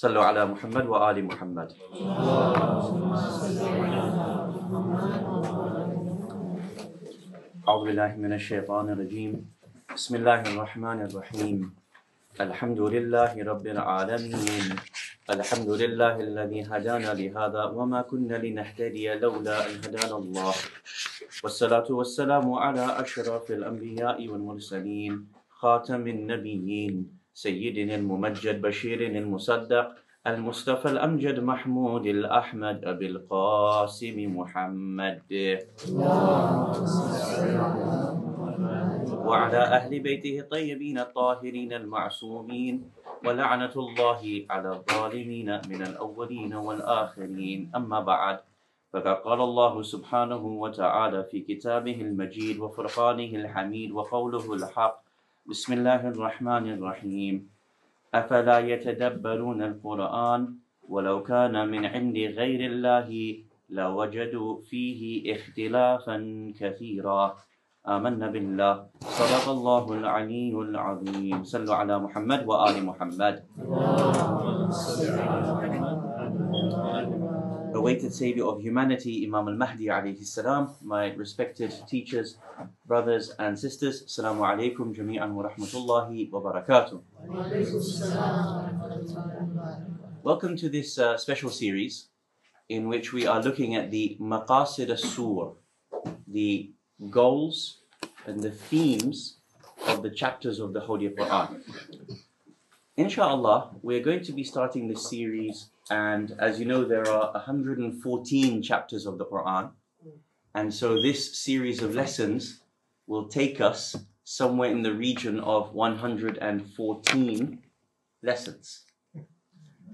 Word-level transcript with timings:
صلوا 0.00 0.24
على 0.24 0.46
محمد 0.46 0.86
وآل 0.86 1.24
محمد. 1.24 1.68
أعوذ 7.68 7.82
بالله 7.86 8.16
من 8.16 8.32
الشيطان 8.32 8.96
الرجيم. 8.96 9.32
بسم 9.92 10.12
الله 10.16 10.40
الرحمن 10.40 10.98
الرحيم. 11.04 11.58
الحمد 12.40 12.80
لله 12.80 13.32
رب 13.44 13.66
العالمين. 13.76 14.66
الحمد 15.36 15.70
لله 15.82 16.14
الذي 16.16 16.60
هدانا 16.72 17.10
لهذا 17.20 17.62
وما 17.76 18.00
كنا 18.02 18.40
لنهتدي 18.40 19.20
لولا 19.20 19.56
أن 19.68 19.74
هدانا 19.84 20.16
الله. 20.16 20.54
والصلاة 21.44 21.88
والسلام 21.92 22.46
على 22.64 22.84
أشرف 23.04 23.50
الأنبياء 23.50 24.18
والمرسلين 24.28 25.12
خاتم 25.60 26.02
النبيين. 26.08 27.19
سيدنا 27.40 27.94
الممجد 27.94 28.60
بشير 28.60 29.00
المصدق 29.00 29.88
المصطفى 30.26 30.88
الأمجد 30.88 31.40
محمود 31.40 32.06
الأحمد 32.06 32.84
أبي 32.84 33.06
القاسم 33.06 34.16
محمد. 34.36 35.22
وعلى 39.24 39.62
أهل 39.78 40.00
بيته 40.00 40.40
الطيبين 40.40 40.98
الطاهرين 40.98 41.72
المعصومين 41.72 42.74
ولعنة 43.24 43.74
الله 43.76 44.22
على 44.50 44.68
الظالمين 44.76 45.48
من 45.70 45.80
الأولين 45.82 46.54
والآخرين. 46.54 47.70
أما 47.76 48.00
بعد 48.00 48.38
فقد 48.92 49.16
قال 49.24 49.40
الله 49.40 49.82
سبحانه 49.82 50.44
وتعالى 50.46 51.24
في 51.24 51.40
كتابه 51.40 52.00
المجيد 52.00 52.58
وفرقانه 52.60 53.32
الحميد 53.40 53.90
وقوله 53.92 54.54
الحق 54.54 55.09
بسم 55.50 55.82
الله 55.82 56.14
الرحمن 56.14 56.78
الرحيم. 56.78 57.34
أفلا 58.14 58.58
يتدبرون 58.70 59.60
القرآن 59.62 60.40
ولو 60.86 61.16
كان 61.26 61.54
من 61.66 61.82
عند 61.86 62.16
غير 62.38 62.60
الله 62.70 63.08
لوجدوا 63.70 64.50
فيه 64.70 65.00
اختلافا 65.34 66.16
كثيرا. 66.54 67.34
آمنا 67.82 68.30
بالله. 68.30 68.74
صدق 69.02 69.44
الله 69.50 69.84
العلي 69.92 70.54
العظيم. 70.54 71.42
صلوا 71.42 71.74
على 71.74 71.98
محمد 71.98 72.40
وآل 72.46 72.76
محمد. 72.86 73.36
Awaited 77.72 78.12
Savior 78.12 78.44
of 78.46 78.60
humanity, 78.60 79.24
Imam 79.24 79.48
al-Mahdi 79.48 79.86
alayhi 79.86 80.26
salam, 80.26 80.74
my 80.82 81.12
respected 81.14 81.72
teachers, 81.86 82.36
brothers 82.86 83.30
and 83.38 83.58
sisters, 83.58 84.04
Assalamu 84.04 84.40
alaikum 84.40 84.94
jami'an 84.94 85.32
wa 85.32 85.48
rahmatullahi 85.48 86.30
wa 86.30 86.40
barakatuh. 86.40 87.00
Welcome 90.22 90.56
to 90.56 90.68
this 90.68 90.98
uh, 90.98 91.16
special 91.16 91.50
series 91.50 92.08
in 92.68 92.88
which 92.88 93.12
we 93.12 93.26
are 93.26 93.42
looking 93.42 93.76
at 93.76 93.90
the 93.90 94.16
Maqasid 94.20 94.90
as-Sur, 94.90 95.52
the 96.26 96.70
goals 97.10 97.78
and 98.26 98.42
the 98.42 98.50
themes 98.50 99.36
of 99.86 100.02
the 100.02 100.10
chapters 100.10 100.58
of 100.58 100.72
the 100.72 100.80
Holy 100.80 101.08
Quran. 101.08 101.62
Inshallah, 102.96 103.70
we're 103.82 104.02
going 104.02 104.22
to 104.24 104.32
be 104.32 104.44
starting 104.44 104.88
this 104.88 105.08
series, 105.08 105.70
and 105.90 106.34
as 106.38 106.60
you 106.60 106.66
know, 106.66 106.84
there 106.84 107.08
are 107.10 107.32
114 107.32 108.62
chapters 108.62 109.06
of 109.06 109.18
the 109.18 109.26
Quran. 109.26 109.72
And 110.54 110.72
so 110.72 111.00
this 111.00 111.38
series 111.38 111.82
of 111.82 111.94
lessons 111.94 112.60
will 113.06 113.28
take 113.28 113.60
us 113.60 113.96
somewhere 114.24 114.70
in 114.70 114.82
the 114.82 114.94
region 114.94 115.40
of 115.40 115.74
114 115.74 117.62
lessons. 118.22 118.84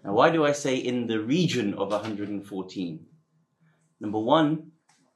Now, 0.05 0.13
why 0.13 0.31
do 0.31 0.45
I 0.45 0.53
say 0.53 0.77
in 0.77 1.07
the 1.07 1.21
region 1.21 1.75
of 1.75 1.91
114? 1.91 3.07
Number 4.01 4.19
one, 4.19 4.73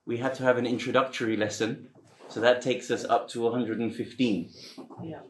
we 0.07 0.17
had 0.17 0.35
to 0.35 0.43
have 0.43 0.57
an 0.59 0.67
introductory 0.67 1.37
lesson, 1.37 1.91
so 2.29 2.41
that 2.41 2.63
takes 2.63 2.91
us 2.91 3.05
up 3.05 3.29
to 3.29 3.43
115. 3.43 4.51
Yeah. 5.05 5.21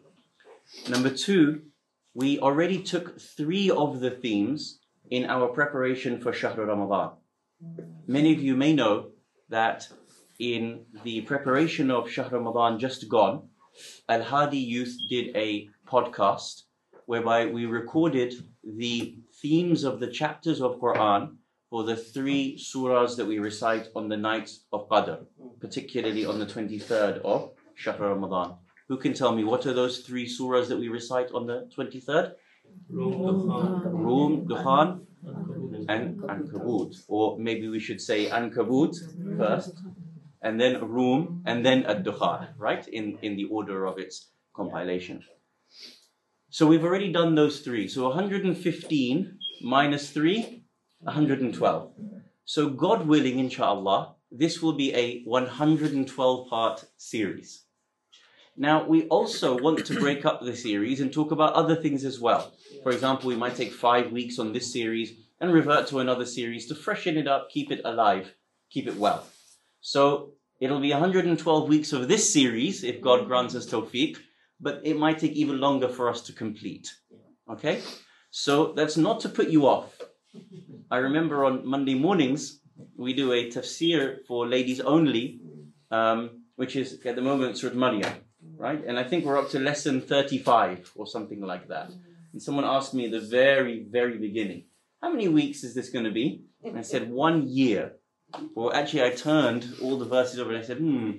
Number 0.88 1.10
two, 1.10 1.62
we 2.14 2.38
already 2.38 2.82
took 2.82 3.20
three 3.20 3.70
of 3.70 4.00
the 4.00 4.10
themes 4.10 4.79
in 5.10 5.26
our 5.26 5.48
preparation 5.48 6.20
for 6.20 6.32
Shahr 6.32 6.54
Ramadan. 6.54 7.10
Many 8.06 8.32
of 8.32 8.40
you 8.40 8.56
may 8.56 8.72
know 8.72 9.10
that 9.48 9.88
in 10.38 10.86
the 11.04 11.22
preparation 11.22 11.90
of 11.90 12.08
Shahr 12.08 12.30
Ramadan 12.30 12.78
just 12.78 13.08
gone, 13.08 13.48
Al 14.08 14.22
Hadi 14.22 14.58
Youth 14.58 14.96
did 15.08 15.36
a 15.36 15.68
podcast 15.86 16.62
whereby 17.06 17.46
we 17.46 17.66
recorded 17.66 18.34
the 18.64 19.16
themes 19.42 19.82
of 19.84 19.98
the 19.98 20.06
chapters 20.06 20.60
of 20.60 20.80
Quran 20.80 21.36
for 21.68 21.84
the 21.84 21.96
three 21.96 22.56
surahs 22.56 23.16
that 23.16 23.26
we 23.26 23.38
recite 23.38 23.88
on 23.96 24.08
the 24.08 24.16
night 24.16 24.50
of 24.72 24.88
Qadr, 24.88 25.26
particularly 25.60 26.24
on 26.24 26.38
the 26.38 26.46
23rd 26.46 27.18
of 27.22 27.50
Shahr 27.74 27.96
Ramadan. 27.98 28.56
Who 28.88 28.96
can 28.96 29.14
tell 29.14 29.32
me 29.32 29.44
what 29.44 29.66
are 29.66 29.72
those 29.72 29.98
three 30.00 30.26
surahs 30.26 30.68
that 30.68 30.78
we 30.78 30.88
recite 30.88 31.30
on 31.32 31.46
the 31.46 31.68
23rd? 31.76 32.34
Rum, 32.88 34.46
Dukhan, 34.48 35.00
and 35.88 36.20
Ankabut. 36.22 36.96
Or 37.08 37.38
maybe 37.38 37.68
we 37.68 37.80
should 37.80 38.00
say 38.00 38.26
Ankabut 38.26 38.96
first, 39.38 39.74
and 40.42 40.60
then 40.60 40.80
Rum, 40.80 41.42
and 41.46 41.64
then 41.64 41.84
Ad-Dukhan, 41.84 42.48
right? 42.58 42.86
In, 42.88 43.18
in 43.22 43.36
the 43.36 43.44
order 43.44 43.86
of 43.86 43.98
its 43.98 44.30
compilation. 44.54 45.22
So 46.50 46.66
we've 46.66 46.84
already 46.84 47.12
done 47.12 47.34
those 47.34 47.60
three. 47.60 47.86
So 47.86 48.08
115 48.08 49.38
minus 49.62 50.10
3, 50.10 50.64
112. 51.00 51.92
So 52.44 52.70
God 52.70 53.06
willing, 53.06 53.38
inshallah, 53.38 54.16
this 54.32 54.60
will 54.60 54.72
be 54.72 54.92
a 54.94 55.22
112 55.24 56.48
part 56.48 56.84
series. 56.96 57.64
Now, 58.60 58.84
we 58.84 59.04
also 59.04 59.56
want 59.56 59.86
to 59.86 59.98
break 59.98 60.26
up 60.26 60.42
the 60.42 60.54
series 60.54 61.00
and 61.00 61.10
talk 61.10 61.30
about 61.30 61.54
other 61.54 61.74
things 61.74 62.04
as 62.04 62.20
well. 62.20 62.52
For 62.82 62.92
example, 62.92 63.28
we 63.28 63.34
might 63.34 63.56
take 63.56 63.72
five 63.72 64.12
weeks 64.12 64.38
on 64.38 64.52
this 64.52 64.70
series 64.70 65.14
and 65.40 65.50
revert 65.50 65.86
to 65.86 66.00
another 66.00 66.26
series 66.26 66.66
to 66.66 66.74
freshen 66.74 67.16
it 67.16 67.26
up, 67.26 67.48
keep 67.48 67.72
it 67.72 67.80
alive, 67.86 68.34
keep 68.68 68.86
it 68.86 68.96
well. 68.96 69.26
So, 69.80 70.34
it'll 70.60 70.78
be 70.78 70.90
112 70.90 71.68
weeks 71.70 71.94
of 71.94 72.06
this 72.06 72.30
series 72.30 72.84
if 72.84 73.00
God 73.00 73.26
grants 73.26 73.54
us 73.54 73.64
tawfiq, 73.64 74.18
but 74.60 74.82
it 74.84 74.98
might 74.98 75.20
take 75.20 75.32
even 75.32 75.58
longer 75.58 75.88
for 75.88 76.10
us 76.10 76.20
to 76.24 76.34
complete. 76.34 76.86
Okay? 77.50 77.80
So, 78.30 78.74
that's 78.74 78.98
not 78.98 79.20
to 79.20 79.30
put 79.30 79.48
you 79.48 79.66
off. 79.66 79.98
I 80.90 80.98
remember 80.98 81.46
on 81.46 81.66
Monday 81.66 81.94
mornings, 81.94 82.60
we 82.94 83.14
do 83.14 83.32
a 83.32 83.50
tafsir 83.50 84.18
for 84.28 84.46
ladies 84.46 84.80
only, 84.80 85.40
um, 85.90 86.42
which 86.56 86.76
is 86.76 87.00
at 87.06 87.16
the 87.16 87.22
moment 87.22 87.56
Surat 87.56 87.74
Maryam 87.74 88.12
right? 88.56 88.82
And 88.86 88.98
I 88.98 89.04
think 89.04 89.24
we're 89.24 89.38
up 89.38 89.50
to 89.50 89.58
lesson 89.58 90.00
35 90.00 90.92
or 90.96 91.06
something 91.06 91.40
like 91.40 91.68
that. 91.68 91.90
And 92.32 92.42
someone 92.42 92.64
asked 92.64 92.94
me 92.94 93.06
at 93.06 93.12
the 93.12 93.20
very, 93.20 93.82
very 93.82 94.18
beginning, 94.18 94.64
how 95.02 95.10
many 95.10 95.28
weeks 95.28 95.64
is 95.64 95.74
this 95.74 95.90
going 95.90 96.04
to 96.04 96.10
be? 96.10 96.44
And 96.62 96.78
I 96.78 96.82
said, 96.82 97.10
one 97.10 97.48
year. 97.48 97.92
Well, 98.54 98.72
actually, 98.72 99.04
I 99.04 99.10
turned 99.10 99.66
all 99.82 99.98
the 99.98 100.04
verses 100.04 100.38
over 100.38 100.50
and 100.50 100.62
I 100.62 100.66
said, 100.66 100.78
hmm, 100.78 101.12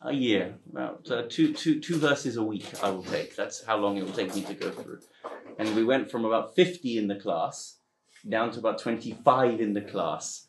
a 0.00 0.12
year. 0.12 0.54
About 0.70 1.10
uh, 1.10 1.22
two, 1.28 1.52
two, 1.52 1.80
two 1.80 1.98
verses 1.98 2.36
a 2.36 2.42
week 2.42 2.66
I 2.82 2.90
will 2.90 3.02
take. 3.02 3.34
That's 3.36 3.64
how 3.64 3.76
long 3.78 3.96
it 3.96 4.04
will 4.04 4.12
take 4.12 4.34
me 4.34 4.42
to 4.42 4.54
go 4.54 4.70
through. 4.70 5.00
And 5.58 5.74
we 5.74 5.84
went 5.84 6.10
from 6.10 6.24
about 6.24 6.54
50 6.54 6.98
in 6.98 7.08
the 7.08 7.16
class 7.16 7.78
down 8.28 8.50
to 8.52 8.58
about 8.58 8.78
25 8.78 9.60
in 9.60 9.74
the 9.74 9.82
class 9.82 10.46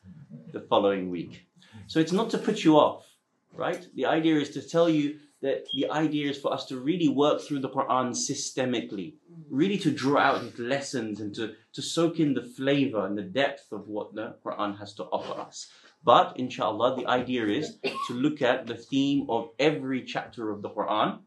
the 0.53 0.61
following 0.61 1.09
week. 1.09 1.47
So 1.87 1.99
it's 1.99 2.11
not 2.11 2.29
to 2.31 2.37
put 2.37 2.63
you 2.63 2.77
off, 2.77 3.05
right? 3.53 3.85
The 3.95 4.05
idea 4.05 4.35
is 4.37 4.51
to 4.51 4.61
tell 4.61 4.89
you 4.89 5.19
that 5.45 5.67
the 5.75 5.87
idea 5.91 6.31
is 6.31 6.39
for 6.39 6.51
us 6.51 6.65
to 6.65 6.79
really 6.79 7.07
work 7.07 7.39
through 7.39 7.59
the 7.59 7.69
Quran 7.69 8.07
systemically, 8.29 9.13
mm. 9.13 9.43
really 9.51 9.77
to 9.77 9.91
draw 9.91 10.19
out 10.19 10.43
its 10.43 10.57
lessons 10.57 11.19
and 11.19 11.35
to, 11.35 11.53
to 11.71 11.83
soak 11.83 12.19
in 12.19 12.33
the 12.33 12.41
flavor 12.41 13.05
and 13.05 13.15
the 13.15 13.29
depth 13.41 13.71
of 13.71 13.87
what 13.87 14.15
the 14.15 14.35
Quran 14.43 14.79
has 14.79 14.95
to 14.95 15.03
offer 15.03 15.39
us. 15.39 15.69
But 16.03 16.39
inshallah, 16.39 16.95
the 16.97 17.05
idea 17.05 17.45
is 17.45 17.77
to 18.07 18.13
look 18.13 18.41
at 18.41 18.65
the 18.65 18.75
theme 18.75 19.27
of 19.29 19.49
every 19.59 20.03
chapter 20.03 20.49
of 20.49 20.63
the 20.63 20.69
Quran. 20.69 21.19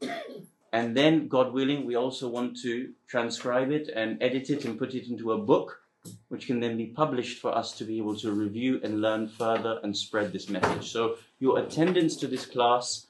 And 0.72 0.96
then, 0.96 1.28
God 1.28 1.52
willing, 1.52 1.86
we 1.86 1.94
also 1.94 2.28
want 2.28 2.58
to 2.62 2.92
transcribe 3.06 3.70
it 3.70 3.88
and 3.94 4.20
edit 4.20 4.50
it 4.50 4.64
and 4.64 4.78
put 4.78 4.94
it 4.94 5.08
into 5.08 5.32
a 5.32 5.38
book, 5.38 5.80
which 6.28 6.46
can 6.46 6.60
then 6.60 6.76
be 6.76 6.86
published 6.86 7.40
for 7.40 7.56
us 7.56 7.72
to 7.78 7.84
be 7.84 7.98
able 7.98 8.16
to 8.16 8.32
review 8.32 8.80
and 8.82 9.00
learn 9.00 9.28
further 9.28 9.80
and 9.82 9.96
spread 9.96 10.32
this 10.32 10.48
message. 10.48 10.90
So, 10.90 11.16
your 11.40 11.58
attendance 11.58 12.16
to 12.16 12.26
this 12.26 12.46
class 12.46 13.07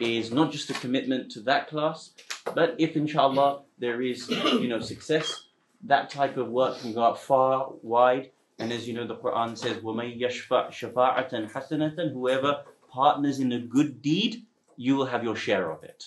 is 0.00 0.32
not 0.32 0.50
just 0.52 0.70
a 0.70 0.74
commitment 0.74 1.30
to 1.32 1.40
that 1.40 1.68
class, 1.68 2.10
but 2.54 2.74
if 2.78 2.96
inshallah 2.96 3.62
there 3.78 4.02
is 4.02 4.28
you 4.28 4.68
know 4.68 4.80
success, 4.80 5.44
that 5.84 6.10
type 6.10 6.36
of 6.36 6.48
work 6.48 6.80
can 6.80 6.92
go 6.92 7.02
out 7.02 7.20
far 7.20 7.70
wide. 7.82 8.30
And 8.58 8.72
as 8.72 8.86
you 8.86 8.94
know, 8.94 9.06
the 9.06 9.16
Quran 9.16 9.58
says, 9.58 9.78
وَمَن 9.78 10.20
يَشْفَعْ 10.20 10.70
شَفَاعَةً 10.70 11.50
حَسَنَةً 11.50 12.12
Whoever 12.12 12.62
partners 12.88 13.40
in 13.40 13.50
a 13.52 13.58
good 13.58 14.00
deed, 14.00 14.46
you 14.76 14.94
will 14.94 15.06
have 15.06 15.24
your 15.24 15.34
share 15.34 15.70
of 15.72 15.82
it. 15.82 16.04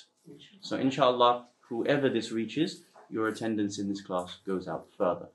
So 0.61 0.77
inshallah, 0.77 1.47
whoever 1.67 2.09
this 2.09 2.31
reaches, 2.31 2.83
your 3.09 3.27
attendance 3.27 3.79
in 3.79 3.89
this 3.89 4.01
class 4.01 4.37
goes 4.45 4.67
out 4.67 4.87
further. 4.97 5.27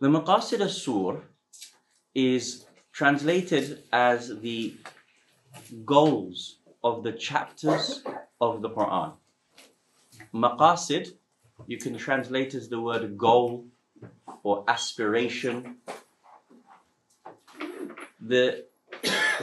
The 0.00 0.08
Maqasid 0.08 0.60
al-Sur 0.60 1.20
is 2.14 2.64
translated 2.92 3.82
as 3.92 4.40
the 4.40 4.74
goals 5.83 6.59
of 6.83 7.03
the 7.03 7.11
chapters 7.11 8.03
of 8.39 8.61
the 8.61 8.69
Quran. 8.69 9.13
Maqasid, 10.33 11.13
you 11.67 11.77
can 11.77 11.97
translate 11.97 12.53
as 12.53 12.69
the 12.69 12.79
word 12.79 13.17
goal 13.17 13.65
or 14.43 14.63
aspiration. 14.67 15.77
The 18.21 18.65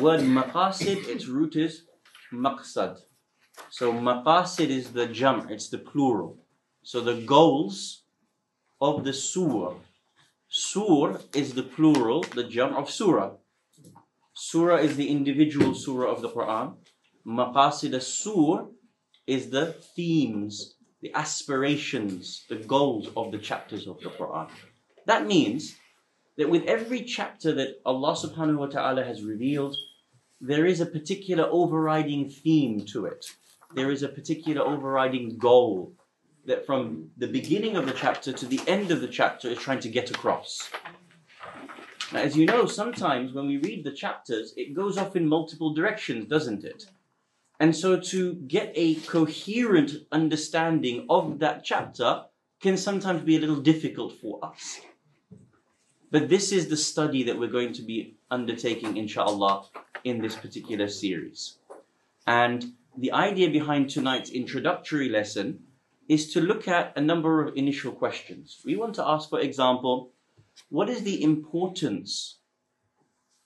word 0.01 0.21
maqasid, 0.21 1.09
its 1.09 1.27
root 1.27 1.57
is 1.57 1.83
maqsad. 2.33 3.01
So 3.71 3.93
maqasid 3.93 4.69
is 4.69 4.93
the 4.93 5.07
jam, 5.07 5.49
it's 5.51 5.69
the 5.69 5.79
plural. 5.79 6.39
So 6.83 7.01
the 7.01 7.21
goals 7.23 8.03
of 8.81 9.05
the 9.05 9.13
surah. 9.13 9.75
Sur 10.49 11.21
is 11.35 11.55
the 11.55 11.63
plural, 11.63 12.23
the 12.23 12.45
jam 12.45 12.75
of 12.75 12.91
surah. 12.91 13.33
Surah 14.35 14.77
is 14.77 14.97
the 14.97 15.09
individual 15.09 15.75
surah 15.75 16.11
of 16.11 16.23
the 16.23 16.29
Quran. 16.31 16.75
Maqasid 17.27 17.93
as-sur 17.93 18.67
is 19.27 19.51
the 19.51 19.75
themes, 19.95 20.77
the 21.01 21.13
aspirations, 21.15 22.45
the 22.49 22.57
goals 22.57 23.09
of 23.17 23.31
the 23.31 23.39
chapters 23.39 23.87
of 23.87 24.01
the 24.01 24.09
Quran. 24.09 24.49
That 25.07 25.27
means 25.27 25.77
that 26.39 26.49
with 26.49 26.65
every 26.65 27.03
chapter 27.03 27.53
that 27.53 27.81
Allah 27.85 28.15
subhanahu 28.15 28.57
wa 28.57 28.67
ta'ala 28.67 29.05
has 29.05 29.23
revealed, 29.23 29.77
there 30.41 30.65
is 30.65 30.81
a 30.81 30.87
particular 30.87 31.45
overriding 31.51 32.31
theme 32.31 32.85
to 32.87 33.07
it. 33.07 33.27
There 33.75 33.91
is 33.91 34.03
a 34.03 34.09
particular 34.09 34.63
overriding 34.63 35.39
goal 35.39 35.93
that 36.47 36.67
from 36.67 37.11
the 37.17 37.29
beginning 37.29 37.77
of 37.77 37.87
the 37.87 37.93
chapter 37.93 38.33
to 38.33 38.47
the 38.47 38.61
end 38.67 38.91
of 38.91 39.01
the 39.01 39.09
chapter 39.09 39.49
is 39.49 39.59
trying 39.59 39.81
to 39.81 39.89
get 39.89 40.11
across. 40.11 40.71
Now, 42.13 42.21
as 42.21 42.37
you 42.37 42.45
know, 42.45 42.67
sometimes 42.67 43.33
when 43.33 43.47
we 43.47 43.57
read 43.57 43.85
the 43.85 43.93
chapters, 43.93 44.53
it 44.57 44.75
goes 44.75 44.99
off 44.99 45.17
in 45.17 45.27
multiple 45.27 45.73
directions, 45.73 46.29
doesn't 46.29 46.63
it? 46.63 46.87
And 47.59 47.75
so 47.75 47.99
to 47.99 48.35
get 48.35 48.73
a 48.75 48.97
coherent 48.97 49.93
understanding 50.11 51.07
of 51.09 51.39
that 51.39 51.65
chapter 51.65 52.25
can 52.61 52.77
sometimes 52.77 53.23
be 53.23 53.37
a 53.37 53.41
little 53.41 53.61
difficult 53.61 54.13
for 54.21 54.45
us. 54.45 54.81
But 56.11 56.29
this 56.29 56.53
is 56.53 56.69
the 56.69 56.77
study 56.77 57.23
that 57.23 57.39
we're 57.39 57.49
going 57.49 57.73
to 57.75 57.83
be 57.83 58.17
undertaking, 58.31 58.99
inshallah, 58.99 59.65
in 60.05 60.21
this 60.21 60.37
particular 60.37 60.89
series. 60.89 61.57
And 62.27 62.75
the 62.97 63.13
idea 63.13 63.49
behind 63.49 63.89
tonight's 63.89 64.31
introductory 64.31 65.09
lesson 65.09 65.61
is 66.09 66.31
to 66.35 66.41
look 66.41 66.69
at 66.69 66.93
a 66.95 67.01
number 67.01 67.43
of 67.43 67.57
initial 67.57 67.93
questions. 67.93 68.61
We 68.67 68.77
want 68.77 68.95
to 68.97 69.09
ask, 69.09 69.31
for 69.31 69.41
example, 69.41 70.11
what 70.69 70.89
is 70.89 71.03
the 71.03 71.23
importance 71.23 72.39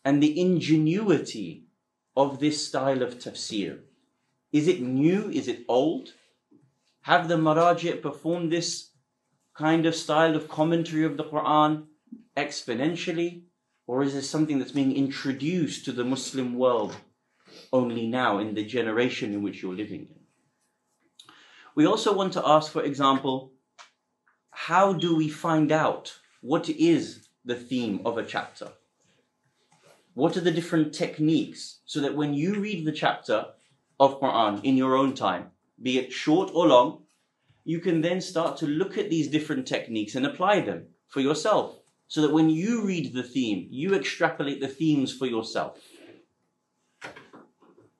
and 0.05 0.23
the 0.23 0.41
ingenuity 0.41 1.65
of 2.17 2.39
this 2.39 2.67
style 2.67 3.03
of 3.03 3.19
tafsir? 3.19 3.81
Is 4.53 4.69
it 4.69 4.81
new? 4.81 5.29
Is 5.31 5.49
it 5.49 5.65
old? 5.69 6.15
Have 7.03 7.29
the 7.29 7.37
Maraji' 7.37 8.01
performed 8.01 8.53
this 8.53 8.91
kind 9.57 9.87
of 9.87 9.95
style 9.95 10.37
of 10.37 10.49
commentary 10.49 11.05
of 11.05 11.17
the 11.17 11.25
Quran 11.25 11.87
exponentially? 12.37 13.43
Or 13.87 14.03
is 14.03 14.15
this 14.15 14.29
something 14.29 14.59
that's 14.59 14.73
being 14.73 14.97
introduced 14.97 15.85
to 15.85 15.93
the 15.93 16.05
Muslim 16.05 16.55
world 16.55 16.97
only 17.73 18.07
now 18.07 18.39
in 18.39 18.55
the 18.55 18.65
generation 18.65 19.33
in 19.33 19.43
which 19.43 19.63
you're 19.63 19.75
living 19.75 20.09
in? 20.11 20.21
We 21.75 21.87
also 21.87 22.15
want 22.15 22.33
to 22.33 22.47
ask, 22.47 22.73
for 22.73 22.83
example, 22.83 23.53
how 24.51 24.93
do 24.93 25.15
we 25.15 25.29
find 25.29 25.71
out 25.71 26.19
what 26.47 26.69
is 26.69 27.29
the 27.45 27.57
theme 27.57 28.01
of 28.05 28.17
a 28.17 28.25
chapter? 28.25 28.69
What 30.15 30.37
are 30.37 30.41
the 30.41 30.53
different 30.53 30.95
techniques 30.95 31.81
so 31.85 32.01
that 32.01 32.15
when 32.15 32.35
you 32.35 32.61
read 32.61 32.85
the 32.85 32.93
chapter 32.93 33.47
of 33.99 34.21
Quran 34.21 34.63
in 34.63 34.77
your 34.77 34.97
own 34.97 35.15
time, 35.15 35.51
be 35.83 35.99
it 35.99 36.13
short 36.13 36.51
or 36.55 36.69
long, 36.69 37.03
you 37.65 37.81
can 37.81 38.01
then 38.01 38.21
start 38.21 38.57
to 38.59 38.67
look 38.67 38.97
at 38.97 39.11
these 39.11 39.27
different 39.27 39.67
techniques 39.67 40.15
and 40.15 40.25
apply 40.25 40.61
them 40.61 40.87
for 41.09 41.21
yourself 41.21 41.81
so 42.07 42.23
that 42.23 42.33
when 42.33 42.49
you 42.49 42.87
read 42.87 43.13
the 43.13 43.25
theme, 43.25 43.67
you 43.69 43.95
extrapolate 43.95 44.61
the 44.61 44.69
themes 44.69 45.13
for 45.13 45.27
yourself. 45.27 45.81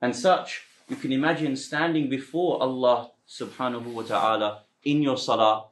And 0.01 0.15
such, 0.15 0.63
you 0.87 0.95
can 0.95 1.11
imagine 1.11 1.57
standing 1.57 2.09
before 2.09 2.61
Allah 2.63 3.11
subhanahu 3.27 3.91
wa 3.91 4.03
ta'ala 4.03 4.63
in 4.85 5.01
your 5.01 5.17
salah, 5.17 5.65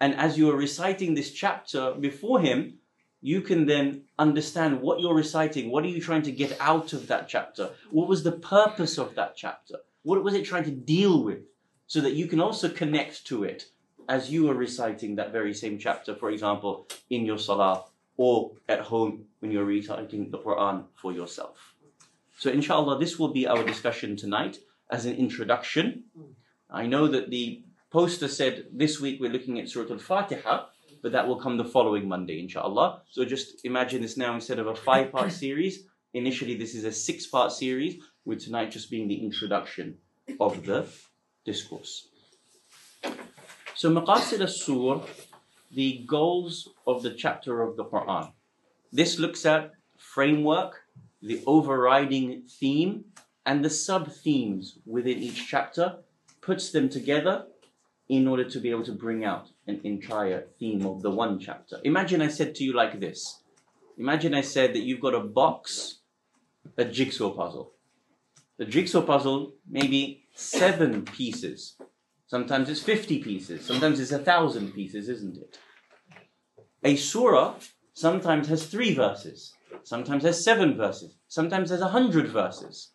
and 0.00 0.14
as 0.14 0.38
you 0.38 0.50
are 0.50 0.56
reciting 0.56 1.14
this 1.14 1.30
chapter 1.32 1.92
before 1.92 2.40
Him, 2.40 2.78
you 3.20 3.42
can 3.42 3.66
then 3.66 4.04
understand 4.18 4.80
what 4.80 5.00
you're 5.00 5.14
reciting. 5.14 5.70
What 5.70 5.84
are 5.84 5.88
you 5.88 6.00
trying 6.00 6.22
to 6.22 6.32
get 6.32 6.56
out 6.58 6.92
of 6.92 7.06
that 7.08 7.28
chapter? 7.28 7.70
What 7.90 8.08
was 8.08 8.22
the 8.22 8.32
purpose 8.32 8.96
of 8.96 9.14
that 9.14 9.36
chapter? 9.36 9.76
What 10.02 10.22
was 10.24 10.34
it 10.34 10.46
trying 10.46 10.64
to 10.64 10.70
deal 10.70 11.22
with? 11.22 11.40
So 11.86 12.00
that 12.00 12.14
you 12.14 12.26
can 12.28 12.40
also 12.40 12.68
connect 12.68 13.26
to 13.26 13.44
it 13.44 13.66
as 14.08 14.30
you 14.30 14.48
are 14.48 14.54
reciting 14.54 15.16
that 15.16 15.32
very 15.32 15.52
same 15.52 15.78
chapter, 15.78 16.14
for 16.14 16.30
example, 16.30 16.86
in 17.10 17.26
your 17.26 17.38
salah 17.38 17.84
or 18.16 18.52
at 18.68 18.80
home 18.80 19.24
when 19.40 19.50
you're 19.50 19.64
reciting 19.64 20.30
the 20.30 20.38
Quran 20.38 20.84
for 20.94 21.12
yourself. 21.12 21.74
So, 22.38 22.50
inshallah, 22.50 22.98
this 22.98 23.18
will 23.18 23.32
be 23.32 23.46
our 23.46 23.62
discussion 23.64 24.16
tonight 24.16 24.58
as 24.90 25.04
an 25.04 25.14
introduction. 25.14 26.04
I 26.70 26.86
know 26.86 27.08
that 27.08 27.30
the 27.30 27.64
poster 27.90 28.28
said 28.28 28.66
this 28.72 29.00
week 29.00 29.20
we're 29.20 29.30
looking 29.30 29.58
at 29.58 29.68
Surah 29.68 29.90
Al 29.90 29.98
Fatiha, 29.98 30.66
but 31.02 31.12
that 31.12 31.26
will 31.26 31.40
come 31.40 31.56
the 31.56 31.64
following 31.64 32.08
Monday, 32.08 32.40
inshallah. 32.40 33.02
So, 33.10 33.24
just 33.24 33.64
imagine 33.64 34.02
this 34.02 34.16
now 34.16 34.34
instead 34.34 34.58
of 34.58 34.66
a 34.66 34.74
five 34.74 35.12
part 35.12 35.32
series. 35.44 35.84
Initially, 36.12 36.56
this 36.56 36.74
is 36.74 36.84
a 36.84 36.92
six 36.92 37.26
part 37.26 37.52
series, 37.52 38.02
with 38.24 38.44
tonight 38.44 38.70
just 38.70 38.90
being 38.90 39.08
the 39.08 39.22
introduction 39.24 39.96
of 40.38 40.64
the 40.64 40.86
discourse. 41.44 42.08
So 43.74 43.90
Maqasid 43.90 44.40
al-Sur, 44.40 45.00
the 45.70 46.04
goals 46.06 46.68
of 46.86 47.02
the 47.02 47.14
chapter 47.14 47.62
of 47.62 47.76
the 47.76 47.84
Quran. 47.84 48.32
This 48.92 49.18
looks 49.18 49.46
at 49.46 49.72
framework, 49.96 50.82
the 51.22 51.42
overriding 51.46 52.42
theme, 52.46 53.04
and 53.46 53.64
the 53.64 53.70
sub-themes 53.70 54.78
within 54.84 55.18
each 55.18 55.48
chapter, 55.48 55.96
puts 56.40 56.70
them 56.72 56.88
together 56.88 57.46
in 58.10 58.28
order 58.28 58.44
to 58.44 58.60
be 58.60 58.70
able 58.70 58.84
to 58.84 58.92
bring 58.92 59.24
out 59.24 59.48
an 59.66 59.80
entire 59.84 60.48
theme 60.58 60.84
of 60.84 61.00
the 61.00 61.10
one 61.10 61.38
chapter. 61.38 61.80
Imagine 61.84 62.20
I 62.20 62.28
said 62.28 62.54
to 62.56 62.64
you 62.64 62.74
like 62.74 63.00
this. 63.00 63.42
Imagine 63.96 64.34
I 64.34 64.42
said 64.42 64.74
that 64.74 64.82
you've 64.82 65.00
got 65.00 65.14
a 65.14 65.20
box, 65.20 66.00
a 66.76 66.84
jigsaw 66.84 67.30
puzzle. 67.30 67.72
The 68.58 68.66
jigsaw 68.66 69.00
puzzle, 69.00 69.54
maybe 69.66 70.24
seven 70.34 71.06
pieces 71.06 71.76
Sometimes 72.30 72.68
it's 72.68 72.80
50 72.80 73.24
pieces, 73.24 73.66
sometimes 73.66 73.98
it's 73.98 74.12
a 74.12 74.18
thousand 74.20 74.72
pieces, 74.72 75.08
isn't 75.08 75.36
it? 75.36 75.58
A 76.84 76.94
surah 76.94 77.56
sometimes 77.92 78.46
has 78.46 78.66
three 78.66 78.94
verses, 78.94 79.52
sometimes 79.82 80.22
has 80.22 80.44
seven 80.44 80.76
verses, 80.76 81.16
sometimes 81.26 81.70
has 81.70 81.80
a 81.80 81.88
hundred 81.88 82.28
verses. 82.28 82.92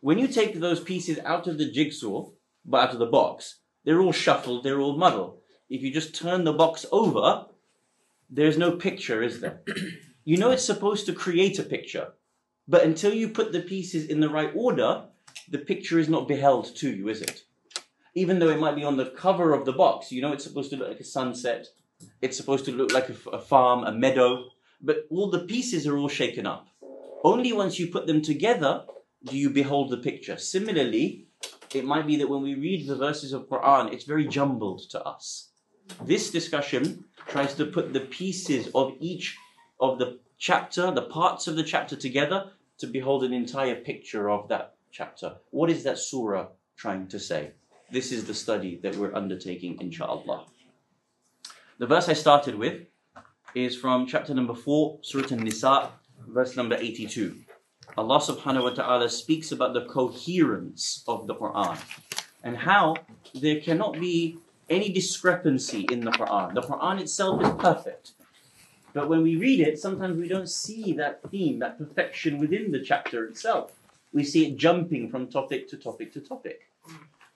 When 0.00 0.20
you 0.20 0.28
take 0.28 0.60
those 0.60 0.78
pieces 0.78 1.18
out 1.24 1.48
of 1.48 1.58
the 1.58 1.68
jigsaw, 1.68 2.30
but 2.64 2.80
out 2.80 2.92
of 2.92 3.00
the 3.00 3.06
box, 3.06 3.58
they're 3.84 4.00
all 4.00 4.12
shuffled, 4.12 4.64
they're 4.64 4.80
all 4.80 4.96
muddled. 4.96 5.38
If 5.68 5.82
you 5.82 5.92
just 5.92 6.14
turn 6.14 6.44
the 6.44 6.52
box 6.52 6.86
over, 6.92 7.46
there's 8.30 8.58
no 8.58 8.72
picture, 8.72 9.22
is 9.22 9.40
there? 9.40 9.60
you 10.24 10.36
know 10.36 10.50
it's 10.50 10.64
supposed 10.64 11.06
to 11.06 11.12
create 11.12 11.58
a 11.58 11.62
picture, 11.62 12.12
but 12.66 12.84
until 12.84 13.12
you 13.12 13.28
put 13.28 13.52
the 13.52 13.60
pieces 13.60 14.06
in 14.06 14.20
the 14.20 14.28
right 14.28 14.50
order, 14.54 15.04
the 15.48 15.58
picture 15.58 15.98
is 15.98 16.08
not 16.08 16.28
beheld 16.28 16.74
to 16.76 16.90
you, 16.90 17.08
is 17.08 17.20
it? 17.20 17.44
even 18.14 18.38
though 18.38 18.48
it 18.48 18.60
might 18.60 18.76
be 18.76 18.84
on 18.84 18.96
the 18.96 19.06
cover 19.06 19.52
of 19.52 19.64
the 19.64 19.72
box, 19.72 20.12
you 20.12 20.22
know 20.22 20.32
it's 20.32 20.44
supposed 20.44 20.70
to 20.70 20.76
look 20.76 20.88
like 20.88 21.00
a 21.00 21.04
sunset, 21.04 21.66
it's 22.22 22.36
supposed 22.36 22.64
to 22.64 22.72
look 22.72 22.92
like 22.92 23.08
a, 23.08 23.30
a 23.30 23.38
farm, 23.38 23.84
a 23.84 23.92
meadow, 23.92 24.44
but 24.80 25.06
all 25.10 25.30
the 25.30 25.40
pieces 25.40 25.86
are 25.86 25.96
all 25.96 26.08
shaken 26.08 26.46
up. 26.46 26.68
Only 27.24 27.52
once 27.52 27.78
you 27.78 27.88
put 27.88 28.06
them 28.06 28.22
together 28.22 28.84
do 29.24 29.38
you 29.38 29.48
behold 29.50 29.90
the 29.90 29.96
picture. 29.96 30.36
Similarly, 30.36 31.28
it 31.74 31.84
might 31.84 32.06
be 32.06 32.16
that 32.16 32.28
when 32.28 32.42
we 32.42 32.54
read 32.54 32.86
the 32.86 32.96
verses 32.96 33.32
of 33.32 33.48
Quran, 33.48 33.92
it's 33.92 34.04
very 34.04 34.26
jumbled 34.26 34.82
to 34.90 35.02
us. 35.02 35.50
This 36.02 36.30
discussion 36.30 37.04
tries 37.28 37.54
to 37.54 37.66
put 37.66 37.92
the 37.92 38.00
pieces 38.00 38.68
of 38.74 38.94
each 39.00 39.36
of 39.80 39.98
the 39.98 40.18
chapter, 40.38 40.90
the 40.90 41.02
parts 41.02 41.46
of 41.46 41.56
the 41.56 41.64
chapter 41.64 41.96
together 41.96 42.50
to 42.78 42.86
behold 42.86 43.24
an 43.24 43.32
entire 43.32 43.74
picture 43.74 44.30
of 44.30 44.48
that 44.48 44.74
chapter. 44.90 45.36
What 45.50 45.70
is 45.70 45.84
that 45.84 45.98
surah 45.98 46.48
trying 46.76 47.08
to 47.08 47.18
say? 47.18 47.52
This 47.90 48.12
is 48.12 48.24
the 48.24 48.34
study 48.34 48.78
that 48.82 48.96
we're 48.96 49.14
undertaking, 49.14 49.78
inshallah. 49.80 50.46
The 51.78 51.86
verse 51.86 52.08
I 52.08 52.14
started 52.14 52.54
with 52.54 52.86
is 53.54 53.76
from 53.76 54.06
chapter 54.06 54.34
number 54.34 54.54
4, 54.54 54.98
Surah 55.02 55.28
An-Nisa, 55.30 55.90
verse 56.28 56.56
number 56.56 56.76
82. 56.76 57.43
Allah 57.97 58.19
subhanahu 58.19 58.63
wa 58.63 58.69
ta'ala 58.69 59.09
speaks 59.09 59.51
about 59.51 59.73
the 59.73 59.85
coherence 59.85 61.03
of 61.07 61.27
the 61.27 61.35
Quran 61.35 61.77
and 62.43 62.57
how 62.57 62.95
there 63.33 63.59
cannot 63.59 63.99
be 63.99 64.37
any 64.69 64.89
discrepancy 64.89 65.87
in 65.91 66.01
the 66.01 66.11
Quran. 66.11 66.53
The 66.53 66.61
Quran 66.61 67.01
itself 67.01 67.41
is 67.41 67.49
perfect. 67.57 68.11
But 68.93 69.09
when 69.09 69.21
we 69.21 69.35
read 69.35 69.59
it, 69.59 69.79
sometimes 69.79 70.17
we 70.17 70.27
don't 70.27 70.49
see 70.49 70.93
that 70.93 71.21
theme, 71.29 71.59
that 71.59 71.77
perfection 71.77 72.37
within 72.37 72.71
the 72.71 72.81
chapter 72.81 73.25
itself. 73.25 73.73
We 74.13 74.23
see 74.23 74.47
it 74.47 74.57
jumping 74.57 75.09
from 75.09 75.27
topic 75.27 75.69
to 75.69 75.77
topic 75.77 76.13
to 76.13 76.21
topic. 76.21 76.61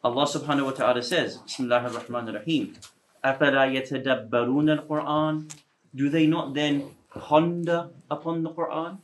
Allah 0.04 0.26
subhanahu 0.26 0.66
wa 0.66 0.72
ta'ala 0.72 1.04
says, 1.04 1.38
Bismillah 1.38 1.84
ar-Rahman 1.84 2.30
ar-Rahim, 2.30 2.76
أَفَلَا 3.24 3.72
يَتَدَبَّرُونَ 3.72 4.88
الْقُرْآنِ 4.88 5.54
Do 5.96 6.10
they 6.10 6.28
not 6.28 6.54
then 6.54 6.92
ponder 7.10 7.90
upon 8.10 8.44
the 8.44 8.50
Quran? 8.50 8.98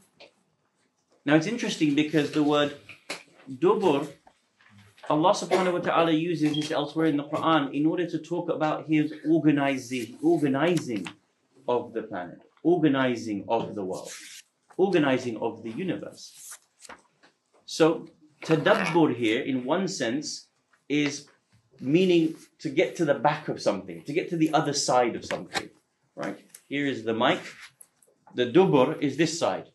Now 1.27 1.37
it's 1.37 1.47
interesting 1.47 1.95
because 1.95 2.33
the 2.33 2.43
word 2.43 2.77
dubur, 3.51 4.07
Allah 5.09 5.33
subhanahu 5.33 5.73
wa 5.73 5.79
ta'ala 5.79 6.13
uses 6.13 6.57
it 6.57 6.71
elsewhere 6.71 7.07
in 7.07 7.17
the 7.17 7.25
Quran 7.25 7.73
in 7.73 7.87
order 7.87 8.07
to 8.07 8.19
talk 8.19 8.51
about 8.51 8.87
his 8.87 9.13
organizing, 9.27 10.19
organizing 10.23 11.07
of 11.67 11.95
the 11.95 12.03
planet, 12.03 12.43
organizing 12.63 13.47
of 13.49 13.75
the 13.75 13.83
world, 13.83 14.11
organizing 14.77 15.39
of 15.39 15.63
the 15.63 15.71
universe. 15.71 16.53
So 17.65 18.07
tadabbur 18.43 19.17
here, 19.17 19.41
in 19.41 19.65
one 19.65 19.89
sense, 19.89 20.49
is 20.91 21.27
meaning 21.81 22.35
to 22.59 22.69
get 22.69 22.97
to 22.97 23.07
the 23.07 23.15
back 23.15 23.49
of 23.49 23.63
something, 23.63 24.03
to 24.03 24.13
get 24.13 24.29
to 24.29 24.37
the 24.37 24.53
other 24.53 24.75
side 24.75 25.17
of 25.17 25.25
something, 25.25 25.71
right? 26.15 26.39
Here 26.69 26.87
is 26.87 27.05
the 27.05 27.15
mic. 27.15 27.41
The 28.35 28.53
dubur 28.53 29.01
is 29.01 29.17
this 29.17 29.39
side, 29.39 29.71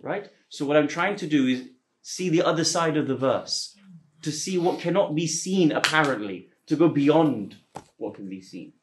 right? 0.00 0.30
So 0.53 0.65
what 0.65 0.77
I'm 0.77 0.87
trying 0.87 1.15
to 1.17 1.27
do 1.27 1.47
is 1.47 1.69
see 2.01 2.29
the 2.29 2.43
other 2.43 2.63
side 2.63 2.97
of 2.97 3.07
the 3.07 3.15
verse, 3.15 3.77
to 4.21 4.31
see 4.31 4.57
what 4.57 4.79
cannot 4.79 5.15
be 5.15 5.27
seen 5.27 5.71
apparently, 5.71 6.49
to 6.67 6.75
go 6.75 6.89
beyond 6.89 7.57
what 7.97 8.15
can 8.15 8.29
be 8.29 8.41
seen. 8.41 8.73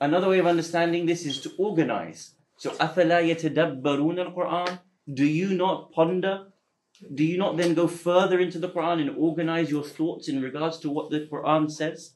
Another 0.00 0.28
way 0.28 0.38
of 0.38 0.46
understanding 0.46 1.06
this 1.06 1.24
is 1.24 1.40
to 1.42 1.52
organize. 1.58 2.34
So 2.56 2.70
أَفَلَا 2.70 3.22
يَتَدَبَّرُونَ 3.30 4.34
الْقُرْآنِ 4.34 4.78
Do 5.12 5.24
you 5.24 5.54
not 5.54 5.92
ponder 5.92 6.46
do 7.14 7.24
you 7.24 7.36
not 7.36 7.56
then 7.56 7.74
go 7.74 7.88
further 7.88 8.38
into 8.38 8.58
the 8.58 8.68
Quran 8.68 9.00
and 9.00 9.16
organize 9.16 9.70
your 9.70 9.82
thoughts 9.82 10.28
in 10.28 10.40
regards 10.40 10.78
to 10.80 10.90
what 10.90 11.10
the 11.10 11.20
Quran 11.20 11.70
says? 11.70 12.14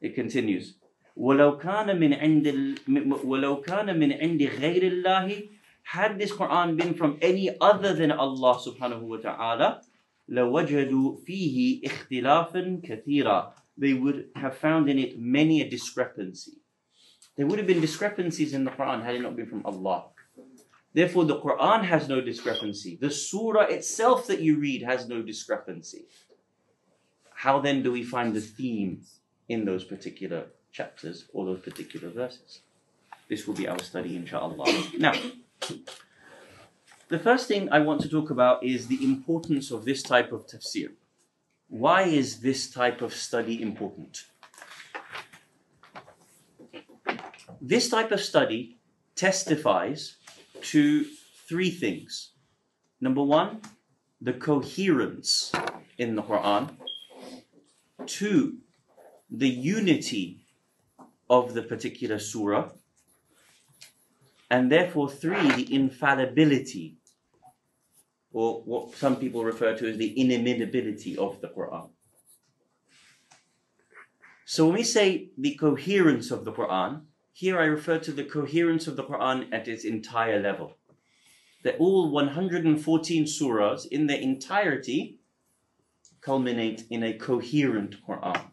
It 0.00 0.14
continues. 0.14 0.74
وَلَوْ 1.16 1.60
كَانَ 1.62 1.96
مِنْ 1.96 2.18
عِنْدِ 2.20 2.78
وَلَوْ 3.24 3.64
كَانَ 3.64 3.86
مِنْ 3.96 4.20
عِنْدِ 4.20 4.42
غَيْرِ 4.58 4.82
اللَّهِ 4.82 5.48
Had 5.88 6.18
this 6.18 6.32
Quran 6.32 6.76
been 6.76 6.94
from 6.94 7.18
any 7.22 7.56
other 7.60 7.94
than 7.94 8.10
Allah 8.10 8.58
subhanahu 8.58 9.02
wa 9.02 9.16
ta'ala, 9.18 9.82
لَوَجَدُوا 10.30 11.24
فِيهِ 11.24 11.84
اخْتِلَافًا 11.84 12.82
كَثِيرًا 12.82 13.52
They 13.76 13.92
would 13.92 14.30
have 14.34 14.56
found 14.56 14.88
in 14.88 14.98
it 14.98 15.18
many 15.18 15.60
a 15.60 15.68
discrepancy. 15.68 16.58
There 17.36 17.46
would 17.46 17.58
have 17.58 17.66
been 17.66 17.80
discrepancies 17.80 18.54
in 18.54 18.64
the 18.64 18.70
Quran 18.70 19.04
had 19.04 19.16
it 19.16 19.22
not 19.22 19.36
been 19.36 19.46
from 19.46 19.66
Allah. 19.66 20.06
Therefore, 20.92 21.24
the 21.24 21.40
Quran 21.40 21.84
has 21.84 22.08
no 22.08 22.20
discrepancy. 22.20 22.96
The 23.00 23.10
surah 23.10 23.62
itself 23.62 24.28
that 24.28 24.40
you 24.40 24.58
read 24.58 24.82
has 24.82 25.08
no 25.08 25.22
discrepancy. 25.22 26.04
How 27.34 27.58
then 27.58 27.82
do 27.82 27.90
we 27.90 28.04
find 28.04 28.32
the 28.32 28.40
theme 28.40 29.02
in 29.48 29.64
those 29.64 29.84
particular 29.84 30.46
chapters 30.72 31.26
or 31.32 31.44
those 31.44 31.60
particular 31.60 32.08
verses? 32.10 32.60
This 33.28 33.46
will 33.46 33.54
be 33.54 33.66
our 33.66 33.82
study, 33.82 34.16
inshallah. 34.16 34.64
Now, 34.98 35.14
the 37.09 37.19
first 37.19 37.47
thing 37.47 37.69
I 37.71 37.79
want 37.79 38.01
to 38.01 38.09
talk 38.09 38.29
about 38.29 38.63
is 38.63 38.87
the 38.87 39.03
importance 39.03 39.71
of 39.71 39.85
this 39.85 40.03
type 40.03 40.31
of 40.31 40.47
tafsir. 40.47 40.89
Why 41.67 42.03
is 42.03 42.41
this 42.41 42.69
type 42.69 43.01
of 43.01 43.13
study 43.13 43.61
important? 43.61 44.25
This 47.61 47.89
type 47.89 48.11
of 48.11 48.21
study 48.21 48.77
testifies 49.15 50.15
to 50.61 51.05
three 51.47 51.69
things. 51.69 52.31
Number 53.01 53.23
one, 53.23 53.61
the 54.21 54.33
coherence 54.33 55.51
in 55.97 56.15
the 56.15 56.23
Quran. 56.23 56.75
Two, 58.05 58.57
the 59.29 59.49
unity 59.49 60.45
of 61.29 61.53
the 61.53 61.61
particular 61.61 62.19
surah. 62.19 62.69
And 64.49 64.71
therefore, 64.71 65.09
three, 65.09 65.51
the 65.51 65.73
infallibility, 65.73 66.97
or 68.31 68.61
what 68.63 68.95
some 68.95 69.17
people 69.17 69.43
refer 69.43 69.75
to 69.77 69.89
as 69.89 69.97
the 69.97 70.19
inimitability 70.19 71.17
of 71.17 71.39
the 71.41 71.47
Quran. 71.47 71.89
So 74.45 74.65
when 74.65 74.75
we 74.75 74.83
say 74.83 75.29
the 75.37 75.53
coherence 75.55 76.31
of 76.31 76.45
the 76.45 76.51
Quran, 76.51 77.01
here 77.33 77.59
I 77.59 77.65
refer 77.65 77.99
to 77.99 78.11
the 78.11 78.23
coherence 78.23 78.87
of 78.87 78.95
the 78.95 79.03
Quran 79.03 79.47
at 79.53 79.67
its 79.67 79.85
entire 79.85 80.41
level. 80.41 80.77
That 81.63 81.77
all 81.77 82.09
114 82.09 83.25
surahs 83.25 83.85
in 83.91 84.07
their 84.07 84.19
entirety 84.19 85.19
culminate 86.21 86.85
in 86.89 87.03
a 87.03 87.13
coherent 87.13 87.97
Quran. 88.05 88.48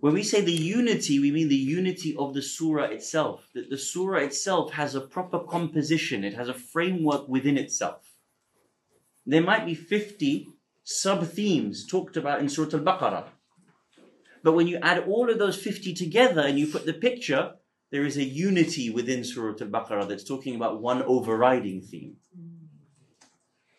When 0.00 0.14
we 0.14 0.22
say 0.22 0.40
the 0.40 0.52
unity, 0.52 1.18
we 1.18 1.32
mean 1.32 1.48
the 1.48 1.56
unity 1.56 2.14
of 2.16 2.32
the 2.32 2.42
surah 2.42 2.84
itself. 2.84 3.48
That 3.54 3.68
the 3.68 3.78
surah 3.78 4.18
itself 4.18 4.72
has 4.72 4.94
a 4.94 5.00
proper 5.00 5.40
composition, 5.40 6.22
it 6.22 6.34
has 6.34 6.48
a 6.48 6.54
framework 6.54 7.28
within 7.28 7.58
itself. 7.58 8.12
There 9.26 9.42
might 9.42 9.66
be 9.66 9.74
50 9.74 10.48
sub 10.84 11.26
themes 11.26 11.86
talked 11.86 12.16
about 12.16 12.40
in 12.40 12.48
Surah 12.48 12.78
Al 12.78 12.84
Baqarah. 12.84 13.24
But 14.42 14.52
when 14.52 14.68
you 14.68 14.78
add 14.78 15.04
all 15.06 15.28
of 15.28 15.38
those 15.38 15.60
50 15.60 15.92
together 15.94 16.42
and 16.42 16.58
you 16.58 16.68
put 16.68 16.86
the 16.86 16.94
picture, 16.94 17.54
there 17.90 18.04
is 18.04 18.16
a 18.16 18.24
unity 18.24 18.88
within 18.90 19.24
Surah 19.24 19.56
Al 19.60 19.68
Baqarah 19.68 20.08
that's 20.08 20.24
talking 20.24 20.54
about 20.54 20.80
one 20.80 21.02
overriding 21.02 21.82
theme. 21.82 22.16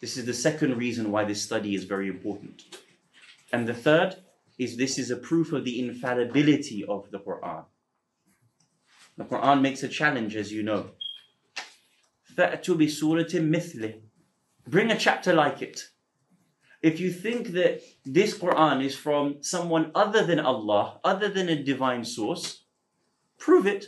This 0.02 0.18
is 0.18 0.26
the 0.26 0.34
second 0.34 0.78
reason 0.78 1.12
why 1.12 1.24
this 1.24 1.42
study 1.42 1.76
is 1.76 1.86
very 1.86 2.10
important. 2.10 2.64
And 3.52 3.68
the 3.68 3.74
third 3.74 4.18
is 4.60 4.76
this 4.76 5.00
is 5.00 5.10
a 5.10 5.16
proof 5.16 5.54
of 5.54 5.64
the 5.64 5.80
infallibility 5.80 6.84
of 6.84 7.10
the 7.12 7.20
Quran. 7.20 7.64
The 9.18 9.24
Quran 9.24 9.62
makes 9.62 9.82
a 9.84 9.88
challenge, 9.88 10.36
as 10.36 10.52
you 10.52 10.64
know. 10.64 10.92
Bring 14.68 14.92
a 14.92 14.98
chapter 14.98 15.34
like 15.34 15.62
it. 15.62 15.82
If 16.82 17.00
you 17.00 17.12
think 17.12 17.50
that 17.50 17.82
this 18.06 18.38
Quran 18.38 18.84
is 18.84 18.96
from 18.96 19.42
someone 19.42 19.92
other 19.96 20.26
than 20.26 20.40
Allah, 20.40 21.00
other 21.04 21.30
than 21.30 21.50
a 21.50 21.64
divine 21.64 22.04
source, 22.04 22.64
prove 23.38 23.66
it. 23.66 23.86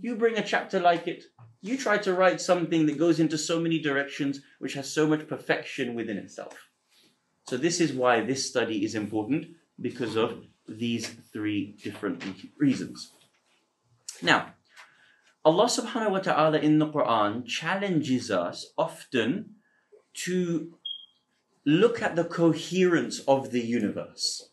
You 0.00 0.16
bring 0.16 0.38
a 0.38 0.46
chapter 0.46 0.78
like 0.78 1.08
it. 1.08 1.24
You 1.60 1.76
try 1.76 1.98
to 1.98 2.14
write 2.14 2.40
something 2.40 2.86
that 2.86 2.98
goes 2.98 3.20
into 3.20 3.36
so 3.36 3.60
many 3.60 3.78
directions, 3.78 4.40
which 4.58 4.74
has 4.74 4.90
so 4.90 5.06
much 5.06 5.28
perfection 5.28 5.94
within 5.94 6.16
itself. 6.16 6.56
So, 7.48 7.56
this 7.56 7.80
is 7.80 7.92
why 7.92 8.20
this 8.20 8.48
study 8.48 8.84
is 8.84 8.94
important 8.94 9.46
because 9.80 10.16
of 10.16 10.44
these 10.68 11.14
three 11.32 11.76
different 11.82 12.22
reasons. 12.58 13.12
Now, 14.22 14.54
Allah 15.44 15.66
subhanahu 15.66 16.12
wa 16.12 16.18
ta'ala 16.20 16.58
in 16.58 16.78
the 16.78 16.86
Quran 16.86 17.44
challenges 17.46 18.30
us 18.30 18.72
often 18.78 19.56
to 20.24 20.74
look 21.66 22.00
at 22.02 22.14
the 22.14 22.24
coherence 22.24 23.20
of 23.26 23.50
the 23.50 23.60
universe. 23.60 24.50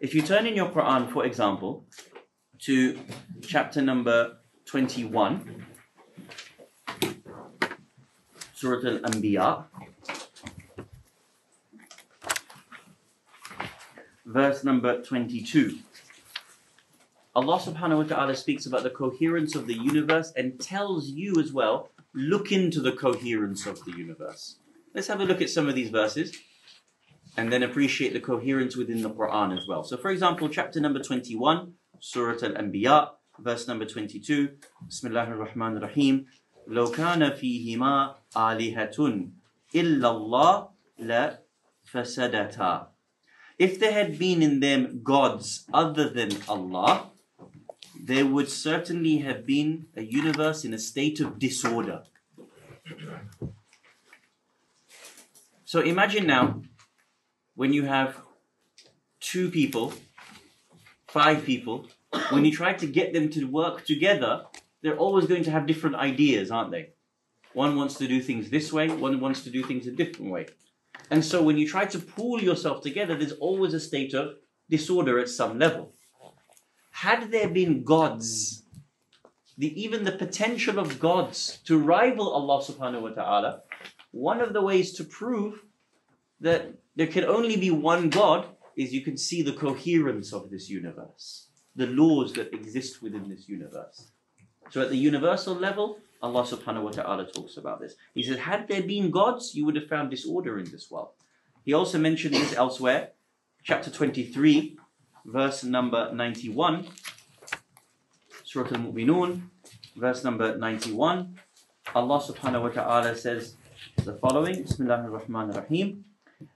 If 0.00 0.14
you 0.14 0.22
turn 0.22 0.46
in 0.46 0.54
your 0.54 0.68
Quran, 0.70 1.12
for 1.12 1.24
example, 1.24 1.86
to 2.60 2.98
chapter 3.42 3.82
number 3.82 4.38
21, 4.66 5.66
Surah 8.54 8.88
Al 8.88 8.98
Anbiya, 8.98 9.64
verse 14.31 14.63
number 14.63 15.01
22. 15.01 15.79
Allah 17.35 17.59
subhanahu 17.59 17.97
wa 17.97 18.03
ta'ala 18.03 18.35
speaks 18.35 18.65
about 18.65 18.83
the 18.83 18.89
coherence 18.89 19.55
of 19.55 19.67
the 19.67 19.75
universe 19.75 20.33
and 20.35 20.59
tells 20.59 21.09
you 21.09 21.39
as 21.39 21.53
well, 21.53 21.91
look 22.13 22.51
into 22.51 22.81
the 22.81 22.91
coherence 22.91 23.65
of 23.67 23.85
the 23.85 23.91
universe. 23.91 24.57
Let's 24.95 25.07
have 25.07 25.21
a 25.21 25.25
look 25.25 25.41
at 25.41 25.49
some 25.51 25.69
of 25.69 25.75
these 25.75 25.91
verses 25.91 26.35
and 27.37 27.53
then 27.53 27.61
appreciate 27.61 28.13
the 28.13 28.19
coherence 28.19 28.75
within 28.75 29.03
the 29.03 29.11
Quran 29.11 29.55
as 29.55 29.67
well. 29.67 29.83
So, 29.83 29.97
for 29.97 30.09
example, 30.09 30.49
chapter 30.49 30.79
number 30.79 30.99
21, 30.99 31.73
Surah 31.99 32.43
Al 32.43 32.53
Anbiya, 32.53 33.09
verse 33.39 33.67
number 33.67 33.85
22, 33.85 34.49
Bismillah 34.87 35.25
ar-Rahman 35.25 35.77
ar-Rahim. 35.77 36.25
لو 36.67 36.91
كان 36.91 37.31
فيهما 37.31 38.15
آلهة 38.35 39.29
إلا 39.75 40.09
الله 40.09 40.69
لفسدتا 40.99 42.87
if 43.66 43.78
there 43.78 43.92
had 43.92 44.18
been 44.18 44.42
in 44.42 44.60
them 44.60 45.02
gods 45.04 45.66
other 45.72 46.08
than 46.08 46.30
Allah, 46.48 47.10
there 48.10 48.26
would 48.26 48.48
certainly 48.48 49.18
have 49.18 49.46
been 49.46 49.86
a 49.96 50.02
universe 50.02 50.64
in 50.64 50.74
a 50.74 50.78
state 50.78 51.20
of 51.20 51.38
disorder. 51.38 52.02
So 55.64 55.80
imagine 55.80 56.26
now 56.26 56.62
when 57.54 57.72
you 57.72 57.84
have 57.84 58.16
two 59.20 59.50
people 59.50 59.92
five 61.12 61.44
people, 61.44 61.86
when 62.30 62.44
you 62.46 62.50
try 62.50 62.72
to 62.72 62.86
get 62.86 63.12
them 63.12 63.28
to 63.28 63.44
work 63.44 63.84
together, 63.84 64.46
they're 64.80 64.96
always 64.96 65.26
going 65.26 65.44
to 65.44 65.50
have 65.50 65.66
different 65.66 65.96
ideas, 65.96 66.50
aren't 66.50 66.70
they? 66.70 66.84
One 67.52 67.76
wants 67.76 67.96
to 67.96 68.08
do 68.08 68.22
things 68.22 68.48
this 68.48 68.72
way, 68.72 68.88
one 68.88 69.20
wants 69.20 69.44
to 69.44 69.50
do 69.50 69.62
things 69.62 69.86
a 69.86 69.90
different 69.90 70.30
way. 70.30 70.46
And 71.12 71.22
so 71.22 71.42
when 71.42 71.58
you 71.58 71.68
try 71.68 71.84
to 71.84 71.98
pull 71.98 72.40
yourself 72.42 72.80
together, 72.80 73.14
there's 73.14 73.32
always 73.32 73.74
a 73.74 73.80
state 73.80 74.14
of 74.14 74.36
disorder 74.70 75.18
at 75.18 75.28
some 75.28 75.58
level. 75.58 75.92
Had 76.90 77.30
there 77.30 77.48
been 77.48 77.84
gods, 77.84 78.62
the, 79.58 79.68
even 79.78 80.04
the 80.04 80.12
potential 80.12 80.78
of 80.78 80.98
gods 80.98 81.60
to 81.66 81.78
rival 81.78 82.30
Allah 82.32 82.64
subhanahu 82.64 83.02
wa 83.02 83.10
ta'ala, 83.10 83.60
one 84.12 84.40
of 84.40 84.54
the 84.54 84.62
ways 84.62 84.94
to 84.94 85.04
prove 85.04 85.60
that 86.40 86.72
there 86.96 87.08
can 87.08 87.24
only 87.24 87.56
be 87.58 87.70
one 87.70 88.08
God 88.08 88.46
is 88.74 88.94
you 88.94 89.02
can 89.02 89.18
see 89.18 89.42
the 89.42 89.52
coherence 89.52 90.32
of 90.32 90.48
this 90.48 90.70
universe, 90.70 91.48
the 91.76 91.88
laws 91.88 92.32
that 92.32 92.54
exist 92.54 93.02
within 93.02 93.28
this 93.28 93.50
universe. 93.50 94.12
So 94.70 94.80
at 94.80 94.88
the 94.88 94.96
universal 94.96 95.54
level, 95.54 95.98
Allah 96.21 96.43
subhanahu 96.43 96.83
wa 96.83 96.91
ta'ala 96.91 97.25
talks 97.25 97.57
about 97.57 97.79
this. 97.79 97.95
He 98.13 98.23
says, 98.23 98.39
had 98.39 98.67
there 98.67 98.81
been 98.81 99.11
gods, 99.11 99.53
you 99.53 99.65
would 99.65 99.75
have 99.75 99.87
found 99.87 100.09
disorder 100.09 100.57
in 100.57 100.69
this 100.71 100.89
world. 100.89 101.09
He 101.63 101.73
also 101.73 101.99
mentioned 101.99 102.33
this 102.33 102.55
elsewhere, 102.55 103.11
chapter 103.63 103.91
23, 103.91 104.77
verse 105.25 105.63
number 105.63 106.11
91, 106.13 106.87
Surah 108.43 108.69
Al-Mu'minun, 108.71 109.41
verse 109.95 110.23
number 110.23 110.57
91. 110.57 111.35
Allah 111.93 112.19
subhanahu 112.19 112.63
wa 112.63 112.69
ta'ala 112.69 113.15
says 113.15 113.55
the 114.03 114.13
following, 114.13 114.63
Bismillah 114.63 115.03
ar-Rahman 115.03 115.51
ar-Rahim. 115.51 116.03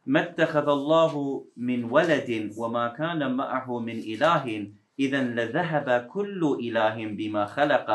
ما 0.05 0.21
اتخذ 0.21 0.69
الله 0.69 1.13
من 1.57 1.89
ولد 1.89 2.53
وما 2.53 2.93
كان 2.93 3.17
معه 3.33 3.79
من 3.79 3.97
إله 3.97 4.45
إذا 4.99 5.21
لذهب 5.23 6.07
كل 6.13 6.41
إله 6.61 6.97
بما 7.17 7.45
خلق 7.45 7.89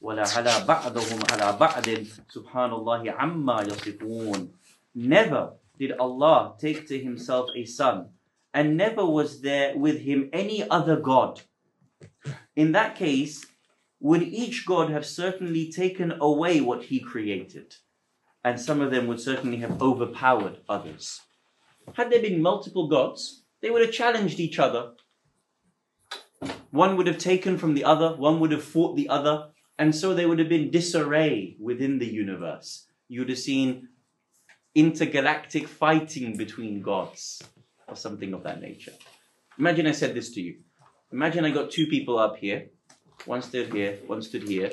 ولا 0.00 0.24
على 0.36 0.64
بعضهم 0.68 1.18
على 1.32 1.56
بعض 1.58 1.88
سبحان 2.28 2.72
الله 2.72 3.10
عما 3.10 3.62
يصفون 3.62 4.48
Never 4.94 5.52
did 5.78 5.92
Allah 5.92 6.54
take 6.58 6.86
to 6.88 6.98
himself 6.98 7.50
a 7.54 7.64
son 7.64 8.10
and 8.54 8.76
never 8.76 9.04
was 9.04 9.42
there 9.42 9.76
with 9.76 10.00
him 10.00 10.30
any 10.32 10.66
other 10.70 10.96
God. 10.96 11.42
In 12.54 12.72
that 12.72 12.96
case, 12.96 13.44
would 14.00 14.22
each 14.22 14.64
God 14.64 14.88
have 14.90 15.04
certainly 15.04 15.70
taken 15.70 16.12
away 16.20 16.60
what 16.60 16.84
he 16.84 17.00
created? 17.00 17.76
And 18.42 18.58
some 18.58 18.80
of 18.80 18.90
them 18.90 19.06
would 19.08 19.20
certainly 19.20 19.58
have 19.58 19.82
overpowered 19.82 20.58
others. 20.68 21.20
Had 21.94 22.10
there 22.10 22.22
been 22.22 22.40
multiple 22.40 22.88
gods, 22.88 23.44
they 23.60 23.70
would 23.70 23.82
have 23.82 23.92
challenged 23.92 24.40
each 24.40 24.58
other. 24.58 24.92
One 26.70 26.96
would 26.96 27.06
have 27.06 27.18
taken 27.18 27.58
from 27.58 27.74
the 27.74 27.84
other, 27.84 28.16
one 28.16 28.40
would 28.40 28.52
have 28.52 28.64
fought 28.64 28.96
the 28.96 29.08
other, 29.08 29.48
and 29.81 29.95
so 29.95 30.13
there 30.13 30.29
would 30.29 30.37
have 30.37 30.47
been 30.47 30.69
disarray 30.69 31.55
within 31.59 31.97
the 31.97 32.05
universe. 32.05 32.85
You 33.07 33.21
would 33.21 33.29
have 33.29 33.39
seen 33.39 33.87
intergalactic 34.75 35.67
fighting 35.67 36.37
between 36.37 36.83
gods 36.83 37.41
or 37.87 37.95
something 37.95 38.31
of 38.35 38.43
that 38.43 38.61
nature. 38.61 38.93
Imagine 39.57 39.87
I 39.87 39.93
said 39.93 40.13
this 40.13 40.29
to 40.35 40.41
you. 40.41 40.57
Imagine 41.11 41.45
I 41.45 41.49
got 41.49 41.71
two 41.71 41.87
people 41.87 42.19
up 42.19 42.37
here, 42.37 42.67
one 43.25 43.41
stood 43.41 43.73
here, 43.73 43.97
one 44.05 44.21
stood 44.21 44.43
here, 44.43 44.71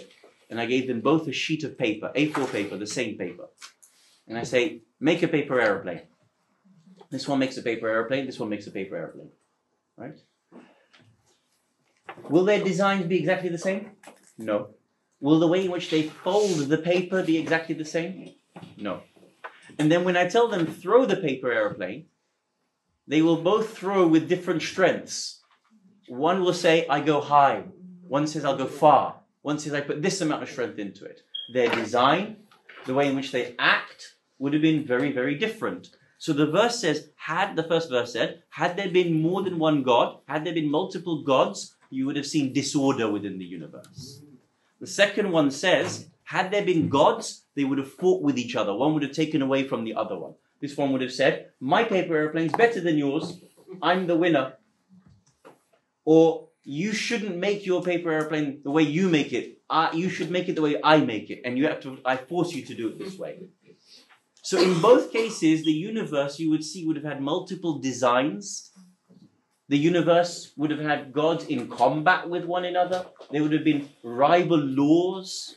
and 0.51 0.61
I 0.61 0.67
gave 0.67 0.87
them 0.87 1.01
both 1.01 1.27
a 1.27 1.33
sheet 1.33 1.65
of 1.65 1.79
paper, 1.79 2.13
A4 2.15 2.53
paper, 2.53 2.77
the 2.77 2.87
same 2.87 3.17
paper. 3.17 3.47
And 4.27 4.37
I 4.37 4.43
say, 4.43 4.83
make 5.01 5.23
a 5.23 5.29
paper 5.29 5.59
aeroplane. 5.59 6.03
This 7.11 7.27
one 7.27 7.39
makes 7.39 7.57
a 7.57 7.63
paper 7.63 7.89
aeroplane, 7.89 8.27
this 8.27 8.39
one 8.39 8.51
makes 8.51 8.67
a 8.67 8.73
paper 8.73 8.97
aeroplane. 8.97 9.31
Right? 9.97 10.19
Will 12.29 12.45
their 12.45 12.63
designs 12.63 13.07
be 13.07 13.19
exactly 13.19 13.49
the 13.49 13.57
same? 13.57 13.93
No. 14.37 14.75
Will 15.21 15.39
the 15.39 15.49
way 15.49 15.65
in 15.65 15.71
which 15.71 15.91
they 15.91 16.05
fold 16.05 16.69
the 16.69 16.79
paper 16.79 17.23
be 17.23 17.39
exactly 17.39 17.75
the 17.75 17.85
same? 17.85 18.35
No. 18.77 19.03
And 19.79 19.91
then 19.91 20.05
when 20.05 20.17
I 20.17 20.29
tell 20.29 20.49
them 20.49 20.67
throw 20.67 21.05
the 21.07 21.17
paper 21.17 21.53
aeroplane, 21.53 22.07
they 23.07 23.23
will 23.23 23.43
both 23.43 23.77
throw 23.77 24.07
with 24.07 24.29
different 24.29 24.63
strengths. 24.63 25.41
One 26.09 26.43
will 26.43 26.53
say, 26.55 26.87
I 26.89 27.01
go 27.01 27.21
high. 27.21 27.65
One 28.07 28.27
says, 28.27 28.45
I'll 28.45 28.57
go 28.57 28.67
far. 28.67 29.17
One 29.43 29.59
says, 29.59 29.75
I 29.75 29.81
put 29.81 30.03
this 30.03 30.21
amount 30.21 30.43
of 30.43 30.51
strength 30.51 30.79
into 30.79 31.05
it. 31.05 31.23
Their 31.53 31.69
design, 31.71 32.37
the 32.87 32.95
way 32.95 33.09
in 33.09 33.17
which 33.17 33.33
they 33.33 33.55
act, 33.59 34.15
would 34.39 34.53
have 34.53 34.63
been 34.63 34.87
very, 34.87 35.11
very 35.13 35.35
different. 35.35 35.91
So 36.19 36.33
the 36.33 36.47
verse 36.47 36.81
says, 36.81 37.11
had 37.17 37.57
the 37.57 37.63
first 37.63 37.91
verse 37.91 38.13
said, 38.13 38.43
had 38.51 38.77
there 38.77 38.91
been 38.91 39.21
more 39.21 39.43
than 39.43 39.59
one 39.59 39.83
God, 39.83 40.19
had 40.27 40.45
there 40.45 40.55
been 40.55 40.71
multiple 40.71 41.23
gods, 41.23 41.77
you 41.91 42.07
would 42.07 42.17
have 42.17 42.27
seen 42.27 42.53
disorder 42.53 43.11
within 43.11 43.39
the 43.39 43.45
universe. 43.45 44.23
The 44.81 44.87
second 44.87 45.33
one 45.33 45.51
says, 45.51 46.09
had 46.25 46.51
there 46.51 46.65
been 46.65 46.89
gods, 46.89 47.45
they 47.55 47.65
would 47.65 47.79
have 47.79 47.93
fought 47.93 48.23
with 48.23 48.39
each 48.39 48.55
other. 48.55 48.75
One 48.75 48.95
would 48.95 49.03
have 49.03 49.13
taken 49.13 49.43
away 49.43 49.67
from 49.67 49.85
the 49.85 49.95
other 49.95 50.19
one. 50.19 50.35
This 50.61 50.77
one 50.77 50.93
would 50.93 51.01
have 51.01 51.13
said, 51.13 51.51
My 51.61 51.85
paper 51.85 52.17
airplane 52.17 52.47
is 52.47 52.53
better 52.53 52.81
than 52.81 52.99
yours. 52.99 53.41
I'm 53.81 54.07
the 54.07 54.17
winner. 54.17 54.55
Or 56.05 56.49
you 56.65 56.93
shouldn't 56.93 57.37
make 57.37 57.65
your 57.65 57.83
paper 57.83 58.11
airplane 58.11 58.61
the 58.63 58.71
way 58.71 58.83
you 58.83 59.09
make 59.09 59.33
it. 59.33 59.59
You 59.95 60.09
should 60.09 60.31
make 60.31 60.49
it 60.49 60.55
the 60.55 60.63
way 60.63 60.77
I 60.83 60.99
make 60.99 61.31
it. 61.31 61.43
And 61.45 61.57
you 61.57 61.67
have 61.67 61.81
to 61.81 61.99
I 62.05 62.17
force 62.17 62.53
you 62.53 62.63
to 62.67 62.75
do 62.75 62.89
it 62.89 62.99
this 62.99 63.19
way. 63.19 63.41
So 64.43 64.61
in 64.61 64.81
both 64.81 65.13
cases, 65.13 65.65
the 65.65 65.73
universe 65.73 66.39
you 66.39 66.51
would 66.51 66.65
see 66.65 66.87
would 66.87 66.97
have 66.97 67.05
had 67.05 67.21
multiple 67.21 67.79
designs. 67.79 68.68
The 69.69 69.77
universe 69.77 70.53
would 70.57 70.71
have 70.71 70.81
had 70.81 71.13
gods 71.13 71.45
in 71.45 71.69
combat 71.69 72.29
with 72.29 72.45
one 72.45 72.65
another. 72.65 73.05
There 73.31 73.43
would 73.43 73.53
have 73.53 73.65
been 73.65 73.91
rival 74.03 74.59
laws. 74.59 75.57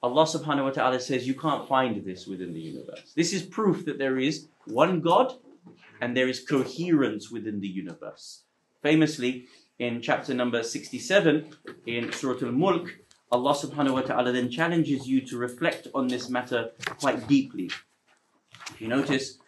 Allah 0.00 0.24
subhanahu 0.24 0.64
wa 0.64 0.70
ta'ala 0.70 1.00
says 1.00 1.26
you 1.26 1.34
can't 1.34 1.66
find 1.66 2.04
this 2.04 2.26
within 2.26 2.54
the 2.54 2.60
universe. 2.60 3.12
This 3.16 3.32
is 3.32 3.42
proof 3.42 3.84
that 3.86 3.98
there 3.98 4.18
is 4.18 4.46
one 4.66 5.00
God 5.00 5.34
and 6.00 6.16
there 6.16 6.28
is 6.28 6.44
coherence 6.44 7.30
within 7.30 7.60
the 7.60 7.66
universe. 7.66 8.42
Famously, 8.82 9.46
in 9.80 10.00
chapter 10.00 10.32
number 10.32 10.62
67 10.62 11.50
in 11.86 12.12
Surah 12.12 12.46
Al 12.46 12.52
Mulk, 12.52 12.96
Allah 13.32 13.54
subhanahu 13.54 13.94
wa 13.94 14.02
ta'ala 14.02 14.30
then 14.30 14.50
challenges 14.50 15.08
you 15.08 15.20
to 15.26 15.36
reflect 15.36 15.88
on 15.94 16.06
this 16.06 16.30
matter 16.30 16.70
quite 17.00 17.26
deeply. 17.26 17.70
If 18.70 18.80
you 18.80 18.86
notice, 18.86 19.38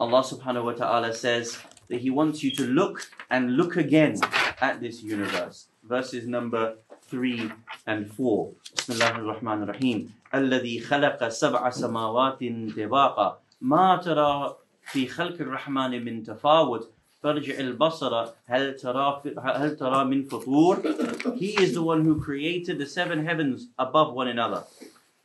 Allah 0.00 0.22
subhanahu 0.22 0.64
wa 0.64 0.72
ta'ala 0.72 1.14
says 1.14 1.58
that 1.89 2.01
He 2.01 2.09
wants 2.09 2.43
you 2.43 2.51
to 2.51 2.63
look 2.63 3.07
and 3.29 3.57
look 3.57 3.75
again 3.75 4.17
at 4.61 4.79
this 4.81 5.03
universe. 5.03 5.67
Verses 5.83 6.27
number 6.27 6.75
3 7.07 7.51
and 7.87 8.11
4. 8.11 8.51
Bismillah 8.75 9.13
ar-Rahman 9.13 9.61
ar-Rahim. 9.63 10.13
الذي 10.33 10.79
خلق 10.79 11.27
سبع 11.27 11.69
سماوات 11.69 12.39
طباقا 12.77 13.37
ما 13.61 13.95
ترى 13.95 14.57
في 14.91 15.07
خلق 15.07 15.41
الرحمن 15.41 16.05
من 16.05 16.23
تفاوت 16.23 16.91
فارجع 17.23 17.59
البصر 17.59 18.25
هل 18.45 18.75
ترى 18.75 19.21
هل 19.39 19.75
ترى 19.75 20.05
من 20.05 20.23
فطور 20.23 20.75
He 21.35 21.55
is 21.59 21.73
the 21.73 21.83
one 21.83 22.05
who 22.05 22.21
created 22.21 22.77
the 22.77 22.85
seven 22.85 23.25
heavens 23.25 23.67
above 23.77 24.13
one 24.13 24.27
another. 24.27 24.63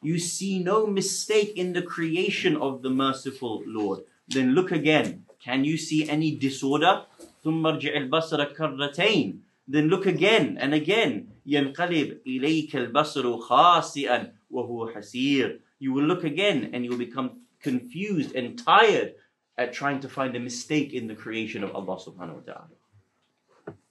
You 0.02 0.18
see 0.18 0.58
no 0.58 0.86
mistake 0.86 1.56
in 1.56 1.72
the 1.72 1.82
creation 1.82 2.56
of 2.56 2.82
the 2.82 2.90
merciful 2.90 3.62
Lord. 3.66 4.00
Then 4.28 4.54
look 4.54 4.72
again. 4.72 5.24
Can 5.40 5.64
you 5.64 5.76
see 5.76 6.08
any 6.08 6.34
disorder? 6.36 7.06
ثم 7.44 7.66
ارجع 7.66 7.96
البصر 7.96 8.44
كرتين 8.44 9.40
then 9.68 9.88
look 9.88 10.06
again 10.06 10.58
and 10.58 10.74
again. 10.74 11.28
ينقلب 11.46 12.20
إليك 12.26 12.76
البصر 12.76 13.36
خاسئا 13.36 14.32
وهو 14.50 14.92
حسير. 14.92 15.60
You 15.80 15.92
will 15.92 16.04
look 16.04 16.24
again 16.24 16.70
and 16.72 16.84
you 16.84 16.90
will 16.90 16.98
become 16.98 17.42
confused 17.60 18.34
and 18.34 18.58
tired 18.58 19.14
at 19.56 19.72
trying 19.72 20.00
to 20.00 20.08
find 20.08 20.36
a 20.36 20.40
mistake 20.40 20.92
in 20.92 21.06
the 21.06 21.14
creation 21.14 21.62
of 21.64 21.74
Allah 21.74 21.96
subhanahu 21.96 22.40
wa 22.40 22.44
ta'ala. 22.52 22.76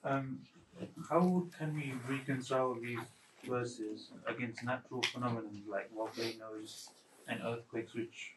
Um, 0.04 0.40
how 1.10 1.48
can 1.58 1.74
we 1.74 1.94
reconcile 2.10 2.76
these 2.76 3.00
verses 3.48 4.12
against 4.28 4.64
natural 4.64 5.02
phenomena 5.14 5.48
like 5.68 5.90
volcanoes 5.94 6.90
and 7.28 7.40
earthquakes, 7.44 7.94
which 7.94 8.34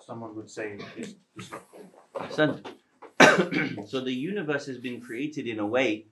someone 0.00 0.34
would 0.36 0.50
say 0.50 0.78
is 0.96 1.16
destructive? 1.36 1.86
So 3.86 4.00
the 4.00 4.12
universe 4.12 4.66
has 4.66 4.78
been 4.78 5.00
created 5.00 5.46
in 5.46 5.58
a 5.58 5.66
way 5.66 6.06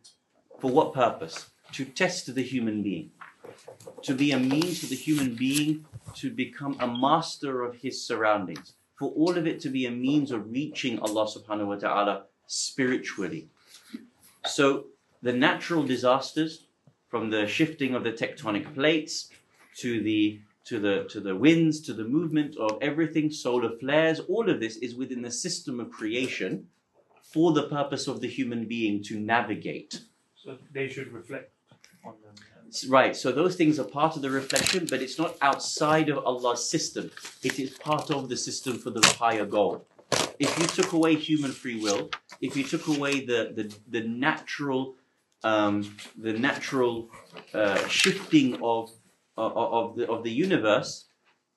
for 0.61 0.71
what 0.71 0.93
purpose? 0.93 1.51
To 1.73 1.85
test 1.85 2.35
the 2.35 2.43
human 2.43 2.83
being. 2.83 3.11
To 4.03 4.15
be 4.15 4.33
a 4.33 4.39
means 4.39 4.81
for 4.81 4.87
the 4.87 4.97
human 4.97 5.35
being 5.35 5.87
to 6.15 6.31
become 6.31 6.77
a 6.81 6.87
master 6.87 7.63
of 7.63 7.77
his 7.77 8.05
surroundings. 8.05 8.75
For 8.99 9.11
all 9.11 9.37
of 9.37 9.47
it 9.47 9.61
to 9.61 9.69
be 9.69 9.87
a 9.87 9.91
means 9.91 10.31
of 10.31 10.51
reaching 10.51 10.99
Allah 11.01 11.27
subhanahu 11.27 11.67
wa 11.67 11.77
ta'ala 11.77 12.25
spiritually. 12.47 13.49
So 14.45 14.87
the 15.23 15.33
natural 15.33 15.83
disasters, 15.83 16.67
from 17.09 17.31
the 17.31 17.47
shifting 17.47 17.95
of 17.95 18.05
the 18.05 18.13
tectonic 18.13 18.75
plates 18.75 19.31
to 19.79 20.03
the 20.03 20.41
to 20.65 20.79
the 20.79 21.05
to 21.11 21.21
the 21.21 21.35
winds, 21.35 21.81
to 21.83 21.93
the 21.93 22.05
movement 22.05 22.57
of 22.57 22.79
everything, 22.81 23.31
solar 23.31 23.77
flares, 23.79 24.21
all 24.21 24.49
of 24.49 24.61
this 24.61 24.77
is 24.77 24.95
within 24.95 25.23
the 25.23 25.31
system 25.31 25.81
of 25.81 25.91
creation 25.91 26.69
for 27.23 27.53
the 27.53 27.65
purpose 27.65 28.07
of 28.07 28.21
the 28.21 28.29
human 28.29 28.67
being 28.67 29.03
to 29.05 29.19
navigate. 29.19 30.03
So 30.35 30.59
they 30.73 30.89
should 30.89 31.13
reflect 31.13 31.53
on 32.05 32.15
them. 32.23 32.35
Right, 32.89 33.15
so 33.15 33.33
those 33.33 33.55
things 33.57 33.79
are 33.79 33.85
part 33.85 34.17
of 34.17 34.23
the 34.23 34.31
reflection, 34.31 34.87
but 34.89 35.03
it's 35.03 35.19
not 35.19 35.37
outside 35.43 36.09
of 36.09 36.25
Allah's 36.25 36.71
system. 36.71 37.11
It 37.43 37.59
is 37.59 37.71
part 37.71 38.11
of 38.11 38.31
the 38.31 38.37
system 38.37 38.79
for 38.79 38.89
the 38.89 39.07
higher 39.19 39.45
goal. 39.45 39.87
If 40.39 40.59
you 40.59 40.67
took 40.67 40.93
away 40.93 41.17
human 41.17 41.53
free 41.53 41.79
will, 41.81 42.11
if 42.41 42.57
you 42.57 42.65
took 42.65 42.87
away 42.89 43.27
the 43.27 43.53
the, 43.55 43.75
the 43.89 44.09
natural 44.09 44.97
um, 45.45 45.97
the 46.17 46.33
natural 46.33 47.11
uh, 47.53 47.87
shifting 47.89 48.63
of 48.63 48.91
of 49.37 49.97
the 49.97 50.09
of 50.09 50.25
the 50.25 50.31
universe, 50.31 51.07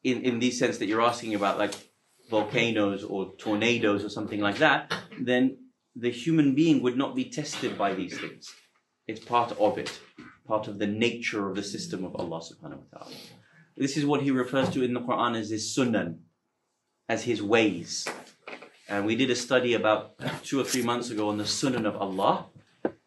in 0.04 0.22
in 0.24 0.40
the 0.40 0.52
sense 0.52 0.78
that 0.78 0.88
you're 0.88 1.02
asking 1.02 1.36
about, 1.36 1.58
like 1.58 1.74
volcanoes 2.30 3.04
or 3.04 3.34
tornadoes 3.38 4.04
or 4.04 4.10
something 4.10 4.40
like 4.40 4.58
that, 4.58 4.94
then 5.20 5.58
the 5.96 6.10
human 6.10 6.56
being 6.56 6.82
would 6.82 6.98
not 6.98 7.16
be 7.16 7.26
tested 7.26 7.78
by 7.78 7.94
these 7.94 8.18
things. 8.18 8.54
It's 9.08 9.24
part 9.24 9.52
of 9.60 9.78
it 9.78 10.00
part 10.48 10.68
of 10.68 10.80
the 10.80 10.88
nature 10.88 11.50
of 11.50 11.56
the 11.56 11.64
system 11.64 12.06
of 12.06 12.16
Allah 12.16 12.40
subhanahu 12.40 12.78
wa 12.78 13.00
ta'ala. 13.00 13.16
This 13.76 13.98
is 13.98 14.06
what 14.06 14.22
he 14.22 14.32
refers 14.32 14.70
to 14.72 14.84
in 14.84 14.94
the 14.94 15.02
Quran 15.02 15.38
as 15.38 15.50
his 15.50 15.76
sunan, 15.76 16.20
as 17.10 17.24
his 17.24 17.42
ways. 17.42 18.08
And 18.88 19.06
we 19.06 19.16
did 19.16 19.32
a 19.32 19.36
study 19.36 19.74
about 19.74 20.20
two 20.44 20.60
or 20.60 20.64
three 20.64 20.84
months 20.84 21.10
ago 21.10 21.30
on 21.30 21.38
the 21.38 21.44
sunan 21.44 21.86
of 21.86 21.96
Allah. 21.96 22.46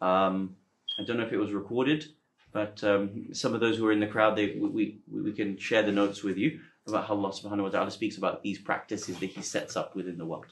Um, 0.01 0.57
I 0.99 1.03
don't 1.05 1.17
know 1.17 1.25
if 1.25 1.31
it 1.31 1.37
was 1.37 1.53
recorded, 1.53 2.05
but 2.51 2.83
um, 2.83 3.33
some 3.33 3.53
of 3.53 3.59
those 3.59 3.77
who 3.77 3.87
are 3.87 3.91
in 3.91 3.99
the 3.99 4.07
crowd, 4.07 4.35
they, 4.35 4.55
we, 4.59 4.99
we, 5.11 5.21
we 5.21 5.31
can 5.33 5.57
share 5.57 5.83
the 5.83 5.91
notes 5.91 6.23
with 6.23 6.37
you 6.37 6.59
about 6.87 7.07
how 7.07 7.15
Allah 7.15 7.31
subhanahu 7.31 7.63
wa 7.63 7.69
ta'ala 7.69 7.91
speaks 7.91 8.17
about 8.17 8.41
these 8.41 8.57
practices 8.57 9.19
that 9.19 9.27
he 9.27 9.41
sets 9.41 9.75
up 9.75 9.95
within 9.95 10.17
the 10.17 10.25
world. 10.25 10.47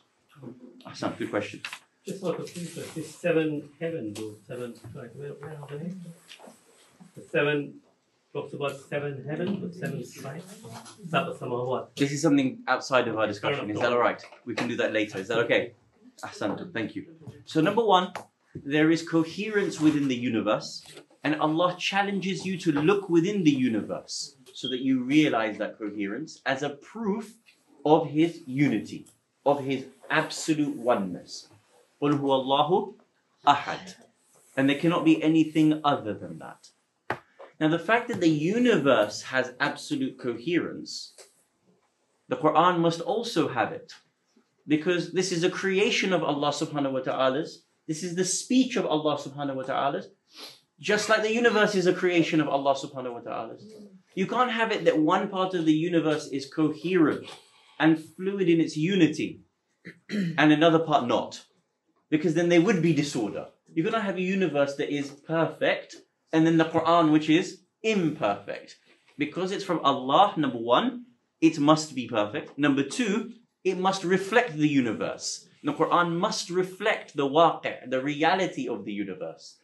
Ahsan, 0.85 1.17
good 1.17 1.31
question. 1.31 1.61
Just 2.05 2.23
out 2.23 2.39
of 2.39 2.57
interest, 2.57 2.95
this 2.95 3.15
seven 3.15 3.69
heaven, 3.79 4.13
those 4.13 4.37
seven, 4.47 4.73
like, 4.93 5.11
where, 5.13 5.31
where 5.31 5.57
are 5.59 5.77
they? 5.77 5.91
The 7.15 7.21
seven 7.23 7.81
talks 8.31 8.53
about 8.53 8.79
seven 8.79 9.25
heaven, 9.27 9.59
but 9.59 9.73
seven 9.73 10.03
samawat. 11.09 11.87
This 11.95 12.11
is 12.11 12.21
something 12.21 12.59
outside 12.67 13.07
of 13.07 13.17
our 13.17 13.27
discussion. 13.27 13.69
Is 13.69 13.79
that 13.79 13.91
all 13.91 13.99
right? 13.99 14.23
We 14.45 14.53
can 14.53 14.67
do 14.67 14.77
that 14.77 14.93
later. 14.93 15.17
Is 15.17 15.27
that 15.29 15.39
okay? 15.39 15.73
Ahsantu, 16.23 16.71
thank 16.71 16.95
you. 16.95 17.07
So, 17.45 17.61
number 17.61 17.83
one, 17.83 18.13
there 18.55 18.89
is 18.91 19.07
coherence 19.07 19.79
within 19.79 20.07
the 20.07 20.15
universe, 20.15 20.85
and 21.24 21.36
Allah 21.36 21.76
challenges 21.78 22.44
you 22.44 22.58
to 22.58 22.72
look 22.72 23.08
within 23.08 23.44
the 23.44 23.50
universe 23.50 24.36
so 24.54 24.68
that 24.68 24.80
you 24.80 25.02
realize 25.02 25.58
that 25.58 25.78
coherence 25.78 26.40
as 26.44 26.62
a 26.62 26.70
proof 26.70 27.34
of 27.84 28.08
His 28.08 28.40
unity, 28.46 29.06
of 29.46 29.64
His 29.64 29.84
absolute 30.10 30.76
oneness. 30.76 31.48
قُلْ 32.00 32.18
هُوَ 32.18 32.44
اللَّهُ 32.44 32.94
أَحَدٌ. 33.46 33.94
And 34.56 34.68
there 34.68 34.78
cannot 34.78 35.04
be 35.04 35.22
anything 35.22 35.80
other 35.84 36.14
than 36.14 36.38
that. 36.38 36.68
Now, 37.58 37.68
the 37.68 37.78
fact 37.78 38.08
that 38.08 38.20
the 38.20 38.28
universe 38.28 39.22
has 39.22 39.54
absolute 39.60 40.18
coherence 40.18 41.14
the 42.32 42.38
Quran 42.38 42.78
must 42.78 43.02
also 43.02 43.48
have 43.48 43.72
it. 43.72 43.92
Because 44.66 45.12
this 45.12 45.32
is 45.32 45.44
a 45.44 45.50
creation 45.50 46.14
of 46.14 46.22
Allah 46.24 46.48
subhanahu 46.48 46.92
wa 46.92 47.00
ta'ala's. 47.00 47.64
This 47.86 48.02
is 48.02 48.16
the 48.16 48.24
speech 48.24 48.76
of 48.76 48.86
Allah 48.86 49.18
subhanahu 49.18 49.56
wa 49.56 49.62
ta'ala's. 49.64 50.08
Just 50.79 51.09
like 51.09 51.23
the 51.23 51.33
universe 51.33 51.73
is 51.73 51.87
a 51.87 51.93
creation 51.93 52.39
of 52.39 52.47
Allah 52.47 52.75
subhanahu 52.75 53.13
wa 53.13 53.19
ta'ala. 53.19 53.55
You 54.13 54.27
can't 54.27 54.51
have 54.51 54.71
it 54.71 54.85
that 54.85 54.99
one 54.99 55.27
part 55.29 55.53
of 55.53 55.65
the 55.65 55.73
universe 55.73 56.27
is 56.27 56.45
coherent 56.45 57.27
and 57.79 57.99
fluid 57.99 58.47
in 58.47 58.61
its 58.61 58.77
unity 58.77 59.41
and 60.09 60.51
another 60.51 60.79
part 60.79 61.07
not. 61.07 61.45
Because 62.09 62.35
then 62.35 62.49
there 62.49 62.61
would 62.61 62.81
be 62.81 62.93
disorder. 62.93 63.47
You 63.73 63.83
cannot 63.83 64.03
have 64.03 64.17
a 64.17 64.21
universe 64.21 64.75
that 64.75 64.93
is 64.93 65.09
perfect 65.09 65.95
and 66.31 66.45
then 66.45 66.57
the 66.57 66.65
Quran 66.65 67.11
which 67.11 67.29
is 67.29 67.61
imperfect. 67.81 68.77
Because 69.17 69.51
it's 69.51 69.63
from 69.63 69.79
Allah, 69.79 70.33
number 70.37 70.59
one, 70.59 71.05
it 71.41 71.59
must 71.59 71.95
be 71.95 72.07
perfect. 72.07 72.57
Number 72.57 72.83
two, 72.83 73.33
it 73.63 73.77
must 73.77 74.03
reflect 74.03 74.55
the 74.55 74.67
universe. 74.67 75.47
The 75.63 75.73
Quran 75.73 76.17
must 76.17 76.49
reflect 76.49 77.15
the 77.17 77.27
waqi', 77.27 77.89
the 77.89 78.01
reality 78.01 78.67
of 78.69 78.85
the 78.85 78.93
universe. 78.93 79.57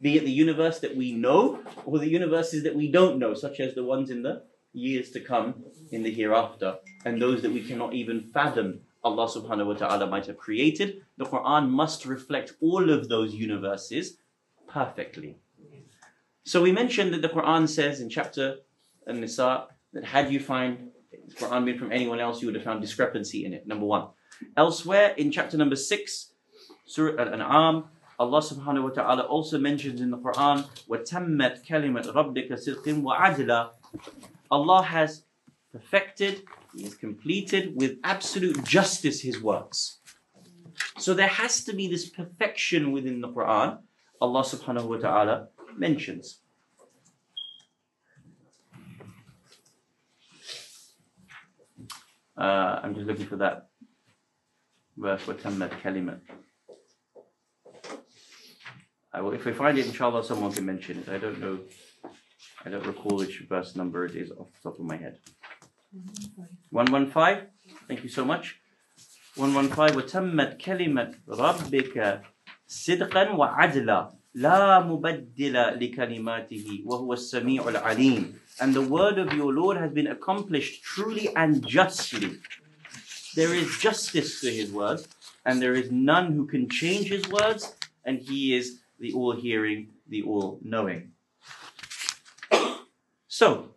Be 0.00 0.16
it 0.16 0.24
the 0.24 0.30
universe 0.30 0.78
that 0.80 0.96
we 0.96 1.12
know 1.12 1.60
or 1.84 1.98
the 1.98 2.08
universes 2.08 2.62
that 2.62 2.74
we 2.74 2.90
don't 2.90 3.18
know, 3.18 3.34
such 3.34 3.58
as 3.60 3.74
the 3.74 3.84
ones 3.84 4.10
in 4.10 4.22
the 4.22 4.42
years 4.72 5.10
to 5.10 5.20
come, 5.20 5.64
in 5.90 6.02
the 6.02 6.12
hereafter, 6.12 6.78
and 7.04 7.20
those 7.20 7.42
that 7.42 7.52
we 7.52 7.64
cannot 7.64 7.94
even 7.94 8.20
fathom 8.20 8.80
Allah 9.02 9.26
subhanahu 9.26 9.66
wa 9.66 9.74
ta'ala 9.74 10.06
might 10.06 10.26
have 10.26 10.36
created. 10.36 11.02
The 11.16 11.24
Quran 11.24 11.70
must 11.70 12.04
reflect 12.04 12.54
all 12.60 12.90
of 12.90 13.08
those 13.08 13.34
universes 13.34 14.18
perfectly. 14.68 15.38
So 16.44 16.62
we 16.62 16.72
mentioned 16.72 17.12
that 17.14 17.22
the 17.22 17.28
Quran 17.28 17.68
says 17.68 18.00
in 18.00 18.08
chapter 18.08 18.58
An-Nisa 19.06 19.66
that 19.92 20.04
had 20.04 20.32
you 20.32 20.40
find 20.40 20.90
the 21.10 21.34
Quran 21.34 21.64
been 21.64 21.78
from 21.78 21.92
anyone 21.92 22.20
else, 22.20 22.40
you 22.40 22.48
would 22.48 22.54
have 22.54 22.64
found 22.64 22.80
discrepancy 22.80 23.44
in 23.44 23.52
it. 23.52 23.66
Number 23.66 23.86
one. 23.86 24.08
Elsewhere 24.56 25.14
in 25.16 25.32
chapter 25.32 25.56
number 25.56 25.76
six, 25.76 26.32
Surah 26.86 27.20
Al-An'am, 27.20 27.84
Allah 28.19 28.39
subhanahu 28.39 28.83
wa 28.83 28.89
ta'ala 28.89 29.23
also 29.23 29.57
mentions 29.57 29.99
in 29.99 30.11
the 30.11 30.17
Quran, 30.17 30.65
وَتَمَّتْ 30.87 31.65
كَلِمَةْ 31.65 32.13
رَبِّكَ 32.13 32.51
صِدْقٍ 32.51 33.01
وَعَدْلًا 33.01 33.69
Allah 34.51 34.83
has 34.83 35.23
perfected, 35.71 36.43
He 36.75 36.83
has 36.83 36.95
completed 36.95 37.73
with 37.75 37.97
absolute 38.03 38.63
justice 38.63 39.21
His 39.21 39.41
words. 39.41 39.99
So 40.99 41.13
there 41.13 41.27
has 41.27 41.63
to 41.65 41.73
be 41.73 41.87
this 41.87 42.07
perfection 42.09 42.91
within 42.91 43.19
the 43.21 43.29
Quran, 43.29 43.79
Allah 44.21 44.41
subhanahu 44.41 44.85
wa 44.85 44.97
ta'ala 44.97 45.47
mentions. 45.75 46.39
Uh, 52.37 52.79
I'm 52.81 52.95
just 52.95 53.05
looking 53.05 53.25
for 53.25 53.37
that 53.37 53.67
verse, 54.97 55.23
وَتَمَّتْ 55.25 55.81
كَلِمَةً 55.81 56.19
I 59.13 59.21
will, 59.21 59.33
if 59.33 59.45
we 59.45 59.53
find 59.53 59.77
it, 59.77 59.85
inshallah, 59.85 60.23
someone 60.23 60.51
can 60.51 60.65
mention 60.65 60.99
it. 60.99 61.09
I 61.09 61.17
don't 61.17 61.39
know, 61.39 61.59
I 62.65 62.69
don't 62.69 62.85
recall 62.85 63.17
which 63.17 63.39
verse 63.47 63.75
number 63.75 64.05
it 64.05 64.15
is 64.15 64.31
off 64.31 64.47
the 64.53 64.69
top 64.69 64.79
of 64.79 64.85
my 64.85 64.97
head. 64.97 65.19
115, 66.71 67.47
thank 67.87 68.03
you 68.03 68.09
so 68.09 68.25
much. 68.25 68.59
115, 69.35 69.95
وَتَمَّتْ 69.99 70.59
كَلِمَةْ 70.59 71.15
رَبِّكَ 71.27 72.21
صِدْقًا 72.67 73.35
وَعَدْلًا 73.35 74.13
لا 74.35 74.79
مبدل 74.79 75.53
لكلماته 75.53 76.83
وهو 76.85 77.13
السميع 77.13 77.69
العليم 77.69 78.33
and 78.59 78.73
the 78.73 78.81
word 78.81 79.17
of 79.17 79.33
your 79.33 79.51
Lord 79.51 79.77
has 79.77 79.91
been 79.91 80.07
accomplished 80.07 80.83
truly 80.83 81.35
and 81.35 81.65
justly. 81.65 82.39
There 83.35 83.53
is 83.53 83.77
justice 83.77 84.41
to 84.41 84.51
his 84.51 84.71
word, 84.71 85.01
and 85.43 85.59
there 85.59 85.73
is 85.73 85.91
none 85.91 86.33
who 86.33 86.45
can 86.45 86.69
change 86.69 87.07
his 87.07 87.27
words, 87.27 87.73
and 88.05 88.19
he 88.19 88.55
is 88.55 88.79
the 88.98 89.12
all 89.12 89.34
hearing, 89.34 89.88
the 90.08 90.22
all 90.22 90.58
knowing. 90.62 91.12
So, 93.28 93.70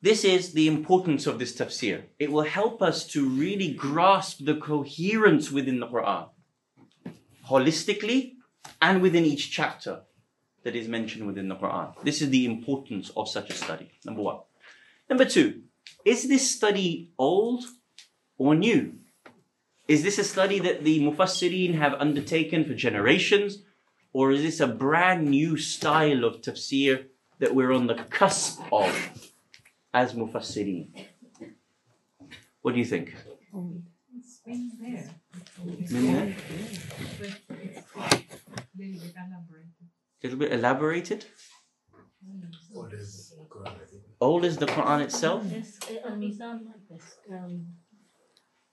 this 0.00 0.24
is 0.24 0.52
the 0.52 0.66
importance 0.66 1.26
of 1.28 1.38
this 1.38 1.54
tafsir. 1.54 2.02
It 2.18 2.32
will 2.32 2.42
help 2.42 2.82
us 2.82 3.06
to 3.08 3.28
really 3.28 3.72
grasp 3.72 4.44
the 4.44 4.56
coherence 4.56 5.52
within 5.52 5.78
the 5.78 5.86
Quran, 5.86 6.28
holistically 7.48 8.32
and 8.80 9.00
within 9.00 9.24
each 9.24 9.52
chapter 9.52 10.02
that 10.64 10.74
is 10.74 10.88
mentioned 10.88 11.26
within 11.26 11.48
the 11.48 11.56
Quran. 11.56 11.94
This 12.02 12.22
is 12.22 12.30
the 12.30 12.46
importance 12.46 13.10
of 13.16 13.28
such 13.28 13.50
a 13.50 13.54
study, 13.54 13.90
number 14.04 14.22
one. 14.22 14.38
Number 15.08 15.24
two, 15.24 15.62
is 16.04 16.28
this 16.28 16.50
study 16.50 17.12
old 17.18 17.64
or 18.38 18.54
new? 18.54 18.94
Is 19.88 20.02
this 20.02 20.18
a 20.18 20.24
study 20.24 20.58
that 20.60 20.84
the 20.84 21.00
Mufassirin 21.00 21.74
have 21.74 21.94
undertaken 21.94 22.64
for 22.64 22.74
generations, 22.74 23.58
or 24.12 24.30
is 24.32 24.42
this 24.42 24.60
a 24.60 24.66
brand 24.66 25.28
new 25.28 25.56
style 25.56 26.24
of 26.24 26.40
tafsir 26.40 27.06
that 27.38 27.54
we're 27.54 27.72
on 27.72 27.86
the 27.86 27.94
cusp 27.94 28.60
of 28.72 29.10
as 29.92 30.12
Mufassirin? 30.14 30.88
What 32.62 32.74
do 32.74 32.78
you 32.78 32.84
think? 32.84 33.14
It's 34.16 34.40
been 34.44 34.70
there. 34.80 35.10
Been 35.64 36.06
there? 36.06 36.36
But 37.18 37.28
it's 37.28 37.84
a 38.74 38.76
little 38.76 39.08
bit 39.08 39.22
elaborated. 39.32 39.76
A 40.22 40.26
little 40.26 40.38
bit 40.38 40.52
elaborated? 40.52 41.26
Quran? 43.50 43.76
Old 44.20 44.44
is 44.44 44.56
the 44.56 44.66
Quran 44.66 45.00
itself? 45.02 45.44
Yes, 45.50 45.78
Al-Mizan 46.04 46.64
like 46.66 46.88
this. 46.88 47.16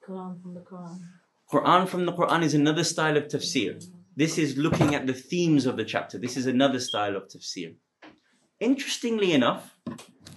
Quran 0.07 0.41
from 0.41 0.53
the 0.53 0.61
Quran. 0.61 0.99
Quran 1.51 1.87
from 1.87 2.05
the 2.05 2.13
Quran 2.13 2.43
is 2.43 2.53
another 2.53 2.83
style 2.83 3.17
of 3.17 3.27
tafsir. 3.27 3.83
This 4.19 4.37
is 4.37 4.57
looking 4.57 4.95
at 4.95 5.07
the 5.07 5.13
themes 5.13 5.65
of 5.65 5.77
the 5.77 5.85
chapter. 5.85 6.17
This 6.17 6.35
is 6.35 6.45
another 6.45 6.81
style 6.81 7.15
of 7.15 7.29
tafsir. 7.29 7.75
Interestingly 8.59 9.31
enough, 9.31 9.77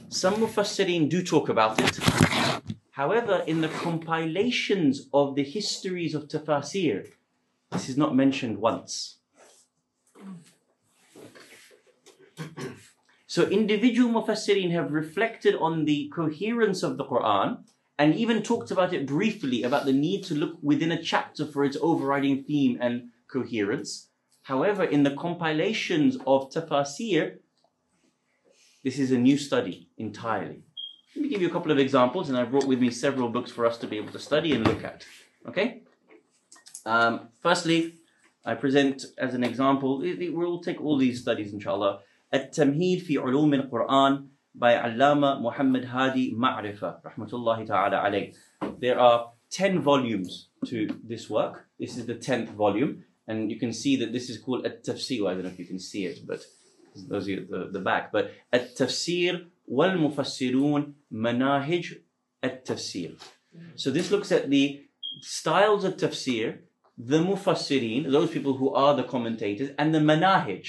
some 0.09 0.35
Mufassirin 0.35 1.09
do 1.09 1.21
talk 1.21 1.49
about 1.49 1.81
it. 1.81 1.99
However, 2.93 3.43
in 3.45 3.61
the 3.61 3.67
compilations 3.67 5.09
of 5.13 5.35
the 5.35 5.43
histories 5.43 6.15
of 6.15 6.29
tafsir, 6.29 7.09
This 7.73 7.89
is 7.89 7.97
not 7.97 8.15
mentioned 8.15 8.59
once. 8.59 9.19
So 13.27 13.49
individual 13.49 14.13
mufassirin 14.13 14.71
have 14.71 14.93
reflected 14.93 15.57
on 15.57 15.87
the 15.87 16.09
coherence 16.15 16.85
of 16.85 16.99
the 16.99 17.05
Quran 17.05 17.65
and 17.99 18.15
even 18.15 18.45
talked 18.45 18.71
about 18.71 18.93
it 18.93 19.07
briefly 19.07 19.65
about 19.65 19.87
the 19.87 19.93
need 19.93 20.23
to 20.27 20.35
look 20.37 20.57
within 20.63 20.93
a 20.93 21.03
chapter 21.03 21.45
for 21.45 21.65
its 21.65 21.77
overriding 21.81 22.45
theme 22.45 22.79
and 22.81 23.11
coherence. 23.33 24.09
However, 24.43 24.85
in 24.85 25.03
the 25.03 25.15
compilations 25.15 26.17
of 26.27 26.51
tafsir, 26.51 27.37
this 28.85 28.99
is 28.99 29.13
a 29.13 29.19
new 29.19 29.39
study 29.39 29.89
entirely. 29.97 30.63
Let 31.15 31.23
me 31.23 31.29
give 31.29 31.43
you 31.43 31.49
a 31.49 31.53
couple 31.53 31.71
of 31.71 31.79
examples, 31.79 32.29
and 32.29 32.39
I 32.39 32.45
brought 32.45 32.67
with 32.67 32.81
me 32.81 32.91
several 32.91 33.29
books 33.29 33.51
for 33.53 33.67
us 33.67 33.79
to 33.79 33.87
be 33.87 33.97
able 33.97 34.13
to 34.13 34.19
study 34.19 34.53
and 34.53 34.67
look 34.67 34.83
at. 34.83 35.05
Okay? 35.49 35.83
Um, 36.85 37.29
firstly, 37.41 37.95
I 38.45 38.55
present 38.55 39.05
as 39.19 39.35
an 39.35 39.45
example, 39.45 40.01
we'll 40.01 40.61
take 40.61 40.81
all 40.81 40.99
these 40.99 41.21
studies, 41.21 41.53
inshallah. 41.53 42.01
At 42.33 42.53
Tamheed 42.55 43.03
fi 43.03 43.17
Ulum 43.17 43.57
al 43.57 43.69
Quran 43.69 44.29
by 44.55 44.75
Allama 44.75 45.41
Muhammad 45.41 45.85
Hadi 45.85 46.35
Ma'rifa, 46.35 47.03
rahmatullahi 47.03 47.67
ta'ala 47.67 47.99
alayh. 47.99 48.35
There 48.81 48.99
are 48.99 49.31
10 49.51 49.81
volumes 49.81 50.49
to 50.67 50.89
this 51.05 51.31
work. 51.31 51.67
This 51.79 51.97
is 51.97 52.07
the 52.07 52.15
10th 52.15 52.49
volume 52.49 53.05
and 53.29 53.51
you 53.51 53.59
can 53.59 53.73
see 53.73 53.97
that 53.97 54.13
this 54.13 54.29
is 54.29 54.39
called 54.39 54.67
At-Tafsir. 54.67 55.29
I 55.29 55.35
don't 55.35 55.45
know 55.45 55.51
if 55.51 55.59
you 55.59 55.67
can 55.67 55.79
see 55.79 56.07
it 56.07 56.21
but 56.27 56.45
those 57.09 57.29
are 57.29 57.45
the, 57.45 57.69
the 57.73 57.81
back 57.81 58.13
but 58.13 58.33
At-Tafsir 58.53 59.47
wal-Mufassirun 59.67 60.93
Manahij 61.13 61.99
At-Tafsir. 62.43 63.21
So 63.77 63.91
this 63.91 64.11
looks 64.11 64.33
at 64.33 64.49
the 64.51 64.85
styles 65.21 65.85
of 65.85 65.97
tafsir, 65.97 66.59
the 66.97 67.19
mufassirin, 67.19 68.11
those 68.11 68.31
people 68.31 68.55
who 68.55 68.73
are 68.75 68.95
the 68.95 69.05
commentators, 69.05 69.71
and 69.79 69.95
the 69.95 69.99
manahij, 69.99 70.67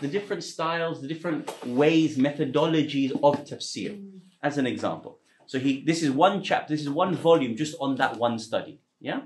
the 0.00 0.08
different 0.08 0.44
styles, 0.44 1.00
the 1.00 1.08
different 1.08 1.66
ways, 1.66 2.16
methodologies 2.16 3.12
of 3.22 3.44
tafsir, 3.44 4.02
as 4.42 4.58
an 4.58 4.66
example. 4.66 5.18
So 5.46 5.58
he, 5.58 5.82
this 5.84 6.02
is 6.02 6.10
one 6.10 6.42
chapter, 6.42 6.74
this 6.74 6.82
is 6.82 6.90
one 6.90 7.14
volume 7.14 7.56
just 7.56 7.76
on 7.80 7.96
that 7.96 8.16
one 8.16 8.38
study. 8.38 8.80
Yeah? 9.00 9.22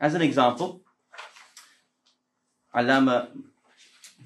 As 0.00 0.14
an 0.14 0.22
example, 0.22 0.82
Allama 2.74 3.28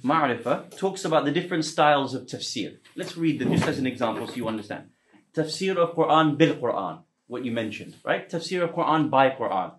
Ma'rifa 0.04 0.76
talks 0.76 1.04
about 1.04 1.24
the 1.24 1.32
different 1.32 1.64
styles 1.64 2.14
of 2.14 2.26
tafsir. 2.26 2.78
Let's 2.96 3.16
read 3.16 3.40
them 3.40 3.52
just 3.52 3.66
as 3.66 3.78
an 3.78 3.86
example 3.86 4.26
so 4.26 4.34
you 4.34 4.48
understand. 4.48 4.90
Tafsir 5.34 5.76
of 5.76 5.94
Quran 5.94 6.38
bil 6.38 6.54
Quran, 6.56 7.02
what 7.26 7.44
you 7.44 7.50
mentioned, 7.52 7.96
right? 8.04 8.28
Tafsir 8.30 8.62
of 8.62 8.70
Quran 8.70 9.10
by 9.10 9.30
Quran, 9.30 9.72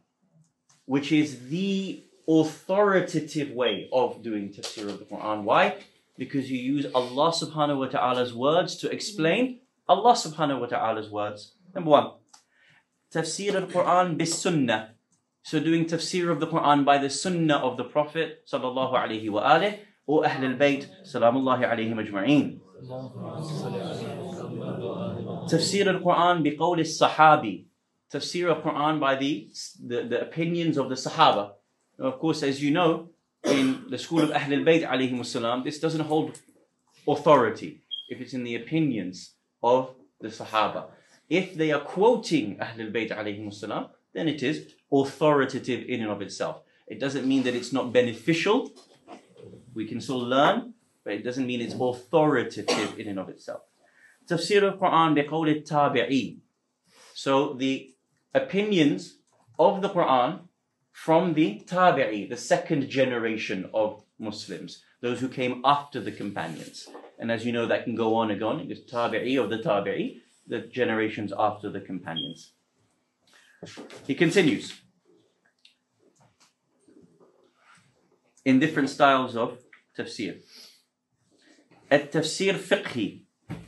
which 0.86 1.12
is 1.12 1.50
the 1.50 2.04
authoritative 2.28 3.52
way 3.52 3.90
of 3.92 4.22
doing 4.22 4.50
tafsir 4.50 4.88
of 4.90 5.00
the 5.00 5.06
Quran. 5.06 5.44
Why? 5.44 5.78
Because 6.18 6.52
you 6.52 6.60
use 6.60 6.86
Allah 6.94 7.32
subhanahu 7.32 7.80
wa 7.80 7.88
ta'ala's 7.88 8.34
words 8.34 8.76
to 8.78 8.92
explain 8.92 9.62
Allah 9.88 10.14
subhanahu 10.14 10.60
wa 10.60 10.68
ta'ala's 10.68 11.10
words. 11.10 11.56
Number 11.74 11.90
one, 11.90 12.12
tafsir 13.12 13.56
al 13.56 13.68
Quran 13.68 14.18
bis 14.18 14.38
sunnah. 14.38 14.96
So 15.50 15.60
doing 15.60 15.86
tafsir 15.86 16.30
of 16.32 16.40
the 16.40 16.46
Quran 16.46 16.86
by 16.86 17.00
the 17.00 17.10
sunnah 17.10 17.56
of 17.58 17.76
the 17.76 17.84
Prophet 17.84 18.46
sallallahu 18.46 18.94
alaihi 18.94 19.32
wa 19.32 19.60
or 20.06 20.24
Ahl 20.24 20.46
al-Bayt 20.46 20.86
salamullahi 21.04 21.66
alayhim 21.66 21.98
ajma'een. 22.06 22.60
Tafsir 25.50 25.88
al-Quran 25.88 26.46
biqawl 26.46 26.78
al-Sahabi. 26.78 27.66
Tafsir 28.14 28.56
al-Quran 28.56 29.00
by 29.00 29.16
the, 29.16 29.50
the, 29.84 30.04
the 30.04 30.22
opinions 30.22 30.78
of 30.78 30.88
the 30.88 30.94
Sahaba. 30.94 31.54
Now, 31.98 32.10
Of 32.10 32.20
course, 32.20 32.44
as 32.44 32.62
you 32.62 32.70
know, 32.70 33.10
in 33.44 33.86
the 33.90 33.98
school 33.98 34.22
of 34.22 34.30
Ahl 34.30 34.54
al-Bayt 34.54 34.88
alayhim 34.88 35.26
salam, 35.26 35.64
this 35.64 35.80
doesn't 35.80 36.02
hold 36.02 36.40
authority 37.08 37.82
if 38.08 38.22
it's 38.22 38.36
in 38.36 38.44
the 38.44 38.54
opinions 38.54 39.34
of 39.64 39.96
the 40.22 40.28
Sahaba. 40.28 40.90
If 41.28 41.56
they 41.56 41.72
are 41.72 41.82
quoting 41.82 42.60
Ahl 42.62 42.80
al-Bayt 42.80 43.10
alayhim 43.10 43.52
salam, 43.52 43.88
then 44.14 44.28
it 44.28 44.44
is 44.44 44.76
authoritative 44.92 45.88
in 45.88 46.02
and 46.02 46.12
of 46.12 46.22
itself. 46.22 46.62
It 46.88 47.00
doesn't 47.00 47.28
mean 47.28 47.44
that 47.44 47.56
it's 47.56 47.72
not 47.72 47.94
beneficial. 47.94 48.72
We 49.74 49.88
can 49.88 50.02
still 50.02 50.20
learn, 50.20 50.74
but 51.04 51.14
it 51.14 51.24
doesn't 51.24 51.46
mean 51.46 51.62
it's 51.62 51.76
authoritative 51.76 52.98
in 52.98 53.08
and 53.08 53.20
of 53.20 53.30
itself. 53.30 53.62
Tafsir 54.28 54.64
al-Quran 54.64 55.16
biqawl 55.18 55.68
tabi'een. 55.68 56.38
So 57.14 57.54
the 57.54 57.94
opinions 58.34 59.18
of 59.58 59.82
the 59.82 59.90
Quran 59.90 60.42
from 60.92 61.34
the 61.34 61.62
tabi'i, 61.66 62.30
the 62.30 62.38
second 62.38 62.90
generation 62.90 63.70
of 63.74 64.04
Muslims, 64.18 64.84
those 65.02 65.20
who 65.20 65.30
came 65.30 65.62
after 65.64 66.02
the 66.02 66.12
companions. 66.12 66.88
And 67.18 67.32
as 67.32 67.46
you 67.46 67.52
know, 67.52 67.66
that 67.68 67.84
can 67.86 67.96
go 67.96 68.16
on 68.16 68.32
and 68.32 68.44
on. 68.44 68.60
It's 68.70 68.92
tabi'i 68.92 69.42
of 69.42 69.50
the 69.50 69.60
tabi'i, 69.60 70.22
the 70.48 70.60
generations 70.60 71.32
after 71.38 71.70
the 71.70 71.82
companions. 71.82 72.54
He 74.08 74.16
continues. 74.16 74.74
In 78.46 78.60
different 78.60 78.90
styles 78.90 79.36
of 79.36 79.60
tafsir. 79.98 80.42
At-tafsir 81.92 82.54
fiqhi. 82.54 83.24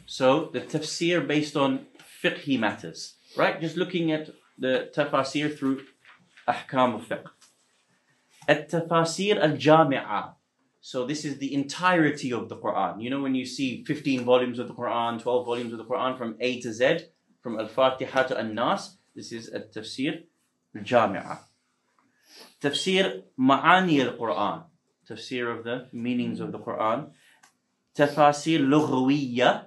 So 0.06 0.50
the 0.54 0.62
tafsir 0.62 1.28
based 1.28 1.56
on 1.56 1.88
fiqhi 2.24 2.60
matters. 2.60 3.16
Right? 3.38 3.60
Just 3.60 3.78
looking 3.78 4.12
at 4.12 4.30
the 4.58 4.90
tafsir 4.96 5.58
through 5.58 5.82
ahkam 6.48 6.96
of 6.96 7.08
fiqh. 7.08 7.26
At 8.48 8.70
tafsir 8.70 9.38
al-jami'ah. 9.38 10.36
So 10.80 11.06
this 11.06 11.26
is 11.26 11.38
the 11.38 11.54
entirety 11.54 12.34
of 12.34 12.50
the 12.50 12.58
Quran. 12.58 13.04
You 13.04 13.10
know 13.12 13.22
when 13.22 13.36
you 13.36 13.46
see 13.46 13.84
15 13.84 14.24
volumes 14.24 14.58
of 14.58 14.68
the 14.68 14.74
Quran, 14.74 15.22
12 15.22 15.46
volumes 15.46 15.74
of 15.74 15.78
the 15.78 15.86
Quran 15.86 16.18
from 16.18 16.38
A 16.40 16.60
to 16.62 16.74
Z, 16.74 17.00
from 17.42 17.60
Al-Fatiha 17.60 18.24
to 18.24 18.38
An-Nas, 18.38 18.98
this 19.15 19.32
is 19.32 19.50
at-tafsir 19.50 20.24
al-jami'ah. 20.76 21.39
Tafsir 22.62 23.24
ma'ani 23.39 24.06
al-Quran. 24.06 24.63
Tafsir 25.10 25.58
of 25.58 25.63
the 25.63 25.88
meanings 25.91 26.39
of 26.39 26.52
the 26.52 26.60
Quran. 26.60 27.12
Tafasir 27.95 28.60
lughawiyya. 28.60 29.65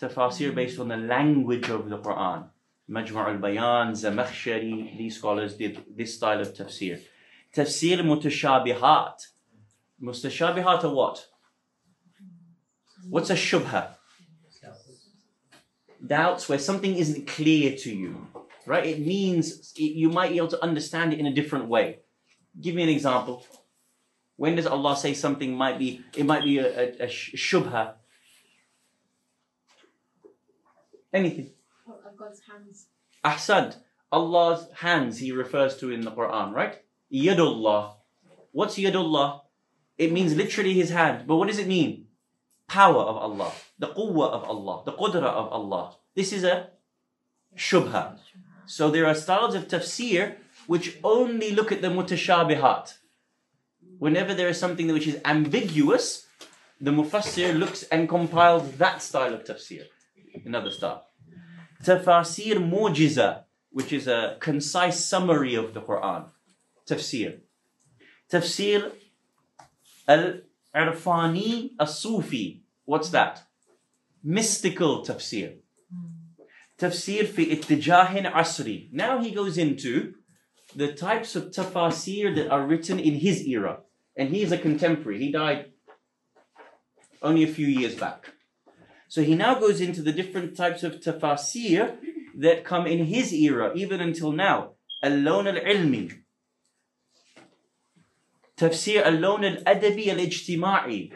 Tafasir 0.00 0.54
based 0.54 0.78
on 0.78 0.88
the 0.88 0.96
language 0.96 1.68
of 1.68 1.88
the 1.88 1.98
Quran. 1.98 2.48
Majma' 2.90 3.28
al-Bayan, 3.28 3.92
Zamakhshari, 3.92 4.96
these 4.98 5.16
scholars 5.16 5.54
did 5.54 5.82
this 5.96 6.14
style 6.16 6.40
of 6.40 6.52
tafsir. 6.52 7.00
Tafsir 7.54 8.00
mutashabihat. 8.00 9.26
Mutashabihat 10.02 10.84
are 10.84 10.94
what? 10.94 11.26
What's 13.08 13.30
a 13.30 13.34
shubha? 13.34 13.88
Doubts 16.06 16.48
where 16.48 16.58
something 16.58 16.94
isn't 16.96 17.26
clear 17.26 17.74
to 17.78 17.94
you, 17.94 18.26
right? 18.66 18.84
It 18.84 19.00
means 19.00 19.72
it, 19.76 19.82
you 19.82 20.08
might 20.08 20.30
be 20.30 20.36
able 20.38 20.48
to 20.48 20.62
understand 20.62 21.12
it 21.12 21.18
in 21.18 21.26
a 21.26 21.32
different 21.32 21.68
way. 21.68 22.00
Give 22.60 22.74
me 22.74 22.82
an 22.82 22.88
example. 22.88 23.44
When 24.36 24.56
does 24.56 24.66
Allah 24.66 24.96
say 24.96 25.14
something 25.14 25.54
might 25.54 25.78
be, 25.78 26.02
it 26.16 26.26
might 26.26 26.44
be 26.44 26.58
a, 26.58 26.66
a, 26.66 27.04
a 27.04 27.06
shubha? 27.06 27.94
Anything. 31.12 31.50
Of 31.86 32.16
God's 32.16 32.40
hands. 32.50 32.86
Ahsad. 33.24 33.76
Allah's 34.10 34.68
hands 34.76 35.18
he 35.18 35.32
refers 35.32 35.76
to 35.78 35.90
in 35.90 36.02
the 36.02 36.10
Quran, 36.10 36.52
right? 36.52 36.82
Yadullah. 37.12 37.94
What's 38.52 38.76
Yadullah? 38.76 39.40
It 39.98 40.12
means 40.12 40.34
literally 40.34 40.74
his 40.74 40.90
hand. 40.90 41.26
But 41.26 41.36
what 41.36 41.48
does 41.48 41.58
it 41.58 41.66
mean? 41.66 42.06
Power 42.68 43.02
of 43.02 43.16
Allah. 43.16 43.52
The 43.78 43.88
quwwah 43.88 44.30
of 44.30 44.44
Allah. 44.44 44.82
The 44.84 44.92
qudra 44.92 45.24
of 45.24 45.48
Allah. 45.52 45.96
This 46.14 46.32
is 46.32 46.44
a 46.44 46.70
shubha. 47.56 48.18
So 48.66 48.90
there 48.90 49.06
are 49.06 49.14
styles 49.14 49.54
of 49.54 49.68
tafsir 49.68 50.36
which 50.66 50.98
only 51.04 51.50
look 51.50 51.70
at 51.70 51.82
the 51.82 51.88
mutashabihat. 51.88 52.94
Whenever 53.98 54.34
there 54.34 54.48
is 54.48 54.58
something 54.58 54.88
which 54.92 55.06
is 55.06 55.20
ambiguous, 55.24 56.26
the 56.80 56.90
mufassir 56.90 57.58
looks 57.58 57.82
and 57.84 58.08
compiles 58.08 58.72
that 58.72 59.02
style 59.02 59.34
of 59.34 59.44
tafsir. 59.44 59.84
Another 60.44 60.70
style. 60.70 61.06
Tafasir 61.82 62.56
mujiza, 62.56 63.44
which 63.70 63.92
is 63.92 64.06
a 64.06 64.36
concise 64.40 65.04
summary 65.04 65.54
of 65.54 65.74
the 65.74 65.80
Quran. 65.80 66.26
Tafsir. 66.86 67.40
Tafsir 68.30 68.92
al-irfani 70.08 71.70
as-sufi. 71.78 72.62
What's 72.84 73.10
that? 73.10 73.42
Mystical 74.22 75.04
tafsir. 75.04 75.58
Tafsir 76.78 77.26
fi 77.26 77.46
ittijahin 77.54 78.30
asri. 78.32 78.88
Now 78.92 79.22
he 79.22 79.30
goes 79.30 79.58
into 79.58 80.14
the 80.74 80.92
types 80.92 81.36
of 81.36 81.50
tafsir 81.50 82.34
that 82.34 82.50
are 82.50 82.66
written 82.66 82.98
in 82.98 83.14
his 83.14 83.46
era. 83.46 83.80
And 84.16 84.30
he 84.30 84.42
is 84.42 84.52
a 84.52 84.58
contemporary. 84.58 85.18
He 85.18 85.32
died 85.32 85.72
only 87.22 87.44
a 87.44 87.48
few 87.48 87.66
years 87.66 87.94
back. 87.94 88.32
So 89.08 89.22
he 89.22 89.34
now 89.34 89.54
goes 89.54 89.80
into 89.80 90.02
the 90.02 90.12
different 90.12 90.56
types 90.56 90.82
of 90.82 91.00
tafsir 91.00 91.96
that 92.36 92.64
come 92.64 92.86
in 92.86 93.04
his 93.04 93.32
era, 93.32 93.72
even 93.76 94.00
until 94.00 94.32
now. 94.32 94.72
Al-lawn 95.02 95.46
al-ilmi. 95.46 96.12
Tafsir 98.56 99.04
al-lawn 99.04 99.44
al-adabi 99.44 100.08
al-ijtima'i. 100.08 101.12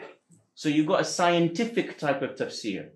So 0.55 0.69
you've 0.69 0.87
got 0.87 1.01
a 1.01 1.05
scientific 1.05 1.97
type 1.97 2.21
of 2.21 2.35
tafsir. 2.35 2.89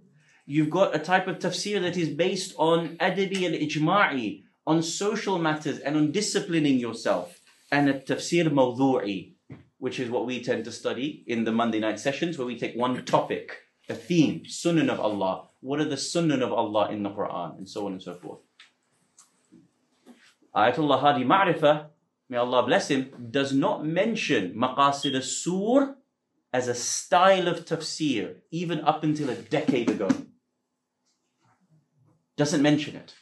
You've 0.46 0.70
got 0.70 0.96
a 0.96 1.00
type 1.00 1.28
of 1.28 1.40
tafsir 1.40 1.82
that 1.82 1.96
is 1.96 2.10
based 2.10 2.54
on 2.58 2.98
adabi 2.98 3.44
al-ijma'i, 3.44 4.44
on 4.68 4.84
social 4.84 5.40
matters 5.40 5.80
and 5.80 5.96
on 5.96 6.12
disciplining 6.12 6.80
yourself. 6.80 7.40
And 7.72 7.90
a 7.90 8.00
tafsir 8.00 8.50
mawdu'i, 8.50 9.34
which 9.78 10.00
is 10.00 10.10
what 10.10 10.26
we 10.26 10.44
tend 10.44 10.66
to 10.66 10.72
study 10.72 11.24
in 11.28 11.44
the 11.46 11.52
Monday 11.52 11.80
night 11.80 12.00
sessions, 12.00 12.38
where 12.38 12.48
we 12.48 12.60
take 12.60 12.76
one 12.76 13.04
topic, 13.06 13.58
a 13.90 13.96
theme, 13.96 14.46
sunnah 14.46 14.92
of 14.92 15.00
Allah. 15.00 15.48
What 15.62 15.80
are 15.80 15.86
the 15.86 15.98
sunnah 15.98 16.46
of 16.46 16.52
Allah 16.52 16.90
in 16.92 17.04
the 17.04 17.10
Quran, 17.10 17.58
and 17.58 17.70
so 17.70 17.86
on 17.86 17.94
and 17.94 18.02
so 18.02 18.16
forth. 18.16 18.40
Ayatollah 20.56 21.00
Hadi 21.00 21.24
Ma'rifah, 21.24 21.88
may 22.30 22.38
Allah 22.38 22.66
bless 22.66 22.90
him, 22.90 23.30
does 23.32 23.54
not 23.54 23.86
mention 23.86 24.54
Maqasid 24.56 25.16
as-Sur 25.16 25.96
as 26.52 26.68
a 26.68 26.76
style 26.76 27.48
of 27.48 27.66
tafsir, 27.66 28.36
even 28.52 28.82
up 28.82 29.04
until 29.04 29.30
a 29.30 29.36
decade 29.36 29.90
ago 29.90 30.10
Doesn't 32.37 32.63
mention 32.63 32.97
it. 32.97 33.15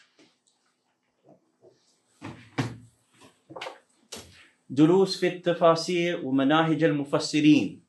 دروس 4.68 5.20
في 5.20 5.29
التفاسير 5.29 6.20
ومناهج 6.25 6.85
المفسرين 6.85 7.83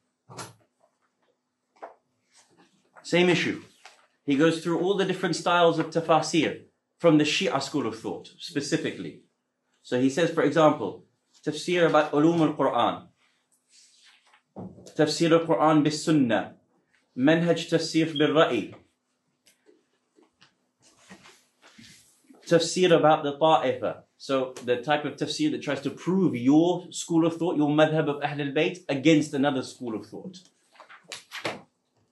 Same 3.04 3.30
issue. 3.30 3.62
He 4.26 4.36
goes 4.36 4.62
through 4.62 4.80
all 4.82 4.96
the 4.98 5.06
different 5.06 5.38
styles 5.38 5.80
of 5.80 5.92
tafasir 5.92 6.64
from 6.98 7.18
the 7.18 7.24
Shia 7.24 7.62
school 7.62 7.88
of 7.88 7.98
thought, 7.98 8.34
specifically. 8.38 9.22
So 9.82 10.02
he 10.02 10.10
says, 10.10 10.30
for 10.32 10.44
example, 10.44 11.06
tafsir 11.46 11.88
about 11.88 12.12
ulum 12.12 12.42
al-Quran, 12.42 13.08
tafsir 14.98 15.32
al-Quran 15.32 15.84
bis 15.86 16.04
sunnah, 16.04 16.56
manhaj 17.18 17.70
tafsir 17.70 18.12
bil 18.12 18.34
tafsir 22.53 22.97
about 22.97 23.25
the 23.25 23.33
ta'ifa. 23.39 24.03
So 24.19 24.55
the 24.65 24.77
type 24.77 25.05
of 25.05 25.17
tafsir 25.17 25.51
that 25.53 25.63
tries 25.63 25.81
to 25.83 25.91
prove 25.91 26.37
your 26.37 26.87
school 26.91 27.27
of 27.27 27.37
thought, 27.37 27.57
your 27.57 27.69
madhab 27.69 28.09
of 28.09 28.17
Ahl 28.23 28.41
al-Bayt 28.41 28.79
against 28.89 29.35
another 29.35 29.63
school 29.63 29.97
of 29.97 30.07
thought. 30.07 30.39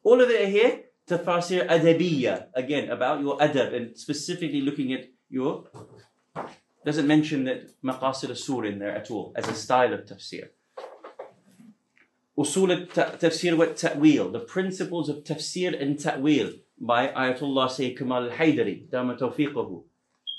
All 0.03 0.20
of 0.20 0.31
it 0.31 0.48
here, 0.48 0.85
tafsir 1.09 1.68
adabiyya, 1.68 2.46
again, 2.55 2.90
about 2.90 3.20
your 3.20 3.38
adab 3.38 3.74
and 3.74 3.96
specifically 3.96 4.61
looking 4.61 4.92
at 4.92 5.11
your, 5.29 5.64
doesn't 6.85 7.07
mention 7.07 7.44
that 7.44 7.68
maqasid 7.83 8.31
al-sur 8.31 8.64
in 8.64 8.79
there 8.79 8.94
at 8.96 9.11
all 9.11 9.33
as 9.37 9.46
a 9.48 9.55
style 9.55 9.92
of 9.92 10.07
tafsir. 10.07 10.48
Usul 12.38 12.70
al-tafsir 12.70 13.57
wa 13.57 13.66
ta'wil, 13.66 14.33
the 14.33 14.40
principles 14.40 15.09
of 15.11 15.22
tafsir 15.24 15.81
and 15.81 16.00
ta'wil 16.00 16.53
by 16.81 17.09
Ayatollah 17.09 17.70
Sayyid 17.70 17.98
Kamal 17.98 18.31
al-Haydari, 18.31 18.90
dama 18.90 19.14
tawfiqahu, 19.14 19.85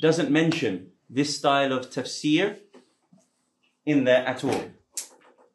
doesn't 0.02 0.32
mention 0.32 0.88
this 1.08 1.38
style 1.38 1.72
of 1.72 1.92
tafsir 1.92 2.58
in 3.86 4.04
there 4.04 4.26
at 4.26 4.44
all. 4.44 4.64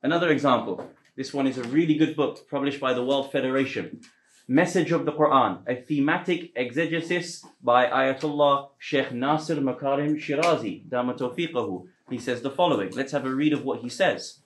Another 0.04 0.30
example, 0.30 0.88
this 1.16 1.35
one 1.35 1.48
is 1.48 1.59
a 1.59 1.64
really 1.64 1.96
good 1.96 2.14
book 2.14 2.48
published 2.48 2.78
by 2.78 2.92
the 2.92 3.04
World 3.04 3.32
Federation. 3.32 4.02
Message 4.46 4.92
of 4.92 5.04
the 5.04 5.11
Quran, 5.12 5.62
a 5.66 5.74
thematic 5.74 6.52
exegesis 6.54 7.44
by 7.61 7.87
Ayatollah 7.87 8.68
Sheikh 8.78 9.11
Nasir 9.11 9.56
Makarim 9.56 10.14
Shirazi, 10.16 10.88
Dama 10.88 11.14
Tawfiqahu. 11.14 11.88
He 12.09 12.18
says 12.18 12.42
the 12.42 12.50
following. 12.50 12.90
Let's 12.90 13.11
have 13.11 13.26
a 13.26 13.35
read 13.35 13.52
of 13.52 13.64
what 13.64 13.80
he 13.80 13.88
says. 13.88 14.42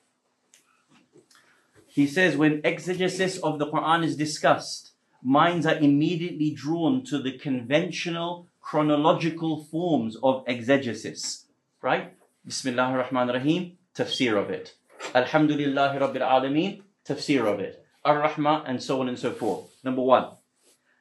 He 1.85 2.07
says, 2.07 2.35
when 2.35 2.61
exegesis 2.63 3.37
of 3.37 3.59
the 3.59 3.67
Quran 3.67 4.03
is 4.03 4.15
discussed, 4.15 4.93
minds 5.21 5.67
are 5.67 5.77
immediately 5.77 6.49
drawn 6.49 7.03
to 7.03 7.21
the 7.21 7.37
conventional 7.37 8.47
chronological 8.61 9.63
forms 9.63 10.17
of 10.23 10.43
exegesis. 10.47 11.45
Right? 11.81 12.13
Bismillah 12.45 12.83
ar-Rahman 12.83 13.29
ar-Rahim, 13.29 13.77
tafsir 13.95 14.41
of 14.41 14.49
it. 14.49 14.75
Alhamdulillah 15.13 15.97
Rabbil 15.99 16.21
Alameen, 16.21 16.81
tafsir 17.07 17.45
of 17.51 17.59
it. 17.59 17.85
Ar-Rahman, 18.05 18.63
and 18.65 18.81
so 18.81 19.01
on 19.01 19.09
and 19.09 19.19
so 19.19 19.31
forth. 19.31 19.75
Number 19.83 20.01
one. 20.01 20.27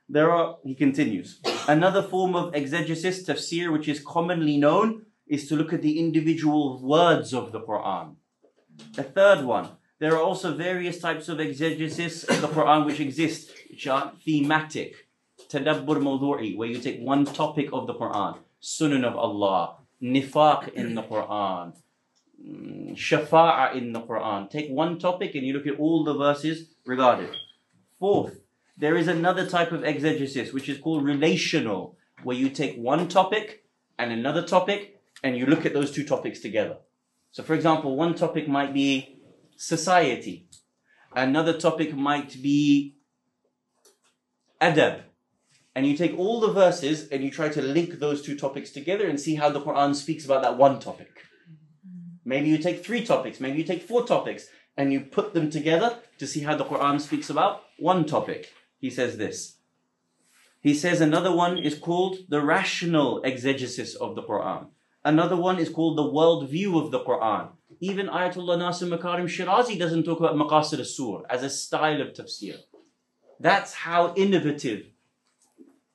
There 0.09 0.33
are, 0.33 0.57
he 0.65 0.75
continues, 0.75 1.41
another 1.69 2.03
form 2.03 2.35
of 2.35 2.53
exegesis, 2.53 3.25
tafsir, 3.25 3.73
which 3.73 3.87
is 3.87 4.01
commonly 4.05 4.57
known, 4.57 5.07
is 5.29 5.47
to 5.49 5.55
look 5.55 5.73
at 5.73 5.83
the 5.83 6.01
individual 6.01 6.83
words 6.83 7.33
of 7.33 7.53
the 7.53 7.61
Quran. 7.61 8.17
The 8.97 9.05
third 9.05 9.45
one, 9.45 9.69
there 10.01 10.15
are 10.15 10.23
also 10.23 10.53
various 10.55 10.99
types 10.99 11.29
of 11.29 11.39
exegesis 11.39 12.25
of 12.25 12.41
the 12.41 12.49
Quran 12.49 12.87
which 12.87 12.99
exist, 12.99 13.53
which 13.71 13.87
are 13.87 14.13
thematic. 14.25 15.07
Tadabbur 15.51 15.99
mawdu'i, 15.99 16.57
where 16.57 16.69
you 16.69 16.79
take 16.79 17.01
one 17.01 17.25
topic 17.25 17.69
of 17.73 17.87
the 17.87 17.95
Quran, 17.95 18.39
Sunan 18.63 19.05
of 19.05 19.17
Allah, 19.17 19.77
Nifaq 20.03 20.69
in 20.75 20.95
the 20.95 21.03
Quran, 21.03 21.75
mm, 22.43 22.97
Shafa'a 22.97 23.75
in 23.75 23.93
the 23.93 24.01
Quran. 24.01 24.49
Take 24.49 24.71
one 24.71 24.99
topic 24.99 25.35
and 25.35 25.45
you 25.45 25.53
look 25.53 25.67
at 25.67 25.79
all 25.79 26.05
the 26.05 26.15
verses 26.15 26.71
regarded. 26.87 27.31
Fourth, 27.99 28.41
there 28.77 28.97
is 28.97 29.09
another 29.09 29.47
type 29.47 29.73
of 29.73 29.85
exegesis 29.85 30.53
which 30.53 30.69
is 30.69 30.79
called 30.79 31.05
relational, 31.05 31.97
where 32.23 32.37
you 32.37 32.49
take 32.49 32.77
one 32.77 33.09
topic 33.09 33.65
and 33.99 34.13
another 34.13 34.43
topic 34.43 35.01
and 35.23 35.37
you 35.37 35.47
look 35.47 35.67
at 35.67 35.75
those 35.75 35.91
two 35.91 36.05
topics 36.05 36.41
together. 36.41 36.77
So, 37.33 37.43
for 37.43 37.55
example, 37.55 37.97
one 37.97 38.15
topic 38.15 38.49
might 38.49 38.73
be 38.73 39.19
society, 39.57 40.47
another 41.15 41.59
topic 41.59 41.95
might 41.95 42.41
be 42.43 42.97
adab, 44.61 45.03
and 45.75 45.87
you 45.87 45.97
take 45.97 46.19
all 46.19 46.41
the 46.41 46.53
verses 46.53 47.09
and 47.09 47.23
you 47.23 47.31
try 47.31 47.49
to 47.49 47.63
link 47.63 47.99
those 47.99 48.23
two 48.23 48.37
topics 48.37 48.71
together 48.71 49.09
and 49.09 49.21
see 49.21 49.37
how 49.37 49.51
the 49.51 49.61
Quran 49.61 49.95
speaks 49.95 50.25
about 50.25 50.43
that 50.43 50.59
one 50.59 50.81
topic. 50.81 51.27
Maybe 52.25 52.49
you 52.49 52.59
take 52.59 52.85
three 52.85 53.05
topics, 53.05 53.41
maybe 53.41 53.59
you 53.59 53.65
take 53.65 53.83
four 53.83 54.07
topics, 54.07 54.49
and 54.77 54.93
you 54.93 55.01
put 55.01 55.35
them 55.35 55.51
together 55.51 55.99
to 56.19 56.27
see 56.27 56.41
how 56.41 56.57
the 56.57 56.65
Quran 56.65 57.01
speaks 57.01 57.31
about 57.31 57.63
one 57.79 58.05
topic. 58.05 58.53
He 58.79 58.91
says 58.91 59.17
this. 59.17 59.57
He 60.61 60.75
says 60.75 61.01
another 61.01 61.35
one 61.35 61.57
is 61.57 61.79
called 61.79 62.19
the 62.29 62.43
rational 62.43 63.23
exegesis 63.23 63.95
of 63.95 64.15
the 64.15 64.23
Quran. 64.23 64.69
Another 65.05 65.37
one 65.37 65.59
is 65.59 65.71
called 65.71 65.97
the 65.97 66.11
world 66.11 66.51
view 66.51 66.79
of 66.79 66.91
the 66.91 67.01
Quran. 67.01 67.49
Even 67.81 68.09
Ayatollah 68.09 68.59
Nasir 68.59 68.87
Makarim 68.87 69.25
Shirazi 69.25 69.79
doesn't 69.79 70.05
talk 70.05 70.19
about 70.19 70.35
Maqasid 70.37 70.79
al-Sur 70.79 71.23
as 71.31 71.43
a 71.43 71.49
style 71.49 72.03
of 72.03 72.09
tafsir. 72.09 72.59
That's 73.39 73.73
how 73.73 74.13
innovative 74.15 74.90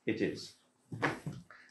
it 0.06 0.22
is. 0.22 0.54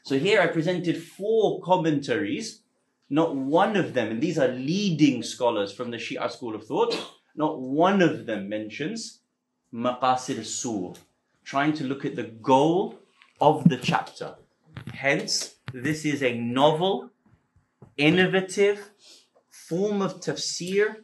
So 0.03 0.19
here 0.19 0.39
I 0.41 0.47
presented 0.47 1.01
four 1.01 1.61
commentaries, 1.61 2.61
not 3.09 3.35
one 3.35 3.75
of 3.75 3.93
them, 3.93 4.11
and 4.11 4.21
these 4.21 4.37
are 4.37 4.47
leading 4.47 5.23
scholars 5.23 5.71
from 5.73 5.91
the 5.91 5.97
Shia 5.97 6.29
school 6.29 6.55
of 6.55 6.65
thought, 6.65 6.95
not 7.35 7.59
one 7.59 8.01
of 8.01 8.25
them 8.25 8.47
mentions 8.47 9.21
Maqasid 9.73 10.37
al-Sur, 10.37 10.93
trying 11.43 11.73
to 11.73 11.83
look 11.83 12.05
at 12.05 12.15
the 12.15 12.23
goal 12.23 12.99
of 13.41 13.67
the 13.67 13.77
chapter. 13.77 14.35
Hence, 14.93 15.55
this 15.73 16.05
is 16.05 16.23
a 16.23 16.37
novel, 16.37 17.09
innovative 17.97 18.91
form 19.49 20.01
of 20.01 20.19
tafsir 20.21 20.97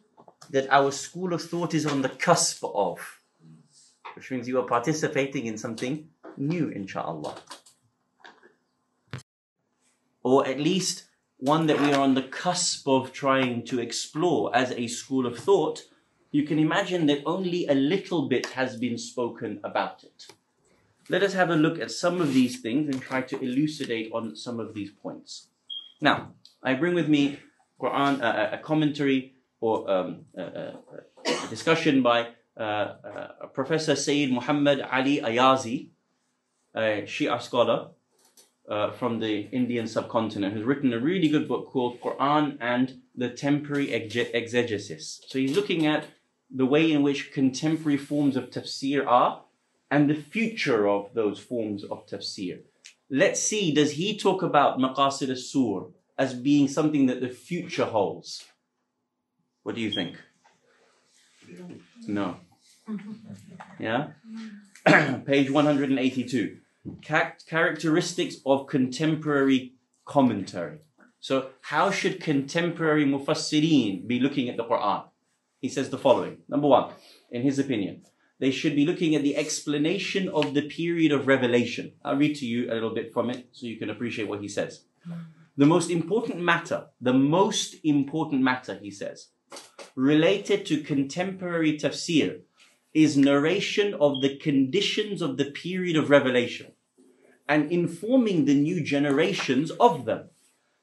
that 0.49 0.67
our 0.71 0.91
school 0.91 1.33
of 1.33 1.41
thought 1.41 1.73
is 1.73 1.85
on 1.85 2.01
the 2.01 2.09
cusp 2.09 2.63
of, 2.63 2.99
which 4.15 4.29
means 4.31 4.47
you 4.47 4.59
are 4.59 4.67
participating 4.67 5.45
in 5.45 5.57
something 5.57 6.07
new, 6.41 6.67
inshallah. 6.69 7.35
Or 10.23 10.47
at 10.47 10.59
least 10.59 11.05
one 11.37 11.67
that 11.67 11.79
we 11.79 11.93
are 11.93 12.01
on 12.01 12.13
the 12.13 12.23
cusp 12.23 12.87
of 12.87 13.13
trying 13.13 13.65
to 13.65 13.79
explore 13.79 14.55
as 14.55 14.71
a 14.71 14.87
school 14.87 15.25
of 15.25 15.37
thought, 15.37 15.83
you 16.31 16.43
can 16.43 16.59
imagine 16.59 17.07
that 17.07 17.23
only 17.25 17.67
a 17.67 17.73
little 17.73 18.27
bit 18.27 18.45
has 18.47 18.77
been 18.77 18.97
spoken 18.97 19.59
about 19.63 20.03
it. 20.03 20.27
Let 21.09 21.23
us 21.23 21.33
have 21.33 21.49
a 21.49 21.55
look 21.55 21.79
at 21.79 21.91
some 21.91 22.21
of 22.21 22.33
these 22.33 22.61
things 22.61 22.87
and 22.87 23.01
try 23.01 23.21
to 23.21 23.39
elucidate 23.39 24.11
on 24.13 24.35
some 24.35 24.59
of 24.59 24.73
these 24.73 24.91
points. 24.91 25.47
Now, 25.99 26.33
I 26.63 26.73
bring 26.75 26.93
with 26.93 27.09
me 27.09 27.39
Quran, 27.81 28.21
uh, 28.21 28.49
a 28.53 28.57
commentary 28.59 29.33
or 29.59 29.89
um, 29.89 30.25
a, 30.37 30.73
a 31.25 31.47
discussion 31.49 32.01
by 32.01 32.29
uh, 32.57 32.61
uh, 32.61 33.47
Professor 33.53 33.95
Sayyid 33.95 34.31
Muhammad 34.31 34.81
Ali 34.81 35.21
Ayazi, 35.21 35.89
a 36.75 37.03
Shia 37.05 37.41
scholar 37.41 37.89
uh, 38.69 38.91
from 38.91 39.19
the 39.19 39.47
Indian 39.51 39.87
subcontinent, 39.87 40.53
who's 40.53 40.63
written 40.63 40.93
a 40.93 40.99
really 40.99 41.27
good 41.27 41.47
book 41.47 41.67
called 41.67 41.99
Quran 41.99 42.57
and 42.61 43.01
the 43.15 43.29
Temporary 43.29 43.87
Exeg- 43.87 44.33
Exegesis. 44.33 45.21
So 45.27 45.39
he's 45.39 45.55
looking 45.55 45.85
at 45.85 46.05
the 46.49 46.65
way 46.65 46.91
in 46.91 47.03
which 47.03 47.31
contemporary 47.31 47.97
forms 47.97 48.35
of 48.35 48.49
tafsir 48.49 49.05
are 49.05 49.43
and 49.89 50.09
the 50.09 50.15
future 50.15 50.87
of 50.87 51.13
those 51.13 51.39
forms 51.39 51.83
of 51.83 52.07
tafsir. 52.07 52.59
Let's 53.09 53.41
see, 53.41 53.73
does 53.73 53.91
he 53.93 54.17
talk 54.17 54.41
about 54.41 54.79
Maqasid 54.79 55.29
al-Sur 55.29 55.87
as 56.17 56.33
being 56.33 56.69
something 56.69 57.07
that 57.07 57.19
the 57.19 57.29
future 57.29 57.85
holds? 57.85 58.45
What 59.63 59.75
do 59.75 59.81
you 59.81 59.91
think? 59.91 60.17
No. 62.07 62.37
Yeah? 63.79 64.09
Page 65.25 65.49
182. 65.49 66.57
Characteristics 67.01 68.37
of 68.45 68.67
contemporary 68.67 69.73
commentary. 70.05 70.79
So, 71.19 71.49
how 71.61 71.91
should 71.91 72.19
contemporary 72.19 73.05
mufassirin 73.05 74.07
be 74.07 74.19
looking 74.19 74.49
at 74.49 74.57
the 74.57 74.63
Quran? 74.63 75.03
He 75.59 75.69
says 75.69 75.91
the 75.91 75.99
following. 75.99 76.37
Number 76.49 76.67
one, 76.67 76.93
in 77.29 77.43
his 77.43 77.59
opinion, 77.59 78.01
they 78.39 78.49
should 78.49 78.75
be 78.75 78.87
looking 78.87 79.13
at 79.13 79.21
the 79.21 79.37
explanation 79.37 80.27
of 80.29 80.55
the 80.55 80.63
period 80.63 81.11
of 81.11 81.27
revelation. 81.27 81.93
I'll 82.03 82.17
read 82.17 82.35
to 82.37 82.47
you 82.47 82.71
a 82.71 82.73
little 82.73 82.95
bit 82.95 83.13
from 83.13 83.29
it 83.29 83.49
so 83.51 83.67
you 83.67 83.77
can 83.77 83.91
appreciate 83.91 84.27
what 84.27 84.41
he 84.41 84.47
says. 84.47 84.85
The 85.55 85.67
most 85.67 85.91
important 85.91 86.39
matter, 86.39 86.87
the 86.99 87.13
most 87.13 87.75
important 87.83 88.41
matter, 88.41 88.79
he 88.81 88.89
says, 88.89 89.27
related 89.95 90.65
to 90.65 90.81
contemporary 90.81 91.77
tafsir 91.77 92.41
is 92.93 93.15
narration 93.15 93.93
of 93.95 94.21
the 94.21 94.37
conditions 94.37 95.21
of 95.21 95.37
the 95.37 95.51
period 95.51 95.95
of 95.95 96.09
revelation 96.09 96.73
and 97.47 97.71
informing 97.71 98.45
the 98.45 98.55
new 98.55 98.83
generations 98.83 99.71
of 99.71 100.05
them. 100.05 100.29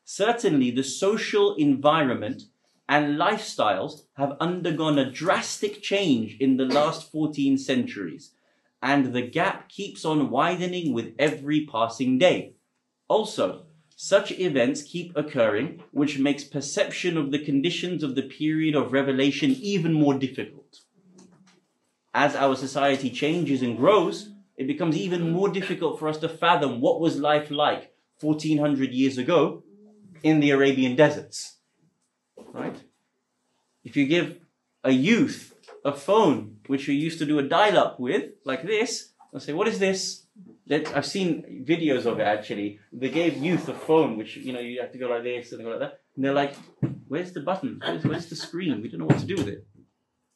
Certainly, 0.04 0.72
the 0.72 0.84
social 0.84 1.54
environment 1.56 2.42
and 2.88 3.18
lifestyles 3.18 4.02
have 4.14 4.36
undergone 4.40 4.98
a 4.98 5.10
drastic 5.10 5.82
change 5.82 6.36
in 6.40 6.56
the 6.56 6.64
last 6.64 7.10
14 7.12 7.58
centuries, 7.58 8.32
and 8.82 9.12
the 9.12 9.22
gap 9.22 9.68
keeps 9.68 10.04
on 10.04 10.30
widening 10.30 10.94
with 10.94 11.14
every 11.18 11.66
passing 11.66 12.18
day. 12.18 12.54
Also, 13.08 13.66
such 13.96 14.30
events 14.32 14.82
keep 14.82 15.14
occurring, 15.16 15.82
which 15.90 16.18
makes 16.18 16.44
perception 16.44 17.16
of 17.16 17.30
the 17.30 17.44
conditions 17.44 18.02
of 18.02 18.14
the 18.14 18.22
period 18.22 18.74
of 18.74 18.92
revelation 18.92 19.56
even 19.60 19.92
more 19.92 20.14
difficult. 20.14 20.67
As 22.18 22.34
our 22.34 22.56
society 22.56 23.10
changes 23.10 23.62
and 23.62 23.76
grows, 23.76 24.30
it 24.56 24.66
becomes 24.66 24.96
even 24.96 25.30
more 25.30 25.48
difficult 25.48 26.00
for 26.00 26.08
us 26.08 26.18
to 26.18 26.28
fathom 26.28 26.80
what 26.80 26.98
was 26.98 27.16
life 27.16 27.48
like 27.48 27.92
1400 28.20 28.92
years 28.92 29.18
ago 29.18 29.62
in 30.24 30.40
the 30.40 30.50
Arabian 30.50 30.96
deserts. 30.96 31.58
Right? 32.52 32.82
If 33.84 33.96
you 33.96 34.08
give 34.08 34.40
a 34.82 34.90
youth 34.90 35.54
a 35.84 35.92
phone 35.92 36.56
which 36.66 36.88
we 36.88 36.94
used 36.94 37.20
to 37.20 37.24
do 37.24 37.38
a 37.38 37.44
dial 37.44 37.78
up 37.78 38.00
with, 38.00 38.32
like 38.44 38.64
this, 38.64 39.12
they'll 39.30 39.40
say, 39.40 39.52
What 39.52 39.68
is 39.68 39.78
this? 39.78 40.26
I've 40.68 41.06
seen 41.06 41.64
videos 41.64 42.04
of 42.04 42.18
it 42.18 42.24
actually. 42.24 42.80
They 42.92 43.10
gave 43.10 43.36
youth 43.36 43.68
a 43.68 43.74
phone 43.74 44.18
which, 44.18 44.36
you 44.36 44.52
know, 44.52 44.58
you 44.58 44.80
have 44.80 44.90
to 44.90 44.98
go 44.98 45.08
like 45.08 45.22
this 45.22 45.52
and 45.52 45.62
go 45.62 45.70
like 45.70 45.84
that. 45.86 46.00
And 46.16 46.24
they're 46.24 46.40
like, 46.42 46.56
Where's 47.06 47.32
the 47.32 47.42
button? 47.42 47.80
Where's, 47.80 48.04
where's 48.04 48.26
the 48.26 48.34
screen? 48.34 48.82
We 48.82 48.88
don't 48.88 48.98
know 48.98 49.06
what 49.06 49.20
to 49.20 49.24
do 49.24 49.36
with 49.36 49.46
it. 49.46 49.64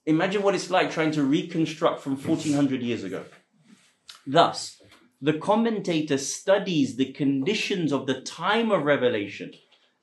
Imagine 0.06 0.42
what 0.42 0.54
it's 0.54 0.70
like 0.70 0.90
trying 0.90 1.12
to 1.12 1.22
reconstruct 1.22 2.02
from 2.02 2.16
1400 2.16 2.82
years 2.82 3.04
ago. 3.04 3.24
Thus, 4.26 4.82
the 5.20 5.34
commentator 5.34 6.18
studies 6.18 6.96
the 6.96 7.12
conditions 7.12 7.92
of 7.92 8.06
the 8.06 8.20
time 8.20 8.72
of 8.72 8.82
revelation 8.82 9.52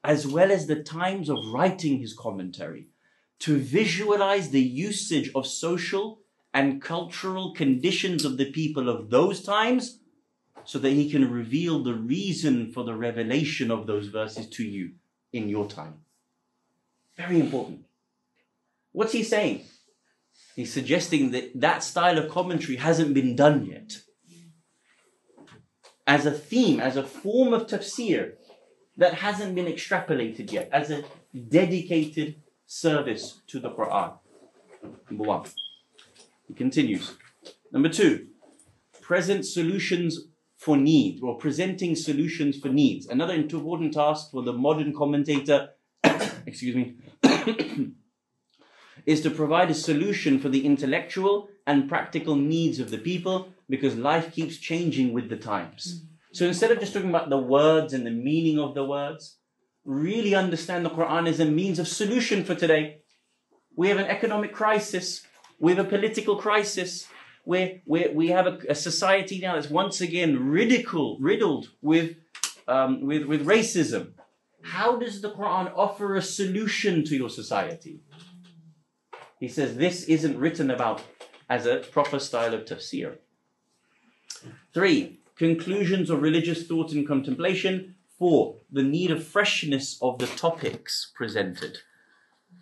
as 0.04 0.26
well 0.26 0.52
as 0.52 0.68
the 0.68 0.82
times 0.82 1.30
of 1.30 1.38
writing 1.54 2.00
his 2.00 2.14
commentary 2.14 2.88
to 3.40 3.58
visualize 3.58 4.50
the 4.50 4.62
usage 4.62 5.30
of 5.36 5.46
social 5.46 6.20
and 6.54 6.82
cultural 6.82 7.54
conditions 7.54 8.24
of 8.24 8.38
the 8.38 8.52
people 8.52 8.90
of 8.90 9.10
those 9.10 9.44
times 9.44 10.00
so 10.64 10.80
that 10.80 10.92
he 10.92 11.10
can 11.10 11.30
reveal 11.32 11.84
the 11.84 11.94
reason 11.94 12.72
for 12.72 12.84
the 12.84 12.96
revelation 12.96 13.72
of 13.72 13.88
those 13.88 14.08
verses 14.08 14.48
to 14.48 14.64
you 14.64 14.92
in 15.34 15.50
your 15.50 15.68
time. 15.68 15.96
Very 17.18 17.40
important. 17.40 17.86
What's 18.92 19.14
he 19.14 19.24
saying? 19.24 19.66
He's 20.56 20.74
suggesting 20.74 21.32
that 21.32 21.52
that 21.60 21.84
style 21.84 22.18
of 22.18 22.30
commentary 22.30 22.78
hasn't 22.78 23.14
been 23.14 23.36
done 23.36 23.66
yet. 23.66 24.02
As 26.06 26.26
a 26.26 26.32
theme, 26.32 26.80
as 26.80 26.98
a 26.98 27.04
form 27.04 27.54
of 27.54 27.68
tafsir 27.68 28.34
that 28.98 29.16
hasn't 29.16 29.56
been 29.56 29.68
extrapolated 29.68 30.52
yet, 30.52 30.70
as 30.72 30.92
a 30.92 31.04
dedicated 31.48 32.42
service 32.66 33.42
to 33.48 33.60
the 33.60 33.70
Quran. 33.70 34.14
Number 35.10 35.24
one. 35.24 35.44
He 36.48 36.54
continues. 36.54 37.16
Number 37.72 37.90
two, 37.90 38.28
present 39.02 39.46
solutions 39.46 40.28
for 40.58 40.76
needs 40.76 41.22
or 41.22 41.38
presenting 41.38 41.96
solutions 41.96 42.58
for 42.60 42.70
needs. 42.70 43.08
Another 43.08 43.34
important 43.34 43.94
task 43.94 44.32
for 44.32 44.44
the 44.44 44.54
modern 44.54 44.94
commentator, 44.94 45.70
excuse 46.46 46.76
me, 46.76 46.96
is 49.10 49.22
to 49.22 49.32
provide 49.32 49.72
a 49.72 49.74
solution 49.90 50.40
for 50.40 50.50
the 50.50 50.64
intellectual 50.64 51.50
and 51.66 51.90
practical 51.90 52.36
needs 52.36 52.80
of 52.80 52.92
the 52.92 52.98
people 53.00 53.50
because 53.68 53.96
life 53.96 54.32
keeps 54.32 54.58
changing 54.58 55.14
with 55.14 55.30
the 55.30 55.36
times. 55.36 56.06
So 56.32 56.46
instead 56.46 56.70
of 56.70 56.80
just 56.80 56.94
talking 56.94 57.10
about 57.10 57.32
the 57.32 57.46
words 57.58 57.92
and 57.92 58.06
the 58.06 58.12
meaning 58.12 58.60
of 58.60 58.76
the 58.76 58.86
words, 58.86 59.38
really 59.84 60.36
understand 60.36 60.86
the 60.86 60.92
Quran 60.92 61.28
as 61.28 61.40
a 61.40 61.46
means 61.46 61.80
of 61.80 61.88
solution 61.88 62.44
for 62.44 62.54
today. 62.54 63.02
We 63.76 63.88
have 63.88 63.98
an 63.98 64.06
economic 64.06 64.54
crisis, 64.54 65.26
we 65.60 65.72
have 65.74 65.84
a 65.84 65.90
political 65.90 66.36
crisis, 66.36 67.08
where 67.46 67.82
we 67.88 68.28
have 68.28 68.46
a, 68.46 68.60
a 68.70 68.76
society 68.76 69.40
now 69.40 69.56
that's 69.56 69.72
once 69.72 70.02
again 70.02 70.52
ridiculed, 70.52 71.18
riddled 71.20 71.70
with, 71.82 72.16
um, 72.68 73.02
with, 73.02 73.24
with 73.24 73.44
racism. 73.44 74.12
How 74.62 74.98
does 74.98 75.22
the 75.22 75.32
Quran 75.32 75.72
offer 75.76 76.16
a 76.16 76.22
solution 76.22 77.04
to 77.06 77.16
your 77.16 77.32
society? 77.32 78.02
He 79.40 79.48
says 79.48 79.78
this 79.78 80.04
isn't 80.04 80.38
written 80.38 80.70
about 80.70 81.02
as 81.50 81.66
a 81.66 81.78
proper 81.78 82.20
style 82.20 82.54
of 82.54 82.66
tafsir. 82.66 83.18
Three, 84.74 85.20
conclusions 85.36 86.10
of 86.10 86.22
religious 86.22 86.68
thought 86.68 86.92
and 86.92 87.08
contemplation. 87.08 87.96
Four, 88.18 88.58
the 88.70 88.84
need 88.84 89.12
of 89.12 89.26
freshness 89.26 89.98
of 90.02 90.20
the 90.20 90.28
topics 90.28 91.12
presented. 91.16 91.80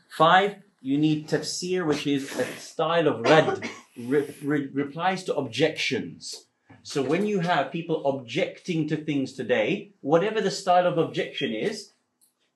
Five, 0.08 0.58
you 0.82 0.98
need 0.98 1.28
tafsir, 1.28 1.86
which 1.86 2.06
is 2.06 2.38
a 2.38 2.46
style 2.58 3.08
of 3.08 3.22
rad, 3.22 3.68
re- 3.98 4.34
re- 4.44 4.70
replies 4.72 5.24
to 5.24 5.36
objections. 5.36 6.46
So 6.84 7.02
when 7.02 7.26
you 7.26 7.40
have 7.40 7.72
people 7.72 8.06
objecting 8.06 8.88
to 8.90 8.96
things 8.96 9.34
today, 9.34 9.92
whatever 10.02 10.40
the 10.40 10.52
style 10.52 10.86
of 10.86 10.98
objection 10.98 11.54
is, 11.54 11.92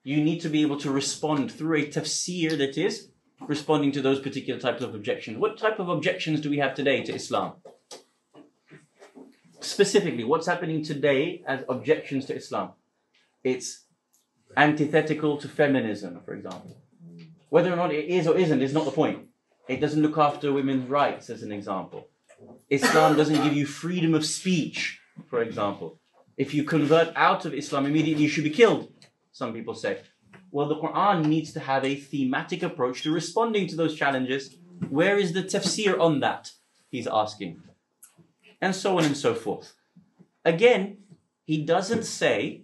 you 0.04 0.24
need 0.24 0.42
to 0.42 0.50
be 0.50 0.62
able 0.62 0.78
to 0.80 0.92
respond 0.92 1.52
through 1.52 1.78
a 1.80 1.88
tafsir 1.88 2.58
that 2.58 2.78
is 2.78 3.10
responding 3.48 3.92
to 3.94 4.02
those 4.02 4.20
particular 4.20 4.60
types 4.60 4.82
of 4.82 4.96
objections. 4.96 5.38
What 5.38 5.58
type 5.58 5.80
of 5.80 5.90
objections 5.90 6.42
do 6.42 6.50
we 6.50 6.58
have 6.60 6.76
today 6.76 7.04
to 7.04 7.14
Islam? 7.14 7.54
Specifically, 9.60 10.24
what's 10.24 10.48
happening 10.48 10.84
today 10.84 11.44
as 11.48 11.64
objections 11.70 12.26
to 12.26 12.36
Islam? 12.36 12.72
It's 13.44 13.86
antithetical 14.58 15.38
to 15.38 15.48
feminism, 15.48 16.22
for 16.26 16.34
example. 16.34 16.78
Whether 17.50 17.72
or 17.72 17.76
not 17.76 17.94
it 17.94 18.06
is 18.06 18.28
or 18.28 18.38
isn't 18.38 18.62
is 18.62 18.74
not 18.74 18.86
the 18.86 18.92
point. 18.92 19.28
It 19.68 19.80
doesn't 19.80 20.02
look 20.02 20.18
after 20.18 20.52
women's 20.52 20.90
rights, 20.90 21.30
as 21.30 21.44
an 21.44 21.52
example. 21.52 22.08
Islam 22.70 23.16
doesn't 23.16 23.44
give 23.44 23.54
you 23.54 23.66
freedom 23.66 24.14
of 24.14 24.26
speech, 24.26 25.00
for 25.30 25.42
example. 25.42 26.00
If 26.38 26.54
you 26.54 26.64
convert 26.64 27.16
out 27.16 27.46
of 27.46 27.54
Islam 27.54 27.86
immediately, 27.86 28.24
you 28.24 28.30
should 28.30 28.44
be 28.44 28.50
killed, 28.50 28.92
some 29.32 29.54
people 29.54 29.76
say. 29.76 30.00
Well, 30.52 30.68
the 30.68 30.76
Quran 30.76 31.26
needs 31.26 31.54
to 31.54 31.62
have 31.62 31.86
a 31.86 31.96
thematic 31.96 32.62
approach 32.62 33.04
to 33.04 33.12
responding 33.12 33.68
to 33.68 33.76
those 33.78 33.96
challenges. 33.96 34.58
Where 34.90 35.18
is 35.18 35.32
the 35.32 35.44
tafsir 35.44 35.98
on 36.00 36.20
that? 36.20 36.52
He's 36.90 37.08
asking. 37.08 37.64
And 38.62 38.76
so 38.76 38.98
on 38.98 39.06
and 39.06 39.16
so 39.16 39.34
forth. 39.34 39.74
Again, 40.44 40.98
he 41.46 41.64
doesn't 41.64 42.04
say 42.04 42.64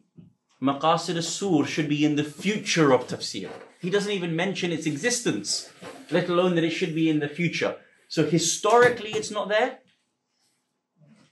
Maqasid 0.61 1.15
al-Sur 1.15 1.65
should 1.65 1.87
be 1.87 2.03
in 2.03 2.17
the 2.17 2.25
future 2.25 2.91
of 2.91 3.07
tafsir. 3.07 3.49
He 3.79 3.89
doesn't 3.89 4.11
even 4.11 4.35
mention 4.35 4.71
its 4.71 4.85
existence, 4.85 5.71
let 6.11 6.27
alone 6.27 6.55
that 6.55 6.63
it 6.65 6.71
should 6.71 6.93
be 6.93 7.09
in 7.09 7.19
the 7.19 7.29
future. 7.29 7.77
So 8.09 8.25
historically, 8.25 9.11
it's 9.11 9.31
not 9.31 9.47
there. 9.47 9.79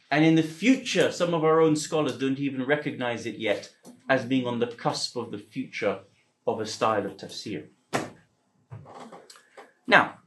And 0.10 0.24
in 0.24 0.36
the 0.36 0.44
future, 0.44 1.12
some 1.12 1.34
of 1.34 1.44
our 1.44 1.60
own 1.60 1.76
scholars 1.76 2.18
don't 2.18 2.40
even 2.40 2.66
recognize 2.66 3.26
it 3.26 3.36
yet 3.36 3.72
as 4.08 4.24
being 4.24 4.46
on 4.46 4.60
the 4.60 4.68
cusp 4.68 5.18
of 5.18 5.32
the 5.32 5.40
future 5.40 6.00
of 6.48 6.60
a 6.60 6.66
style 6.66 7.06
of 7.06 7.18
tafsir. 7.18 7.68
Now, 9.88 10.20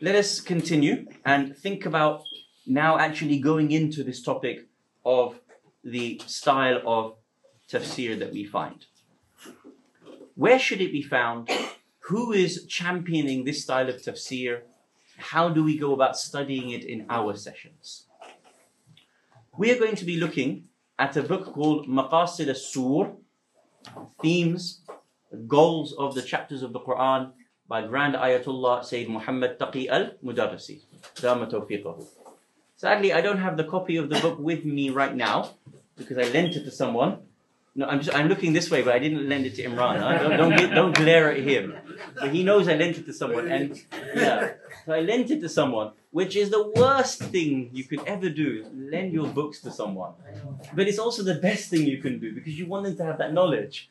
let 0.00 0.14
us 0.14 0.40
continue 0.40 1.06
and 1.24 1.56
think 1.56 1.86
about 1.86 2.24
now 2.66 2.98
actually 2.98 3.38
going 3.38 3.70
into 3.70 4.02
this 4.04 4.22
topic 4.22 4.66
of 5.04 5.40
the 5.82 6.20
style 6.26 6.80
of 6.86 7.16
tafsir 7.70 8.18
that 8.18 8.32
we 8.32 8.44
find. 8.44 8.86
Where 10.34 10.58
should 10.58 10.80
it 10.80 10.92
be 10.92 11.02
found? 11.02 11.50
Who 12.00 12.32
is 12.32 12.66
championing 12.66 13.44
this 13.44 13.62
style 13.62 13.88
of 13.88 13.96
tafsir? 13.96 14.62
How 15.16 15.48
do 15.48 15.62
we 15.62 15.78
go 15.78 15.92
about 15.94 16.18
studying 16.18 16.70
it 16.70 16.84
in 16.84 17.06
our 17.08 17.36
sessions? 17.36 18.06
We 19.56 19.70
are 19.70 19.78
going 19.78 19.96
to 19.96 20.04
be 20.04 20.16
looking 20.16 20.64
at 20.98 21.16
a 21.16 21.22
book 21.22 21.52
called 21.52 21.86
Maqasid 21.88 22.48
al-Sur, 22.48 23.12
Themes, 24.20 24.80
Goals 25.46 25.92
of 25.92 26.14
the 26.14 26.22
Chapters 26.22 26.62
of 26.62 26.72
the 26.72 26.80
Quran, 26.80 27.32
by 27.68 27.86
Grand 27.86 28.14
Ayatollah 28.14 28.84
Sayyid 28.84 29.08
Muhammad 29.08 29.58
Taqi 29.58 29.88
al 29.88 30.12
Mudarrisi. 30.22 30.82
Sadly, 32.76 33.12
I 33.12 33.20
don't 33.20 33.38
have 33.38 33.56
the 33.56 33.64
copy 33.64 33.96
of 33.96 34.10
the 34.10 34.20
book 34.20 34.38
with 34.38 34.64
me 34.64 34.90
right 34.90 35.14
now 35.14 35.50
because 35.96 36.18
I 36.18 36.24
lent 36.32 36.56
it 36.56 36.64
to 36.64 36.70
someone. 36.70 37.18
No, 37.76 37.86
I'm 37.86 38.00
just 38.00 38.16
I'm 38.16 38.28
looking 38.28 38.52
this 38.52 38.70
way, 38.70 38.82
but 38.82 38.94
I 38.94 39.00
didn't 39.00 39.28
lend 39.28 39.46
it 39.46 39.56
to 39.56 39.64
Imran. 39.64 39.98
huh? 39.98 40.36
Don't 40.36 40.56
don't, 40.56 40.74
don't 40.74 40.94
glare 40.94 41.32
at 41.32 41.38
him. 41.38 41.74
But 42.20 42.30
he 42.32 42.44
knows 42.44 42.68
I 42.68 42.74
lent 42.76 42.98
it 42.98 43.06
to 43.06 43.12
someone, 43.12 43.50
and 43.50 43.82
yeah, 44.14 44.52
so 44.86 44.92
I 44.92 45.00
lent 45.00 45.30
it 45.32 45.40
to 45.40 45.48
someone, 45.48 45.90
which 46.12 46.36
is 46.36 46.50
the 46.50 46.68
worst 46.76 47.20
thing 47.20 47.70
you 47.72 47.82
could 47.82 48.04
ever 48.06 48.28
do. 48.28 48.64
Lend 48.72 49.12
your 49.12 49.26
books 49.26 49.60
to 49.62 49.72
someone, 49.72 50.12
but 50.72 50.86
it's 50.86 51.00
also 51.00 51.24
the 51.24 51.34
best 51.34 51.68
thing 51.68 51.82
you 51.84 51.98
can 51.98 52.20
do 52.20 52.32
because 52.32 52.56
you 52.56 52.66
want 52.66 52.84
them 52.84 52.96
to 52.96 53.04
have 53.04 53.18
that 53.18 53.32
knowledge. 53.32 53.90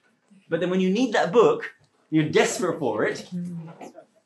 But 0.49 0.59
then 0.59 0.69
when 0.69 0.81
you 0.81 0.89
need 0.89 1.13
that 1.13 1.31
book, 1.31 1.73
you're 2.09 2.29
desperate 2.29 2.79
for 2.79 3.03
it. 3.03 3.27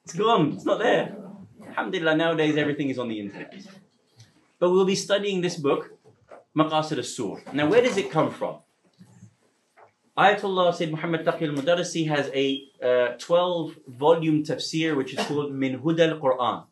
It's 0.03 0.13
gone. 0.13 0.53
It's 0.53 0.65
not 0.65 0.79
there. 0.79 1.15
Alhamdulillah, 1.69 2.15
nowadays 2.15 2.57
everything 2.57 2.89
is 2.89 2.99
on 2.99 3.07
the 3.07 3.19
internet. 3.19 3.53
But 4.59 4.71
we'll 4.71 4.85
be 4.85 4.95
studying 4.95 5.41
this 5.41 5.55
book, 5.55 5.91
Maqasid 6.55 6.97
al-Sur. 6.97 7.43
Now, 7.53 7.67
where 7.69 7.81
does 7.81 7.97
it 7.97 8.09
come 8.09 8.31
from? 8.31 8.57
Ayatollah 10.17 10.73
Sayyid 10.73 10.91
Muhammad 10.91 11.23
Taqi 11.23 11.43
al-Mudarrisi 11.43 12.07
has 12.07 12.31
a 12.33 12.63
uh, 12.81 13.17
12 13.19 13.75
volume 13.87 14.43
tafsir 14.43 14.95
which 14.95 15.13
is 15.13 15.23
called 15.27 15.53
Min 15.53 15.79
Huda 15.79 16.13
al-Quran. 16.13 16.65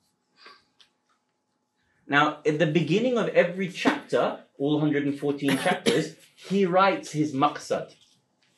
Now, 2.08 2.40
at 2.46 2.58
the 2.58 2.66
beginning 2.66 3.20
of 3.20 3.30
every 3.30 3.68
chapter, 3.68 4.40
all 4.58 4.80
114 4.80 5.58
chapters, 5.60 6.16
he 6.36 6.66
writes 6.66 7.12
his 7.12 7.34
maqsad, 7.34 7.94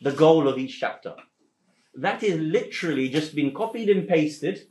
the 0.02 0.12
goal 0.12 0.48
of 0.48 0.58
each 0.58 0.80
chapter. 0.80 1.16
That 1.95 2.24
is 2.24 2.39
literally 2.39 3.10
just 3.10 3.36
been 3.36 3.54
copied 3.54 3.89
and 3.89 4.08
pasted 4.08 4.68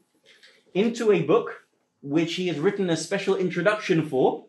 into 0.74 1.12
a 1.12 1.22
book 1.22 1.66
which 2.03 2.35
he 2.35 2.47
has 2.49 2.59
written 2.59 2.89
a 2.91 2.97
special 2.97 3.37
introduction 3.37 4.09
for 4.09 4.47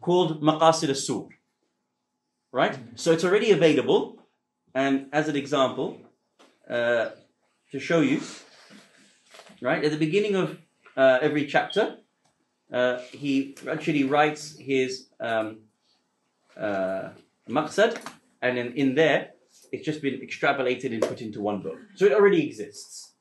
called 0.00 0.42
Maqasid 0.42 0.88
al-Sur. 0.88 1.28
Right? 2.52 2.78
So 2.96 3.12
it's 3.12 3.24
already 3.24 3.50
available. 3.50 4.22
And 4.74 5.06
as 5.12 5.28
an 5.28 5.36
example, 5.36 5.98
uh, 6.68 7.10
to 7.72 7.78
show 7.78 8.00
you, 8.00 8.20
right, 9.62 9.82
at 9.82 9.90
the 9.90 9.96
beginning 9.96 10.34
of 10.36 10.58
uh, 10.96 11.18
every 11.22 11.46
chapter, 11.46 11.96
uh, 12.72 12.98
he 13.12 13.56
actually 13.70 14.04
writes 14.04 14.56
his 14.58 15.08
um, 15.20 15.60
uh, 16.56 17.10
maqsad, 17.48 17.98
and 18.42 18.58
then 18.58 18.72
in 18.74 18.94
there, 18.94 19.30
it's 19.72 19.84
just 19.84 20.02
been 20.02 20.20
extrapolated 20.20 20.92
and 20.92 21.02
put 21.02 21.20
into 21.20 21.40
one 21.40 21.60
book. 21.60 21.78
So 21.94 22.06
it 22.06 22.12
already 22.12 22.46
exists. 22.46 23.12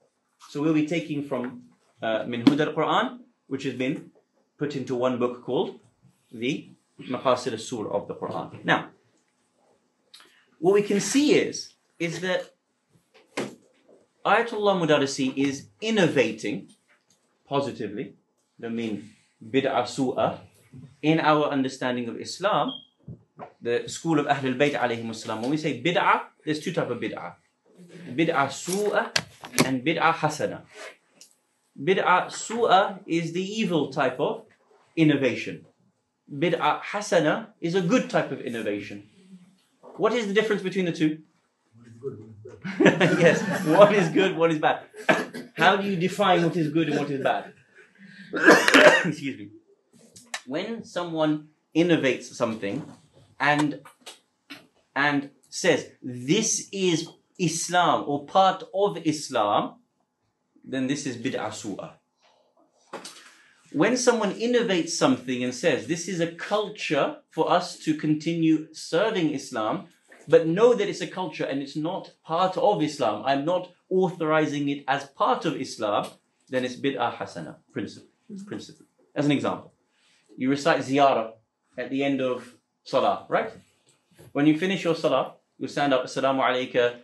So 0.50 0.62
we'll 0.62 0.74
be 0.74 0.88
taking 0.88 1.24
from 1.24 1.64
uh, 2.02 2.26
al-Quran, 2.28 3.20
which 3.48 3.64
has 3.64 3.74
been 3.74 4.12
put 4.58 4.76
into 4.76 4.96
one 4.96 5.20
book 5.20 5.44
called 5.44 5.80
the 6.32 6.70
Maqasid 7.02 7.52
al-Sur 7.54 7.90
of 7.90 8.08
the 8.08 8.16
Quran. 8.16 8.64
Now, 8.64 8.90
what 10.60 10.74
we 10.74 10.82
can 10.82 11.00
see 11.00 11.36
is, 11.36 11.74
is 12.00 12.22
that 12.22 12.54
Ayatollah 14.26 14.76
Mudarrisi 14.82 15.36
is 15.38 15.68
innovating 15.80 16.70
positively, 17.48 18.16
I 18.64 18.70
mean 18.70 19.12
bid'ah 19.42 19.84
su'ah, 19.84 20.40
in 21.02 21.20
our 21.20 21.46
understanding 21.46 22.10
of 22.10 22.20
Islam, 22.20 22.74
the 23.62 23.88
school 23.88 24.20
of 24.20 24.26
Ahlul 24.28 24.58
Bayt 24.58 24.74
alayhim 24.74 25.14
salam. 25.14 25.42
When 25.42 25.52
we 25.52 25.58
say 25.58 25.82
bid'ah, 25.82 26.22
there's 26.46 26.60
two 26.60 26.74
types 26.74 26.92
of 26.92 27.00
bid'ah. 27.00 27.36
Bid'ah 28.10 28.48
su'ah 28.48 29.16
and 29.66 29.84
bid'ah 29.86 30.14
hasana. 30.14 30.62
Bid'ah 31.82 32.28
su'ah 32.28 33.00
is 33.06 33.34
the 33.34 33.44
evil 33.44 33.92
type 33.92 34.20
of 34.20 34.44
innovation. 34.96 35.66
Bid'ah 36.32 36.82
hasana 36.82 37.48
is 37.62 37.76
a 37.76 37.82
good 37.82 38.10
type 38.10 38.32
of 38.32 38.42
innovation. 38.42 39.08
What 39.98 40.14
is 40.14 40.28
the 40.28 40.34
difference 40.34 40.62
between 40.62 40.86
the 40.86 40.92
two? 40.92 41.20
yes, 42.80 43.66
what 43.66 43.94
is 43.94 44.10
good, 44.10 44.36
what 44.36 44.52
is 44.52 44.60
bad. 44.60 44.84
How 45.56 45.76
do 45.78 45.88
you 45.88 45.96
define 45.96 46.44
what 46.44 46.56
is 46.56 46.70
good 46.70 46.90
and 46.90 47.00
what 47.00 47.10
is 47.10 47.24
bad? 47.24 47.54
Excuse 49.06 49.38
me. 49.38 49.50
When 50.46 50.84
someone 50.84 51.50
innovates 51.76 52.24
something 52.24 52.86
and 53.40 53.82
and 54.96 55.30
says 55.50 55.92
this 56.02 56.70
is 56.72 57.10
Islam 57.40 58.04
or 58.08 58.26
part 58.26 58.64
of 58.74 58.98
Islam, 59.06 59.76
then 60.64 60.88
this 60.88 61.06
is 61.06 61.18
bid'ah 61.18 61.52
su'ah. 61.52 61.94
When 63.72 63.98
someone 63.98 64.34
innovates 64.34 64.92
something 64.92 65.44
and 65.44 65.54
says 65.54 65.88
this 65.88 66.08
is 66.08 66.20
a 66.20 66.32
culture 66.32 67.18
for 67.30 67.52
us 67.52 67.78
to 67.80 67.94
continue 67.94 68.74
serving 68.74 69.34
Islam, 69.34 69.88
but 70.28 70.48
know 70.48 70.74
that 70.74 70.88
it's 70.88 71.02
a 71.02 71.08
culture 71.08 71.44
and 71.44 71.62
it's 71.62 71.76
not 71.76 72.12
part 72.24 72.58
of 72.58 72.82
Islam, 72.82 73.24
I'm 73.26 73.46
not 73.46 73.72
authorizing 73.90 74.70
it 74.70 74.84
as 74.88 75.06
part 75.06 75.46
of 75.46 75.56
Islam, 75.56 76.08
then 76.50 76.66
it's 76.66 76.76
bid'ah 76.76 77.16
hasana, 77.16 77.58
principle. 77.72 78.10
principle. 78.46 78.86
As 79.16 79.26
an 79.26 79.32
example, 79.32 79.74
you 80.38 80.50
recite 80.50 80.82
ziyarah 80.82 81.32
at 81.78 81.90
the 81.90 82.04
end 82.04 82.22
of 82.22 82.57
salah, 82.88 83.26
right? 83.28 83.52
When 84.32 84.48
you 84.48 84.58
finish 84.58 84.84
your 84.84 84.96
salah, 84.96 85.34
you 85.60 85.68
stand 85.68 85.94
up, 85.94 86.06
Assalamu 86.06 86.42
alayka, 86.42 86.96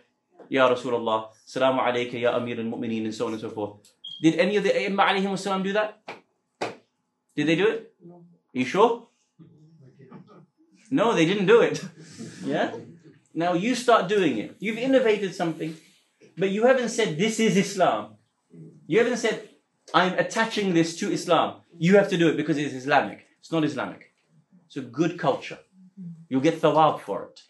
Ya 0.48 0.68
Rasulullah, 0.68 1.28
Assalamu 1.46 1.80
alayka, 1.80 2.18
Ya 2.20 2.34
Amir 2.36 2.58
al 2.58 2.64
Mu'mineen, 2.64 3.04
and 3.04 3.14
so 3.14 3.26
on 3.26 3.32
and 3.32 3.40
so 3.40 3.50
forth. 3.50 3.92
Did 4.22 4.36
any 4.36 4.56
of 4.56 4.64
the 4.64 4.70
Aimma 4.70 5.08
alayhim 5.08 5.38
salam 5.38 5.62
do 5.62 5.72
that? 5.74 6.00
Did 7.36 7.46
they 7.46 7.56
do 7.56 7.66
it? 7.68 7.92
You 8.52 8.64
sure? 8.64 9.08
No, 10.90 11.14
they 11.14 11.26
didn't 11.26 11.46
do 11.46 11.60
it. 11.60 11.84
Yeah? 12.44 12.76
Now 13.32 13.54
you 13.54 13.74
start 13.74 14.06
doing 14.06 14.36
it. 14.36 14.56
You've 14.60 14.76
innovated 14.76 15.34
something, 15.34 15.74
but 16.36 16.50
you 16.50 16.66
haven't 16.66 16.90
said 16.90 17.16
this 17.16 17.40
is 17.40 17.56
Islam. 17.56 18.16
You 18.86 18.98
haven't 18.98 19.16
said 19.16 19.48
I'm 19.94 20.12
attaching 20.18 20.74
this 20.74 20.94
to 20.98 21.10
Islam. 21.10 21.62
You 21.78 21.96
have 21.96 22.10
to 22.10 22.18
do 22.18 22.28
it 22.28 22.36
because 22.36 22.58
it's 22.58 22.74
Islamic. 22.74 23.24
It's 23.40 23.50
not 23.50 23.64
Islamic. 23.64 24.12
It's 24.66 24.76
a 24.76 24.82
good 24.82 25.18
culture. 25.18 25.58
You'll 26.28 26.40
get 26.40 26.60
thawab 26.60 27.00
for 27.00 27.24
it. 27.24 27.42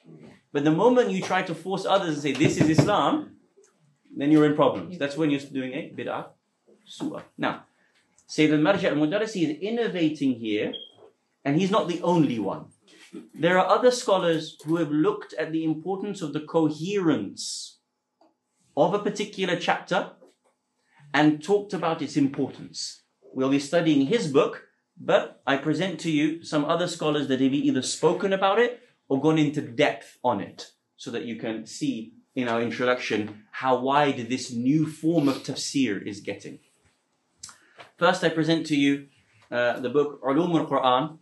But 0.52 0.64
the 0.64 0.70
moment 0.70 1.10
you 1.10 1.22
try 1.22 1.42
to 1.42 1.54
force 1.54 1.84
others 1.84 2.14
and 2.14 2.22
say 2.22 2.32
this 2.32 2.56
is 2.58 2.68
Islam, 2.78 3.36
then 4.16 4.30
you're 4.30 4.46
in 4.46 4.54
problems. 4.54 4.98
That's 4.98 5.16
when 5.16 5.30
you're 5.30 5.40
doing 5.40 5.72
a 5.72 5.92
bid'ah 5.96 6.26
su'ah. 6.88 7.22
Now, 7.36 7.64
Sayyid 8.26 8.52
al-Marja 8.52 8.90
al-Mudarrisi 8.90 9.42
is 9.48 9.58
innovating 9.60 10.34
here, 10.34 10.72
and 11.44 11.60
he's 11.60 11.70
not 11.70 11.88
the 11.88 12.00
only 12.02 12.38
one. 12.38 12.66
There 13.34 13.58
are 13.58 13.66
other 13.66 13.90
scholars 13.90 14.56
who 14.64 14.76
have 14.76 14.90
looked 14.90 15.34
at 15.34 15.52
the 15.52 15.64
importance 15.64 16.22
of 16.22 16.32
the 16.32 16.40
coherence 16.40 17.78
of 18.76 18.94
a 18.94 18.98
particular 18.98 19.56
chapter 19.56 20.12
and 21.12 21.42
talked 21.42 21.72
about 21.72 22.02
its 22.02 22.16
importance. 22.16 23.02
We'll 23.32 23.50
be 23.50 23.60
studying 23.60 24.06
his 24.06 24.26
book, 24.28 24.64
but 24.98 25.42
I 25.46 25.56
present 25.56 26.00
to 26.00 26.10
you 26.10 26.44
some 26.44 26.64
other 26.64 26.86
scholars 26.86 27.28
that 27.28 27.40
have 27.40 27.52
either 27.52 27.82
spoken 27.82 28.32
about 28.32 28.58
it 28.58 28.80
or 29.08 29.20
gone 29.20 29.38
into 29.38 29.60
depth 29.60 30.18
on 30.24 30.40
it 30.40 30.70
so 30.96 31.10
that 31.10 31.24
you 31.24 31.36
can 31.36 31.66
see 31.66 32.14
in 32.34 32.48
our 32.48 32.60
introduction 32.60 33.44
how 33.52 33.78
wide 33.78 34.28
this 34.28 34.52
new 34.52 34.86
form 34.86 35.28
of 35.28 35.42
tafsir 35.42 36.04
is 36.04 36.20
getting. 36.20 36.58
First, 37.96 38.24
I 38.24 38.28
present 38.28 38.66
to 38.66 38.76
you 38.76 39.06
uh, 39.50 39.78
the 39.80 39.90
book 39.90 40.20
Ulum 40.22 40.58
al 40.58 40.66
Quran, 40.66 41.18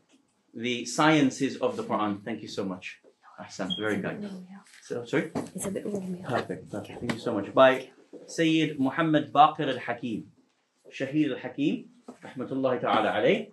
the 0.54 0.84
sciences 0.84 1.56
of 1.56 1.76
the 1.76 1.84
Quran. 1.84 2.24
Thank 2.24 2.42
you 2.42 2.48
so 2.48 2.64
much. 2.64 2.98
Ahsan, 3.40 3.70
very 3.78 3.96
good. 3.96 4.30
So, 4.82 5.04
sorry? 5.04 5.30
It's 5.54 5.66
a 5.66 5.70
bit 5.70 5.86
warm. 5.86 6.18
Perfect, 6.22 6.70
perfect. 6.70 7.00
Thank 7.00 7.12
you 7.14 7.18
so 7.18 7.34
much. 7.34 7.52
By 7.52 7.90
Sayyid 8.26 8.78
Muhammad 8.78 9.32
Baqir 9.32 9.68
al 9.68 9.78
Hakim, 9.78 10.24
Shahid 10.90 11.32
al 11.32 11.38
Hakim, 11.38 11.86
rahmatullahi 12.24 12.80
ta'ala 12.80 13.12
alayh. 13.12 13.50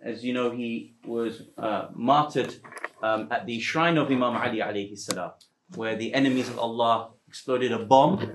As 0.00 0.24
you 0.24 0.32
know, 0.32 0.50
he 0.50 0.94
was 1.04 1.42
uh, 1.58 1.88
martyred 1.92 2.54
um, 3.02 3.28
at 3.30 3.46
the 3.46 3.58
shrine 3.58 3.98
of 3.98 4.10
Imam 4.10 4.36
Ali 4.36 4.58
alayhi 4.58 4.96
salam, 4.96 5.32
where 5.74 5.96
the 5.96 6.14
enemies 6.14 6.48
of 6.48 6.58
Allah 6.58 7.10
exploded 7.26 7.72
a 7.72 7.84
bomb 7.84 8.32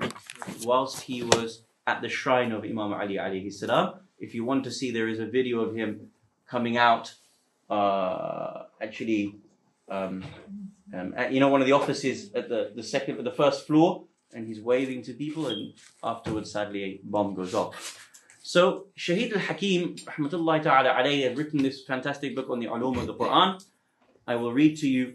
whilst 0.63 1.01
he 1.01 1.23
was 1.23 1.63
at 1.87 2.01
the 2.01 2.09
shrine 2.09 2.51
of 2.51 2.63
Imam 2.63 2.93
Ali 2.93 3.15
alayhi 3.15 3.51
salam. 3.51 3.95
If 4.19 4.35
you 4.35 4.43
want 4.43 4.65
to 4.65 4.71
see, 4.71 4.91
there 4.91 5.07
is 5.07 5.19
a 5.19 5.25
video 5.25 5.61
of 5.61 5.75
him 5.75 6.11
coming 6.47 6.77
out, 6.77 7.13
uh, 7.69 8.63
actually, 8.81 9.35
um, 9.89 10.23
um, 10.93 11.13
at, 11.15 11.31
you 11.31 11.39
know, 11.39 11.47
one 11.47 11.61
of 11.61 11.67
the 11.67 11.73
offices 11.73 12.31
at 12.33 12.49
the, 12.49 12.71
the 12.75 12.83
second, 12.83 13.23
the 13.23 13.31
first 13.31 13.65
floor, 13.65 14.05
and 14.33 14.47
he's 14.47 14.59
waving 14.59 15.01
to 15.03 15.13
people, 15.13 15.47
and 15.47 15.73
afterwards, 16.03 16.51
sadly, 16.51 16.83
a 16.83 16.99
bomb 17.03 17.33
goes 17.33 17.53
off. 17.53 18.12
So, 18.45 18.87
Shahid 18.99 19.31
al-Hakim, 19.31 19.95
rahmatullahi 19.95 20.63
ta'ala 20.63 20.89
alayhi, 20.89 21.23
had 21.23 21.37
written 21.37 21.63
this 21.63 21.81
fantastic 21.85 22.35
book 22.35 22.49
on 22.49 22.59
the 22.59 22.65
ulum 22.65 22.97
of 22.97 23.07
the 23.07 23.13
Quran. 23.13 23.63
I 24.27 24.35
will 24.35 24.51
read 24.51 24.75
to 24.79 24.87
you 24.89 25.13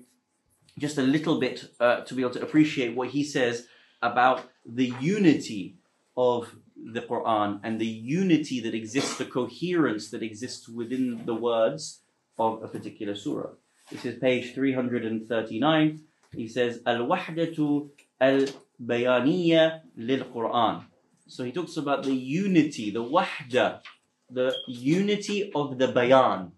just 0.78 0.96
a 0.96 1.02
little 1.02 1.38
bit 1.38 1.66
uh, 1.78 2.00
to 2.04 2.14
be 2.14 2.22
able 2.22 2.32
to 2.32 2.42
appreciate 2.42 2.96
what 2.96 3.10
he 3.10 3.22
says 3.22 3.66
about 4.00 4.48
the 4.64 4.94
unity 4.98 5.76
of 6.16 6.54
the 6.74 7.02
Quran 7.02 7.60
and 7.62 7.78
the 7.78 7.86
unity 7.86 8.60
that 8.60 8.74
exists, 8.74 9.18
the 9.18 9.26
coherence 9.26 10.08
that 10.10 10.22
exists 10.22 10.66
within 10.66 11.26
the 11.26 11.34
words 11.34 12.00
of 12.38 12.62
a 12.62 12.68
particular 12.68 13.14
surah. 13.14 13.50
This 13.90 14.06
is 14.06 14.18
page 14.18 14.54
339. 14.54 16.00
He 16.34 16.48
says, 16.48 16.80
Al-Wahdatu 16.86 17.90
al-Bayaniyya 18.22 19.80
lil-Quran. 19.98 20.84
So 21.27 21.43
he 21.43 21.51
talks 21.51 21.77
about 21.77 22.03
the 22.03 22.13
unity, 22.13 22.91
the 22.91 23.03
wahda, 23.03 23.81
the 24.29 24.53
unity 24.67 25.51
of 25.55 25.77
the 25.77 25.87
bayan, 25.87 26.51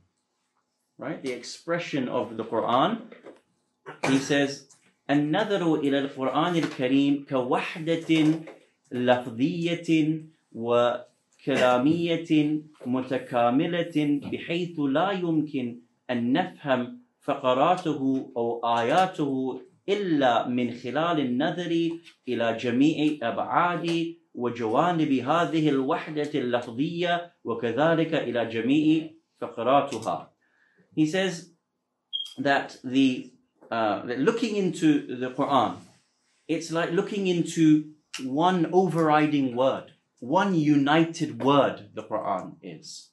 right? 0.97 1.22
The 1.22 1.32
expression 1.32 2.09
of 2.09 2.36
the 2.38 2.43
Quran. 2.43 3.01
He 4.07 4.18
says, 4.18 4.68
النظر 5.09 5.76
إلى 5.76 5.99
القرآن 5.99 6.55
الكريم 6.55 7.26
كوحدة 7.30 8.41
لفظية 8.91 10.22
وكلامية 10.51 12.32
متكاملة 12.86 14.20
بحيث 14.32 14.80
لا 14.80 15.11
يمكن 15.11 15.80
أن 16.09 16.34
نفهم 16.34 16.99
فقراته 17.22 18.32
أو 18.38 18.61
آياته 18.78 19.61
إلا 19.89 20.47
من 20.47 20.74
خلال 20.74 21.20
النظر 21.20 21.89
إلى 22.28 22.57
جميع 22.57 23.18
أبعاد 23.22 24.16
وجوانب 24.34 25.11
هذه 25.11 25.70
الوحدة 25.70 26.32
اللفظية 26.36 27.34
وكذلك 27.43 28.13
إلى 28.13 28.45
جميع 28.45 29.09
فقراتها. 29.41 30.30
He 30.95 31.05
says 31.05 31.51
that 32.38 32.78
the 32.84 33.32
uh, 33.72 34.05
that 34.05 34.20
looking 34.20 34.55
into 34.55 35.18
the 35.22 35.32
Quran, 35.32 35.78
it's 36.47 36.72
like 36.72 36.91
looking 36.91 37.28
into 37.28 37.91
one 38.24 38.68
overriding 38.72 39.55
word, 39.55 39.93
one 40.20 40.53
united 40.55 41.43
word. 41.43 41.89
The 41.93 42.03
Quran 42.03 42.55
is, 42.61 43.09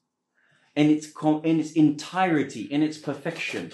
in 0.76 0.90
its 0.90 1.06
co- 1.10 1.40
in 1.40 1.60
its 1.60 1.72
entirety, 1.72 2.62
in 2.62 2.82
its 2.82 2.98
perfection, 2.98 3.72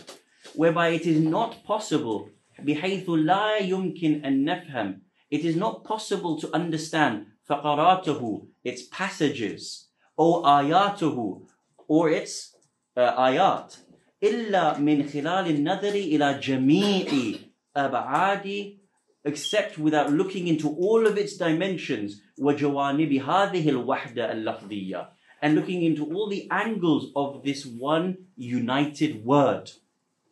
whereby 0.54 0.88
it 0.88 1.06
is 1.06 1.20
not 1.20 1.64
possible. 1.64 2.30
بحيث 2.58 3.06
لا 3.08 3.58
يمكن 3.58 4.24
أن 4.24 4.44
نفهم. 4.44 5.00
It 5.30 5.44
is 5.44 5.56
not 5.56 5.84
possible 5.84 6.40
to 6.40 6.52
understand 6.54 7.26
فقراته, 7.48 8.46
its 8.64 8.82
passages, 8.82 9.88
or 10.16 10.42
آياته, 10.42 11.42
or 11.86 12.10
its 12.10 12.54
uh, 12.96 13.16
ayat. 13.16 13.78
إلا 14.22 14.78
من 14.78 15.06
خلال 15.06 15.46
النظر 15.46 15.94
إلى 15.94 16.40
جميع 16.42 17.38
أبعاد 17.76 18.78
except 19.24 19.78
without 19.78 20.10
looking 20.12 20.48
into 20.48 20.68
all 20.70 21.06
of 21.06 21.16
its 21.18 21.36
dimensions 21.36 22.20
وجوانب 22.40 23.12
هذه 23.12 23.68
الوحدة 23.68 24.32
اللفظية 24.32 25.08
and 25.42 25.54
looking 25.54 25.82
into 25.82 26.04
all 26.12 26.28
the 26.28 26.48
angles 26.50 27.12
of 27.14 27.44
this 27.44 27.64
one 27.64 28.16
united 28.36 29.24
word 29.24 29.70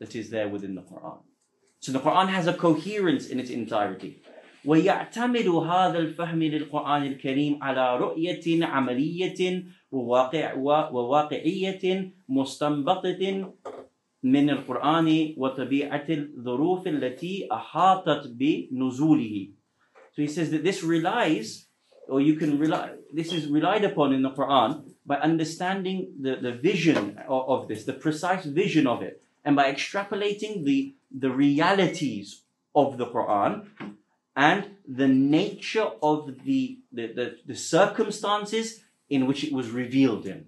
that 0.01 0.17
is 0.17 0.31
there 0.31 0.49
within 0.49 0.75
the 0.75 0.83
Quran. 0.83 1.19
So 1.81 1.93
the 1.93 2.01
Quran 2.01 2.29
has 2.29 2.47
a 2.49 2.55
coherence 2.55 3.29
in 3.29 3.39
its 3.39 3.51
entirety. 3.51 4.23
ويعتمد 4.66 5.48
هذا 5.48 5.98
الفهم 5.98 6.44
للقرآن 6.44 7.04
الكريم 7.04 7.64
على 7.64 7.98
رؤية 7.98 8.66
عملية 8.66 9.66
وواقع 9.92 10.54
وواقعية 10.92 12.12
مستنبطة 12.30 13.54
من 14.24 14.50
القرآن 14.50 15.34
وطبيعة 15.38 16.06
الظروف 16.10 16.88
التي 16.88 17.48
أحاطت 17.52 18.28
بنزوله. 18.28 19.50
So 20.14 20.22
he 20.22 20.28
says 20.28 20.52
that 20.52 20.64
this 20.64 20.84
relies, 20.84 21.66
or 22.08 22.22
you 22.22 22.36
can 22.36 22.60
rely, 22.60 22.92
this 23.14 23.32
is 23.32 23.48
relied 23.48 23.84
upon 23.84 24.14
in 24.14 24.22
the 24.22 24.32
Quran 24.32 24.84
by 25.06 25.16
understanding 25.16 26.14
the, 26.20 26.36
the 26.36 26.52
vision 26.52 27.18
of, 27.28 27.50
of 27.50 27.68
this, 27.68 27.86
the 27.86 27.94
precise 27.94 28.46
vision 28.46 28.86
of 28.86 29.02
it, 29.02 29.24
and 29.44 29.56
by 29.56 29.72
extrapolating 29.72 30.66
the, 30.66 30.94
the 31.18 31.32
realities 31.32 32.44
of 32.76 32.98
the 32.98 33.08
Quran 33.08 33.66
and 34.36 34.76
the 34.88 35.08
nature 35.08 35.90
of 36.02 36.44
the, 36.46 36.80
the, 36.92 37.08
the, 37.08 37.38
the 37.46 37.56
circumstances 37.56 38.82
in 39.10 39.28
which 39.28 39.44
it 39.44 39.52
was 39.52 39.70
revealed 39.70 40.26
in. 40.26 40.46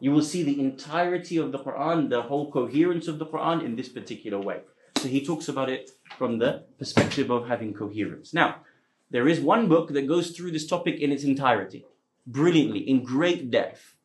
You 0.00 0.12
will 0.12 0.22
see 0.22 0.42
the 0.42 0.58
entirety 0.60 1.36
of 1.36 1.52
the 1.52 1.58
Quran, 1.58 2.10
the 2.10 2.22
whole 2.22 2.50
coherence 2.50 3.06
of 3.08 3.18
the 3.18 3.26
Quran 3.26 3.64
in 3.64 3.76
this 3.76 3.88
particular 3.88 4.38
way. 4.38 4.60
So 4.98 5.08
he 5.08 5.24
talks 5.24 5.48
about 5.48 5.70
it 5.70 5.90
from 6.18 6.38
the 6.38 6.64
perspective 6.78 7.30
of 7.30 7.48
having 7.48 7.72
coherence. 7.72 8.34
Now, 8.34 8.62
there 9.10 9.28
is 9.28 9.40
one 9.40 9.68
book 9.68 9.92
that 9.92 10.06
goes 10.06 10.30
through 10.30 10.52
this 10.52 10.66
topic 10.66 11.00
in 11.00 11.10
its 11.10 11.24
entirety, 11.24 11.84
brilliantly, 12.26 12.80
in 12.80 13.02
great 13.02 13.50
depth, 13.50 13.96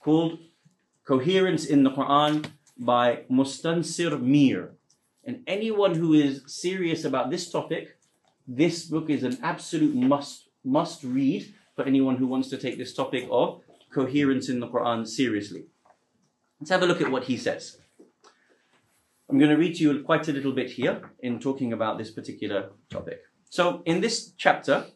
called 0.00 0.38
Coherence 1.04 1.66
in 1.66 1.82
the 1.82 1.90
Quran 1.90 2.46
by 2.78 3.24
Mustansir 3.30 4.20
Mir. 4.20 4.72
And 5.24 5.42
anyone 5.46 5.94
who 5.94 6.14
is 6.14 6.42
serious 6.46 7.04
about 7.04 7.30
this 7.30 7.50
topic, 7.50 7.96
this 8.46 8.84
book 8.84 9.10
is 9.10 9.22
an 9.22 9.38
absolute 9.42 9.94
must 9.94 10.48
must 10.64 11.02
read 11.04 11.54
for 11.76 11.84
anyone 11.84 12.16
who 12.16 12.26
wants 12.26 12.48
to 12.48 12.56
take 12.56 12.78
this 12.78 12.94
topic 12.94 13.28
of 13.30 13.60
coherence 13.92 14.48
in 14.48 14.60
the 14.60 14.68
Quran 14.68 15.06
seriously. 15.06 15.66
Let's 16.60 16.70
have 16.70 16.82
a 16.82 16.86
look 16.86 17.00
at 17.00 17.10
what 17.10 17.24
he 17.24 17.36
says. 17.36 17.78
I'm 19.28 19.38
going 19.38 19.50
to 19.50 19.56
read 19.56 19.76
to 19.76 19.82
you 19.82 20.02
quite 20.02 20.28
a 20.28 20.32
little 20.32 20.52
bit 20.52 20.70
here 20.70 21.10
in 21.20 21.38
talking 21.38 21.72
about 21.72 21.98
this 21.98 22.10
particular 22.10 22.70
topic. 22.90 23.22
So, 23.50 23.82
in 23.84 24.00
this 24.00 24.32
chapter, 24.36 24.86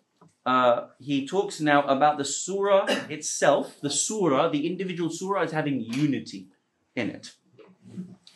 uh, 0.44 0.86
he 0.98 1.26
talks 1.26 1.60
now 1.60 1.82
about 1.82 2.18
the 2.18 2.24
surah 2.24 2.86
itself. 3.08 3.80
The 3.80 3.90
surah, 3.90 4.48
the 4.48 4.66
individual 4.66 5.10
surah, 5.10 5.42
is 5.42 5.52
having 5.52 5.80
unity 5.80 6.48
in 6.94 7.10
it. 7.10 7.32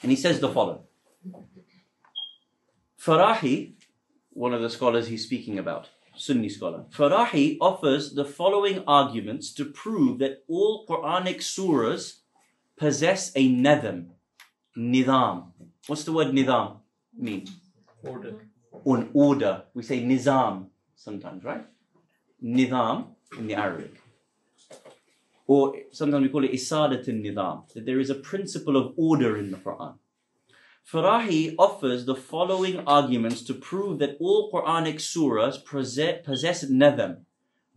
And 0.02 0.10
he 0.10 0.16
says 0.16 0.40
the 0.40 0.48
following 0.48 0.80
Farahi, 2.98 3.72
one 4.34 4.54
of 4.54 4.62
the 4.62 4.70
scholars 4.70 5.08
he's 5.08 5.24
speaking 5.24 5.58
about, 5.58 5.88
Sunni 6.16 6.48
scholar, 6.48 6.84
Farahi 6.90 7.56
offers 7.60 8.14
the 8.14 8.24
following 8.24 8.82
arguments 8.86 9.52
to 9.54 9.64
prove 9.64 10.18
that 10.18 10.42
all 10.48 10.86
Quranic 10.86 11.38
surahs 11.38 12.20
possess 12.76 13.32
a 13.34 13.50
nidam, 13.50 14.08
nidam. 14.76 15.52
What's 15.86 16.04
the 16.04 16.12
word 16.12 16.28
nidam 16.28 16.78
mean? 17.16 17.46
Order. 18.02 18.34
An 18.84 19.10
order. 19.14 19.64
We 19.74 19.82
say 19.82 20.02
nizam 20.02 20.66
sometimes, 20.96 21.44
right? 21.44 21.64
Nidam 22.42 23.06
in 23.38 23.46
the 23.46 23.54
Arabic. 23.54 23.94
Or 25.46 25.74
sometimes 25.92 26.22
we 26.22 26.28
call 26.28 26.44
it 26.44 26.52
isadat 26.52 27.06
nidam, 27.06 27.72
that 27.72 27.84
there 27.86 28.00
is 28.00 28.10
a 28.10 28.14
principle 28.14 28.76
of 28.76 28.94
order 28.96 29.36
in 29.36 29.50
the 29.50 29.56
Quran. 29.56 29.94
Farahi 30.90 31.54
offers 31.58 32.04
the 32.04 32.14
following 32.14 32.80
arguments 32.86 33.42
to 33.42 33.54
prove 33.54 33.98
that 33.98 34.16
all 34.20 34.50
Quranic 34.52 34.96
surahs 34.96 35.64
possess, 35.64 36.64
nadam, 36.64 37.24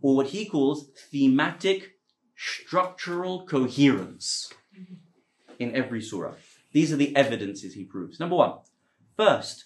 or 0.02 0.16
what 0.16 0.28
he 0.28 0.44
calls 0.44 0.90
thematic 1.10 1.92
structural 2.36 3.46
coherence 3.46 4.52
in 5.58 5.74
every 5.74 6.02
surah. 6.02 6.34
These 6.72 6.92
are 6.92 6.96
the 6.96 7.16
evidences 7.16 7.74
he 7.74 7.84
proves. 7.84 8.20
Number 8.20 8.36
one, 8.36 8.58
first, 9.16 9.64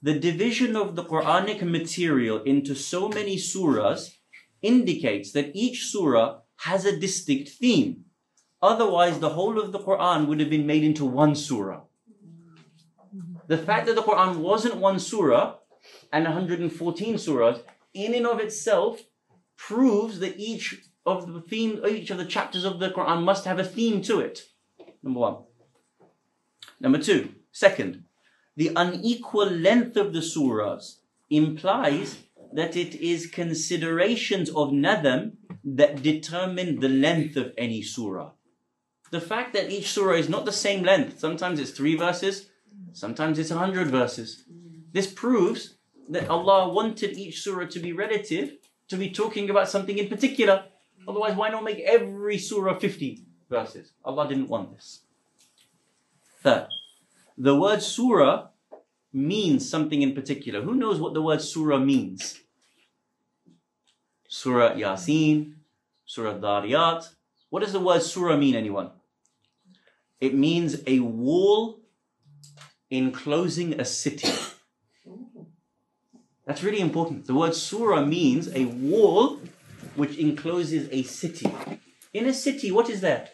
the 0.00 0.18
division 0.18 0.76
of 0.76 0.96
the 0.96 1.04
Quranic 1.04 1.62
material 1.62 2.42
into 2.44 2.74
so 2.74 3.08
many 3.08 3.36
surahs 3.36 4.14
indicates 4.62 5.32
that 5.32 5.54
each 5.54 5.84
surah 5.84 6.38
has 6.60 6.86
a 6.86 6.98
distinct 6.98 7.50
theme. 7.50 8.04
Otherwise, 8.62 9.18
the 9.18 9.30
whole 9.30 9.60
of 9.60 9.72
the 9.72 9.78
Quran 9.78 10.26
would 10.26 10.40
have 10.40 10.48
been 10.48 10.66
made 10.66 10.82
into 10.82 11.04
one 11.04 11.34
surah. 11.34 11.82
The 13.48 13.58
fact 13.58 13.86
that 13.86 13.94
the 13.94 14.02
Quran 14.02 14.36
wasn't 14.36 14.76
one 14.76 14.98
surah 14.98 15.56
and 16.12 16.24
114 16.24 17.14
surahs, 17.14 17.62
in 17.94 18.14
and 18.14 18.26
of 18.26 18.40
itself, 18.40 19.02
proves 19.56 20.18
that 20.18 20.38
each 20.38 20.82
of 21.04 21.32
the 21.32 21.40
theme, 21.40 21.80
each 21.88 22.10
of 22.10 22.18
the 22.18 22.24
chapters 22.24 22.64
of 22.64 22.78
the 22.80 22.90
Quran 22.90 23.22
must 23.22 23.44
have 23.44 23.58
a 23.58 23.64
theme 23.64 24.02
to 24.02 24.20
it. 24.20 24.42
Number 25.02 25.20
one. 25.20 25.36
Number 26.80 26.98
two. 26.98 27.34
Second, 27.52 28.04
the 28.56 28.72
unequal 28.74 29.46
length 29.46 29.96
of 29.96 30.12
the 30.12 30.20
surahs 30.20 30.96
implies 31.30 32.18
that 32.52 32.76
it 32.76 32.94
is 32.96 33.26
considerations 33.26 34.48
of 34.50 34.70
nadam 34.70 35.32
that 35.64 36.02
determine 36.02 36.80
the 36.80 36.88
length 36.88 37.36
of 37.36 37.52
any 37.56 37.82
surah. 37.82 38.30
The 39.10 39.20
fact 39.20 39.52
that 39.54 39.70
each 39.70 39.90
surah 39.90 40.14
is 40.14 40.28
not 40.28 40.44
the 40.44 40.52
same 40.52 40.82
length, 40.82 41.20
sometimes 41.20 41.60
it's 41.60 41.70
three 41.70 41.96
verses, 41.96 42.48
sometimes 42.96 43.38
it's 43.38 43.50
a 43.50 43.58
hundred 43.58 43.88
verses. 43.88 44.44
This 44.92 45.06
proves 45.06 45.74
that 46.08 46.28
Allah 46.28 46.72
wanted 46.72 47.12
each 47.18 47.42
surah 47.42 47.66
to 47.66 47.78
be 47.78 47.92
relative, 47.92 48.56
to 48.88 48.96
be 48.96 49.10
talking 49.10 49.50
about 49.50 49.68
something 49.68 49.98
in 49.98 50.08
particular. 50.08 50.64
Otherwise, 51.06 51.36
why 51.36 51.50
not 51.50 51.62
make 51.62 51.80
every 51.80 52.38
surah 52.38 52.78
50 52.78 53.22
verses? 53.50 53.92
Allah 54.04 54.26
didn't 54.26 54.48
want 54.48 54.74
this. 54.74 55.00
Third, 56.42 56.68
the 57.36 57.54
word 57.54 57.82
surah 57.82 58.48
means 59.12 59.68
something 59.68 60.00
in 60.00 60.14
particular. 60.14 60.62
Who 60.62 60.74
knows 60.74 60.98
what 60.98 61.12
the 61.12 61.22
word 61.22 61.42
surah 61.42 61.78
means? 61.78 62.40
Surah 64.28 64.74
Yasin, 64.74 65.54
Surah 66.06 66.38
Dariyat. 66.38 67.08
What 67.50 67.60
does 67.62 67.72
the 67.72 67.80
word 67.80 68.02
surah 68.02 68.36
mean, 68.36 68.54
anyone? 68.54 68.90
It 70.20 70.34
means 70.34 70.82
a 70.86 71.00
wall 71.00 71.80
enclosing 72.90 73.80
a 73.80 73.84
city. 73.84 74.32
That's 76.46 76.62
really 76.62 76.80
important. 76.80 77.26
The 77.26 77.34
word 77.34 77.54
surah 77.54 78.04
means 78.04 78.48
a 78.54 78.66
wall 78.66 79.40
which 79.96 80.16
encloses 80.16 80.88
a 80.92 81.02
city. 81.02 81.52
In 82.12 82.26
a 82.26 82.32
city, 82.32 82.70
what 82.70 82.88
is 82.88 83.00
there? 83.00 83.28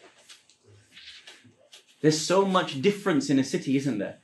There's 2.01 2.21
so 2.21 2.45
much 2.45 2.81
difference 2.81 3.31
in 3.31 3.39
a 3.39 3.45
city, 3.45 3.77
isn't 3.77 3.99
there? 3.99 4.19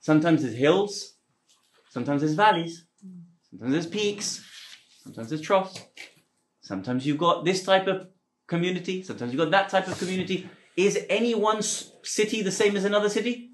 Sometimes 0.00 0.42
there's 0.42 0.54
hills, 0.54 1.14
sometimes 1.90 2.22
there's 2.22 2.34
valleys, 2.34 2.84
sometimes 3.50 3.72
there's 3.72 3.86
peaks, 3.86 4.44
sometimes 5.02 5.28
there's 5.28 5.40
troughs. 5.40 5.80
Sometimes 6.60 7.06
you've 7.06 7.18
got 7.18 7.44
this 7.44 7.64
type 7.64 7.86
of 7.86 8.08
community, 8.46 9.02
sometimes 9.02 9.32
you've 9.32 9.40
got 9.40 9.50
that 9.50 9.68
type 9.68 9.88
of 9.88 9.98
community. 9.98 10.48
Is 10.76 10.98
any 11.10 11.34
one 11.34 11.60
city 11.62 12.42
the 12.42 12.52
same 12.52 12.76
as 12.76 12.84
another 12.84 13.08
city? 13.08 13.51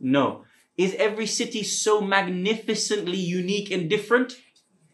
No. 0.00 0.44
Is 0.76 0.94
every 0.94 1.26
city 1.26 1.62
so 1.62 2.00
magnificently 2.00 3.16
unique 3.16 3.70
and 3.70 3.88
different? 3.88 4.34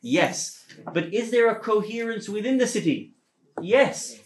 Yes. 0.00 0.64
But 0.92 1.12
is 1.12 1.30
there 1.30 1.50
a 1.50 1.59
coherence 1.59 2.28
within 2.28 2.59
the 2.59 2.66
city? 2.66 3.14
Yes. 3.61 4.18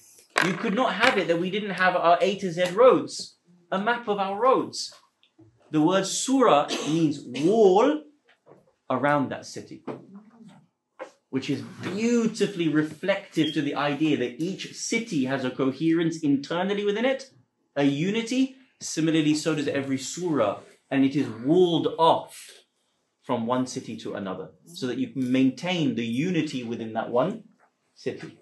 You 0.45 0.53
could 0.53 0.75
not 0.75 0.95
have 0.95 1.17
it 1.17 1.29
that 1.29 1.41
we 1.41 1.51
didn't 1.51 1.71
have 1.71 1.97
our 1.97 2.19
A 2.21 2.37
to 2.37 2.53
Z 2.53 2.71
roads, 2.73 3.37
a 3.73 3.79
map 3.79 4.07
of 4.09 4.19
our 4.19 4.39
roads. 4.39 4.95
The 5.71 5.81
word 5.81 6.07
surah 6.07 6.69
means 6.87 7.21
wall 7.21 8.03
around 8.89 9.31
that 9.31 9.47
city, 9.47 9.83
which 11.31 11.51
is 11.51 11.63
beautifully 11.83 12.69
reflective 12.69 13.53
to 13.55 13.63
the 13.63 13.75
idea 13.75 14.17
that 14.19 14.41
each 14.41 14.75
city 14.75 15.25
has 15.25 15.45
a 15.45 15.51
coherence 15.51 16.21
internally 16.21 16.85
within 16.85 17.05
it, 17.05 17.31
a 17.75 17.85
unity. 17.85 18.56
Similarly, 18.81 19.35
so 19.35 19.55
does 19.55 19.69
every 19.69 19.99
surah, 19.99 20.61
and 20.91 21.05
it 21.05 21.17
is 21.17 21.29
walled 21.29 21.89
off 21.99 22.51
from 23.23 23.47
one 23.47 23.67
city 23.67 23.97
to 23.97 24.15
another, 24.15 24.51
so 24.67 24.87
that 24.87 24.99
you 24.99 25.13
maintain 25.15 25.95
the 25.95 26.07
unity 26.07 26.63
within 26.63 26.93
that 26.93 27.11
one 27.11 27.45
city 27.95 28.39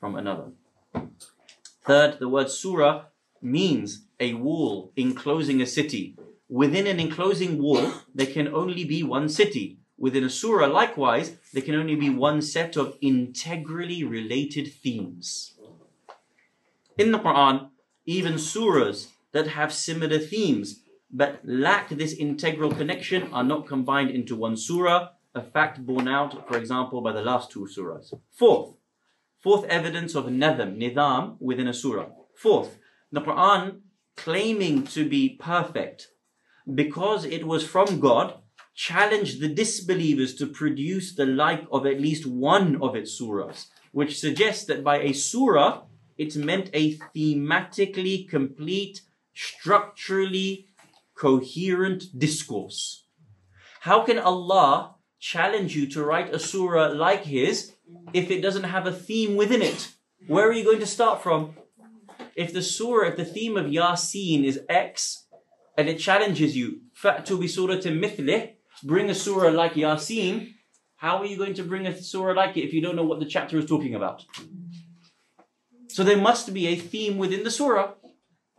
from 0.00 0.16
another. 0.16 0.52
Third, 1.86 2.18
the 2.18 2.28
word 2.28 2.50
surah 2.50 3.04
means 3.40 4.06
a 4.20 4.34
wall 4.34 4.92
enclosing 4.96 5.62
a 5.62 5.66
city. 5.66 6.18
Within 6.48 6.86
an 6.86 6.98
enclosing 6.98 7.62
wall, 7.62 7.92
there 8.14 8.26
can 8.26 8.48
only 8.48 8.84
be 8.84 9.02
one 9.02 9.28
city. 9.28 9.78
Within 9.96 10.24
a 10.24 10.30
surah, 10.30 10.66
likewise, 10.66 11.36
there 11.52 11.62
can 11.62 11.74
only 11.74 11.94
be 11.94 12.10
one 12.10 12.42
set 12.42 12.76
of 12.76 12.96
integrally 13.00 14.04
related 14.04 14.72
themes. 14.72 15.54
In 16.96 17.12
the 17.12 17.18
Quran, 17.18 17.70
even 18.06 18.34
surahs 18.34 19.08
that 19.32 19.48
have 19.48 19.72
similar 19.72 20.18
themes 20.18 20.80
but 21.10 21.40
lack 21.44 21.88
this 21.88 22.12
integral 22.12 22.70
connection 22.70 23.32
are 23.32 23.44
not 23.44 23.66
combined 23.66 24.10
into 24.10 24.36
one 24.36 24.56
surah, 24.56 25.08
a 25.34 25.42
fact 25.42 25.84
borne 25.84 26.08
out, 26.08 26.46
for 26.46 26.56
example, 26.56 27.00
by 27.00 27.12
the 27.12 27.22
last 27.22 27.50
two 27.50 27.66
surahs. 27.66 28.12
Fourth, 28.30 28.74
fourth 29.40 29.64
evidence 29.64 30.14
of 30.14 30.26
nadam, 30.26 30.76
nidam, 30.76 31.36
within 31.40 31.68
a 31.68 31.74
surah. 31.74 32.08
Fourth, 32.34 32.78
the 33.10 33.20
Quran 33.20 33.80
claiming 34.16 34.84
to 34.84 35.08
be 35.08 35.30
perfect 35.40 36.08
because 36.74 37.24
it 37.24 37.46
was 37.46 37.66
from 37.66 38.00
God, 38.00 38.34
challenged 38.74 39.40
the 39.40 39.48
disbelievers 39.48 40.34
to 40.34 40.46
produce 40.46 41.14
the 41.14 41.26
like 41.26 41.64
of 41.72 41.86
at 41.86 42.00
least 42.00 42.26
one 42.26 42.80
of 42.82 42.94
its 42.94 43.18
surahs, 43.18 43.66
which 43.92 44.20
suggests 44.20 44.66
that 44.66 44.84
by 44.84 44.98
a 45.00 45.12
surah, 45.14 45.82
it's 46.18 46.36
meant 46.36 46.68
a 46.74 46.98
thematically 47.16 48.28
complete, 48.28 49.00
structurally 49.38 50.66
coherent 51.14 52.18
discourse. 52.18 53.04
How 53.82 54.02
can 54.02 54.18
Allah 54.18 54.96
challenge 55.20 55.76
you 55.76 55.86
to 55.90 56.04
write 56.04 56.34
a 56.34 56.40
surah 56.40 56.88
like 56.88 57.24
his 57.24 57.72
if 58.12 58.32
it 58.32 58.40
doesn't 58.40 58.64
have 58.64 58.86
a 58.88 58.92
theme 58.92 59.36
within 59.36 59.62
it? 59.62 59.92
Where 60.26 60.48
are 60.48 60.52
you 60.52 60.64
going 60.64 60.80
to 60.80 60.86
start 60.86 61.22
from? 61.22 61.54
If 62.34 62.52
the 62.52 62.62
surah, 62.62 63.10
if 63.10 63.16
the 63.16 63.24
theme 63.24 63.56
of 63.56 63.66
Yasin 63.66 64.44
is 64.44 64.60
X 64.68 65.26
and 65.76 65.88
it 65.88 66.00
challenges 66.00 66.56
you, 66.56 66.80
fa'tu 67.00 67.38
bi 67.38 67.46
suratin 67.46 67.98
mithlih, 68.02 68.54
bring 68.82 69.08
a 69.08 69.14
surah 69.14 69.50
like 69.50 69.74
Yasin, 69.74 70.54
how 70.96 71.18
are 71.18 71.26
you 71.26 71.36
going 71.36 71.54
to 71.54 71.62
bring 71.62 71.86
a 71.86 71.96
surah 71.96 72.32
like 72.32 72.56
it 72.56 72.64
if 72.64 72.72
you 72.72 72.80
don't 72.80 72.96
know 72.96 73.04
what 73.04 73.20
the 73.20 73.26
chapter 73.26 73.56
is 73.56 73.66
talking 73.66 73.94
about? 73.94 74.24
So 75.88 76.02
there 76.02 76.18
must 76.18 76.52
be 76.52 76.66
a 76.66 76.76
theme 76.76 77.18
within 77.18 77.44
the 77.44 77.50
surah. 77.50 77.92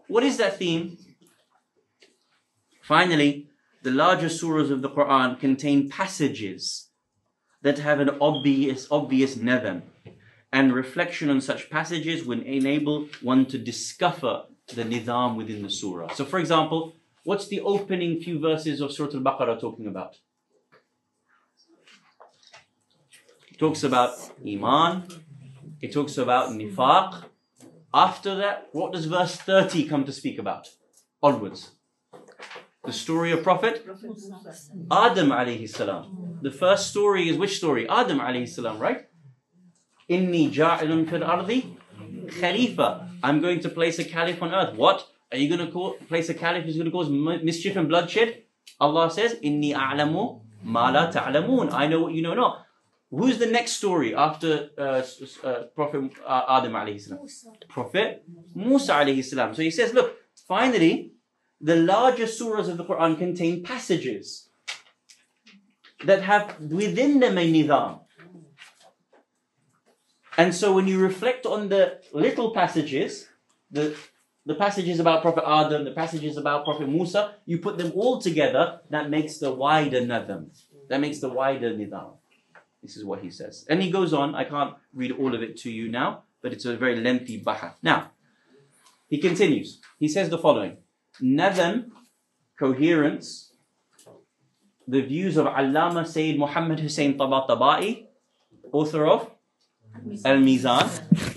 What 0.09 0.23
is 0.23 0.37
that 0.37 0.57
theme? 0.57 0.97
Finally, 2.81 3.47
the 3.83 3.91
larger 3.91 4.27
surahs 4.27 4.71
of 4.71 4.81
the 4.81 4.89
Quran 4.89 5.39
contain 5.39 5.87
passages 5.87 6.89
that 7.61 7.77
have 7.77 7.99
an 7.99 8.09
obvious, 8.19 8.87
obvious 8.89 9.35
nadam, 9.35 9.83
and 10.51 10.73
reflection 10.73 11.29
on 11.29 11.41
such 11.41 11.69
passages 11.69 12.25
will 12.25 12.41
enable 12.41 13.07
one 13.21 13.45
to 13.45 13.59
discover 13.59 14.45
the 14.73 14.83
nidam 14.83 15.35
within 15.35 15.61
the 15.61 15.69
surah. 15.69 16.11
So, 16.13 16.25
for 16.25 16.39
example, 16.39 16.95
what's 17.23 17.47
the 17.47 17.61
opening 17.61 18.19
few 18.19 18.39
verses 18.39 18.81
of 18.81 18.91
Surah 18.91 19.13
Al-Baqarah 19.13 19.61
talking 19.61 19.85
about? 19.85 20.15
It 23.51 23.59
talks 23.59 23.83
about 23.83 24.17
iman. 24.43 25.03
It 25.81 25.93
talks 25.93 26.17
about 26.17 26.49
nifaq. 26.49 27.28
After 27.93 28.35
that, 28.35 28.69
what 28.71 28.93
does 28.93 29.05
verse 29.05 29.35
30 29.35 29.87
come 29.87 30.05
to 30.05 30.11
speak 30.11 30.37
about? 30.37 30.67
Onwards. 31.23 31.71
The 32.85 32.93
story 32.93 33.31
of 33.31 33.43
Prophet 33.43 33.85
Adam 34.91 35.29
alayhi 35.29 35.67
salam. 35.67 36.39
The 36.41 36.51
first 36.51 36.89
story 36.91 37.29
is 37.29 37.37
which 37.37 37.57
story? 37.57 37.89
Adam 37.89 38.19
alayhi 38.19 38.47
salam, 38.47 38.79
right? 38.79 39.07
Inni 40.09 40.51
ja'ilun 40.51 41.09
fil 41.09 41.23
ardi 41.23 41.77
khalifa. 42.39 43.09
I'm 43.23 43.41
going 43.41 43.59
to 43.61 43.69
place 43.69 43.99
a 43.99 44.03
caliph 44.03 44.41
on 44.41 44.53
earth. 44.53 44.75
What? 44.75 45.07
Are 45.31 45.37
you 45.37 45.47
going 45.49 45.65
to 45.65 45.71
call, 45.71 45.93
place 46.07 46.29
a 46.29 46.33
caliph 46.33 46.65
who's 46.65 46.77
going 46.77 46.85
to 46.85 46.91
cause 46.91 47.09
mischief 47.09 47.75
and 47.75 47.87
bloodshed? 47.87 48.43
Allah 48.79 49.11
says, 49.11 49.35
Inni 49.43 49.73
a'lamu 49.73 50.41
ma 50.63 50.89
la 50.89 51.11
ta'lamun. 51.11 51.73
I 51.73 51.87
know 51.87 52.01
what 52.01 52.13
you 52.13 52.21
know 52.21 52.33
not. 52.33 52.65
Who's 53.11 53.39
the 53.39 53.47
next 53.47 53.73
story 53.73 54.15
after 54.15 54.69
uh, 54.77 55.01
uh, 55.43 55.63
Prophet 55.75 56.11
uh, 56.25 56.43
Adam 56.47 56.73
alayhi 56.73 57.01
salam? 57.01 57.25
Prophet 57.67 58.23
Musa 58.53 58.93
alayhi 58.93 59.23
salam. 59.25 59.55
So 59.55 59.63
he 59.63 59.71
says, 59.71 59.93
look, 59.93 60.15
finally, 60.47 61.13
the 61.59 61.75
larger 61.75 62.25
surahs 62.25 62.69
of 62.69 62.77
the 62.77 62.85
Quran 62.85 63.17
contain 63.17 63.63
passages 63.63 64.49
that 66.05 66.21
have 66.21 66.59
within 66.61 67.19
them 67.19 67.37
a 67.37 67.51
nidam. 67.51 68.01
And 70.37 70.53
so 70.53 70.73
when 70.73 70.87
you 70.87 70.99
reflect 70.99 71.45
on 71.45 71.69
the 71.69 71.99
little 72.13 72.53
passages, 72.53 73.27
the 73.71 73.95
the 74.45 74.55
passages 74.55 74.99
about 74.99 75.21
Prophet 75.21 75.43
Adam, 75.45 75.83
the 75.83 75.91
passages 75.91 76.37
about 76.37 76.63
Prophet 76.63 76.87
Musa, 76.87 77.35
you 77.45 77.57
put 77.57 77.77
them 77.77 77.91
all 77.93 78.21
together, 78.21 78.79
that 78.89 79.09
makes 79.09 79.37
the 79.37 79.51
wider 79.51 80.01
nadam. 80.01 80.49
That 80.87 81.01
makes 81.01 81.19
the 81.19 81.29
wider 81.29 81.73
nidam. 81.73 82.18
This 82.81 82.95
is 82.95 83.03
what 83.03 83.21
he 83.21 83.29
says. 83.29 83.65
And 83.69 83.81
he 83.81 83.91
goes 83.91 84.13
on, 84.13 84.35
I 84.35 84.45
can't 84.45 84.75
read 84.93 85.11
all 85.11 85.35
of 85.35 85.41
it 85.41 85.57
to 85.57 85.69
you 85.69 85.89
now, 85.89 86.23
but 86.41 86.53
it's 86.53 86.65
a 86.65 86.77
very 86.77 86.95
lengthy 86.95 87.41
bahath. 87.41 87.75
Now, 87.83 88.11
he 89.07 89.17
continues. 89.17 89.81
He 89.99 90.07
says 90.07 90.29
the 90.29 90.37
following. 90.37 90.77
Nadam, 91.21 91.91
coherence, 92.57 93.53
the 94.87 95.01
views 95.01 95.37
of 95.37 95.45
Allama 95.45 96.07
Sayyid 96.07 96.39
Muhammad 96.39 96.79
Hussein 96.79 97.17
Tabatabai, 97.17 98.05
author 98.71 99.05
of 99.05 99.29
Al-Mizan, 100.25 100.87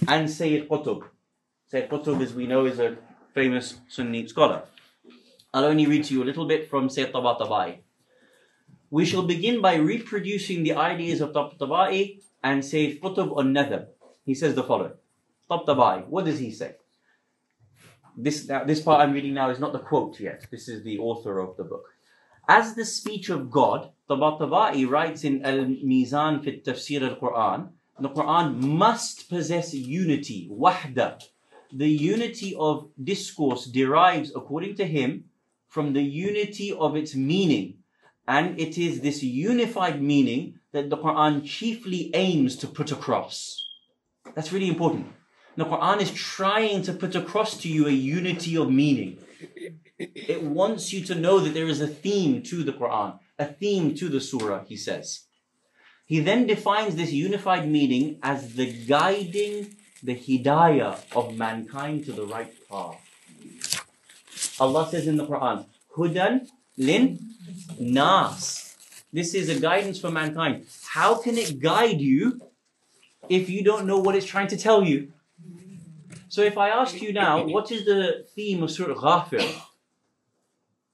and 0.08 0.30
Sayyid 0.30 0.68
Qutb. 0.68 1.02
Sayyid 1.66 1.90
Qutb, 1.90 2.22
as 2.22 2.32
we 2.34 2.46
know, 2.46 2.66
is 2.66 2.78
a 2.78 2.96
famous 3.34 3.80
Sunni 3.88 4.26
scholar. 4.28 4.62
I'll 5.52 5.64
only 5.64 5.86
read 5.86 6.04
to 6.04 6.14
you 6.14 6.22
a 6.22 6.24
little 6.24 6.46
bit 6.46 6.70
from 6.70 6.88
Sayyid 6.88 7.12
Tabatabai. 7.12 7.78
We 8.92 9.06
shall 9.06 9.22
begin 9.22 9.62
by 9.62 9.76
reproducing 9.76 10.64
the 10.64 10.74
ideas 10.74 11.22
of 11.22 11.32
Tabatabai 11.32 12.20
and 12.44 12.62
Sayyid 12.62 13.00
Qutb 13.00 13.34
on 13.34 13.54
Nadam. 13.54 13.86
He 14.26 14.34
says 14.34 14.54
the 14.54 14.62
following. 14.62 14.92
Tabatabai, 15.50 16.08
what 16.08 16.26
does 16.26 16.38
he 16.38 16.50
say? 16.50 16.74
This, 18.18 18.46
now, 18.46 18.64
this 18.64 18.82
part 18.82 19.00
I'm 19.00 19.14
reading 19.14 19.32
now 19.32 19.48
is 19.48 19.58
not 19.58 19.72
the 19.72 19.78
quote 19.78 20.20
yet. 20.20 20.46
This 20.50 20.68
is 20.68 20.84
the 20.84 20.98
author 20.98 21.38
of 21.38 21.56
the 21.56 21.64
book. 21.64 21.86
As 22.46 22.74
the 22.74 22.84
speech 22.84 23.30
of 23.30 23.50
God, 23.50 23.92
Tabatabai 24.10 24.86
writes 24.86 25.24
in 25.24 25.42
Al-Mizan 25.42 26.44
fi 26.44 26.60
Tafsir 26.60 27.00
al-Quran, 27.00 27.70
the 27.98 28.10
Quran 28.10 28.58
must 28.58 29.30
possess 29.30 29.72
unity, 29.72 30.50
wahda. 30.52 31.18
The 31.72 31.88
unity 31.88 32.54
of 32.58 32.90
discourse 33.02 33.64
derives, 33.64 34.32
according 34.36 34.74
to 34.74 34.84
him, 34.84 35.24
from 35.68 35.94
the 35.94 36.02
unity 36.02 36.74
of 36.74 36.94
its 36.94 37.14
meaning. 37.14 37.78
And 38.26 38.58
it 38.58 38.78
is 38.78 39.00
this 39.00 39.22
unified 39.22 40.00
meaning 40.00 40.60
that 40.72 40.90
the 40.90 40.96
Quran 40.96 41.44
chiefly 41.44 42.10
aims 42.14 42.56
to 42.56 42.66
put 42.66 42.92
across. 42.92 43.58
That's 44.34 44.52
really 44.52 44.68
important. 44.68 45.06
The 45.56 45.64
Quran 45.66 46.00
is 46.00 46.10
trying 46.12 46.82
to 46.82 46.92
put 46.92 47.14
across 47.14 47.58
to 47.58 47.68
you 47.68 47.86
a 47.86 47.90
unity 47.90 48.56
of 48.56 48.70
meaning. 48.70 49.18
It 49.98 50.42
wants 50.42 50.92
you 50.92 51.04
to 51.04 51.14
know 51.14 51.40
that 51.40 51.52
there 51.52 51.66
is 51.66 51.80
a 51.80 51.86
theme 51.86 52.42
to 52.44 52.62
the 52.62 52.72
Quran, 52.72 53.18
a 53.38 53.46
theme 53.46 53.94
to 53.96 54.08
the 54.08 54.20
surah, 54.20 54.64
he 54.64 54.76
says. 54.76 55.26
He 56.06 56.20
then 56.20 56.46
defines 56.46 56.96
this 56.96 57.12
unified 57.12 57.68
meaning 57.68 58.18
as 58.22 58.54
the 58.54 58.72
guiding, 58.86 59.76
the 60.02 60.16
hidayah 60.16 61.00
of 61.14 61.36
mankind 61.36 62.04
to 62.06 62.12
the 62.12 62.26
right 62.26 62.52
path. 62.68 63.00
Allah 64.58 64.88
says 64.90 65.06
in 65.06 65.16
the 65.16 65.26
Quran, 65.26 65.66
Hudan 65.96 66.48
lin 66.76 67.18
nas. 67.78 68.76
This 69.12 69.34
is 69.34 69.48
a 69.48 69.60
guidance 69.60 70.00
for 70.00 70.10
mankind. 70.10 70.66
How 70.88 71.16
can 71.16 71.36
it 71.36 71.60
guide 71.60 72.00
you 72.00 72.40
if 73.28 73.50
you 73.50 73.62
don't 73.62 73.86
know 73.86 73.98
what 73.98 74.14
it's 74.14 74.26
trying 74.26 74.48
to 74.48 74.56
tell 74.56 74.82
you? 74.82 75.12
So 76.28 76.40
if 76.42 76.56
I 76.56 76.70
ask 76.70 77.00
you 77.02 77.12
now, 77.12 77.44
what 77.44 77.70
is 77.70 77.84
the 77.84 78.24
theme 78.34 78.62
of 78.62 78.70
Surah 78.70 78.94
Ghafir? 78.94 79.46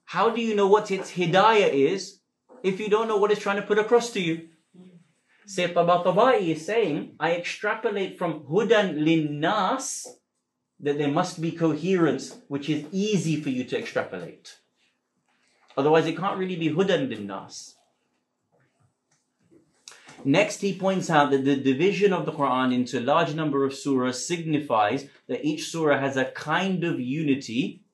How 0.03 0.29
do 0.29 0.41
you 0.41 0.53
know 0.53 0.67
what 0.67 0.91
its 0.91 1.11
hidayah 1.13 1.71
is 1.71 2.19
if 2.61 2.79
you 2.79 2.89
don't 2.89 3.07
know 3.07 3.17
what 3.17 3.31
it's 3.31 3.41
trying 3.41 3.55
to 3.55 3.61
put 3.61 3.79
across 3.79 4.11
to 4.11 4.19
you? 4.19 4.49
Sayyid 5.45 5.73
Tabatabai 5.73 6.41
is 6.41 6.65
saying, 6.65 7.15
I 7.19 7.35
extrapolate 7.35 8.19
from 8.19 8.41
Hudan 8.41 9.03
lin 9.03 9.39
nas 9.39 10.05
that 10.79 10.97
there 10.97 11.11
must 11.11 11.41
be 11.41 11.51
coherence 11.51 12.37
which 12.49 12.69
is 12.69 12.85
easy 12.91 13.41
for 13.41 13.49
you 13.49 13.63
to 13.63 13.77
extrapolate. 13.79 14.58
Otherwise, 15.79 16.07
it 16.07 16.17
can't 16.17 16.37
really 16.37 16.57
be 16.57 16.69
Hudan 16.69 17.07
lin 17.07 17.25
nas. 17.25 17.75
Next, 20.25 20.59
he 20.59 20.77
points 20.77 21.09
out 21.09 21.31
that 21.31 21.45
the 21.45 21.55
division 21.55 22.11
of 22.11 22.25
the 22.25 22.33
Quran 22.33 22.73
into 22.73 22.99
a 22.99 23.09
large 23.13 23.33
number 23.33 23.63
of 23.63 23.71
surahs 23.71 24.15
signifies 24.15 25.07
that 25.29 25.45
each 25.45 25.69
surah 25.71 25.97
has 25.97 26.17
a 26.17 26.31
kind 26.31 26.83
of 26.83 26.99
unity 26.99 27.85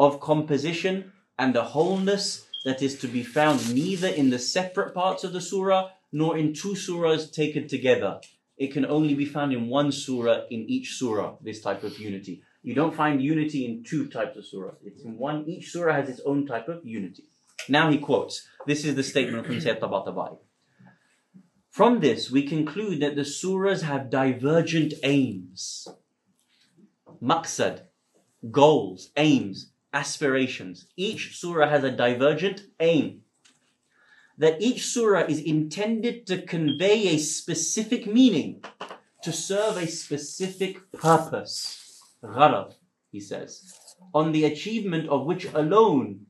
of 0.00 0.18
composition 0.18 1.12
and 1.38 1.54
a 1.54 1.62
wholeness 1.62 2.48
that 2.64 2.82
is 2.82 2.98
to 2.98 3.06
be 3.06 3.22
found 3.22 3.72
neither 3.72 4.08
in 4.08 4.30
the 4.30 4.40
separate 4.40 4.92
parts 4.92 5.22
of 5.22 5.32
the 5.32 5.40
surah 5.40 5.90
nor 6.10 6.36
in 6.36 6.52
two 6.52 6.74
surahs 6.74 7.32
taken 7.32 7.68
together. 7.68 8.20
It 8.56 8.72
can 8.72 8.84
only 8.84 9.14
be 9.14 9.26
found 9.26 9.52
in 9.52 9.68
one 9.68 9.92
surah 9.92 10.46
in 10.50 10.68
each 10.68 10.94
surah, 10.94 11.36
this 11.40 11.60
type 11.60 11.84
of 11.84 12.00
unity. 12.00 12.42
You 12.62 12.74
don't 12.74 12.94
find 12.94 13.22
unity 13.22 13.64
in 13.64 13.84
two 13.84 14.08
types 14.08 14.36
of 14.36 14.46
surah. 14.46 14.72
It's 14.84 15.02
in 15.02 15.16
one, 15.16 15.44
each 15.48 15.70
surah 15.70 15.94
has 15.94 16.08
its 16.08 16.20
own 16.26 16.46
type 16.46 16.68
of 16.68 16.84
unity. 16.84 17.24
Now 17.68 17.90
he 17.90 17.98
quotes, 17.98 18.46
this 18.66 18.84
is 18.84 18.94
the 18.94 19.02
statement 19.02 19.46
from 19.46 19.60
Sayyid 19.60 19.80
Tabatabai. 19.80 20.38
From 21.70 22.00
this, 22.00 22.30
we 22.30 22.46
conclude 22.46 23.00
that 23.00 23.14
the 23.14 23.22
surahs 23.22 23.82
have 23.82 24.10
divergent 24.10 24.94
aims. 25.02 25.86
Maqsad, 27.22 27.82
goals, 28.50 29.10
aims, 29.16 29.70
aspirations. 29.92 30.86
Each 30.96 31.36
surah 31.38 31.68
has 31.68 31.84
a 31.84 31.90
divergent 31.90 32.62
aim. 32.80 33.22
That 34.36 34.60
each 34.60 34.84
surah 34.86 35.26
is 35.26 35.40
intended 35.40 36.26
to 36.26 36.42
convey 36.42 37.08
a 37.08 37.18
specific 37.18 38.06
meaning, 38.06 38.64
to 39.22 39.32
serve 39.32 39.76
a 39.76 39.86
specific 39.86 40.90
purpose. 40.92 41.77
Gharad, 42.22 42.74
he 43.10 43.20
says, 43.20 43.72
on 44.14 44.32
the 44.32 44.44
achievement 44.44 45.08
of 45.08 45.26
which 45.26 45.46
alone 45.46 46.26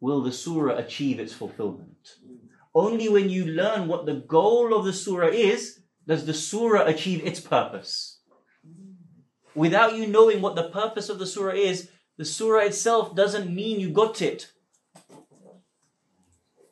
will 0.00 0.22
the 0.22 0.32
surah 0.32 0.76
achieve 0.76 1.18
its 1.18 1.32
fulfillment. 1.32 2.16
Only 2.74 3.08
when 3.08 3.30
you 3.30 3.46
learn 3.46 3.86
what 3.86 4.06
the 4.06 4.24
goal 4.26 4.74
of 4.74 4.84
the 4.84 4.92
surah 4.92 5.28
is, 5.28 5.80
does 6.06 6.26
the 6.26 6.34
surah 6.34 6.84
achieve 6.84 7.24
its 7.24 7.40
purpose. 7.40 8.20
Without 9.54 9.96
you 9.96 10.06
knowing 10.06 10.42
what 10.42 10.56
the 10.56 10.68
purpose 10.68 11.08
of 11.08 11.18
the 11.18 11.26
surah 11.26 11.54
is, 11.54 11.90
the 12.16 12.24
surah 12.24 12.64
itself 12.64 13.14
doesn't 13.14 13.54
mean 13.54 13.80
you 13.80 13.90
got 13.90 14.20
it. 14.20 14.50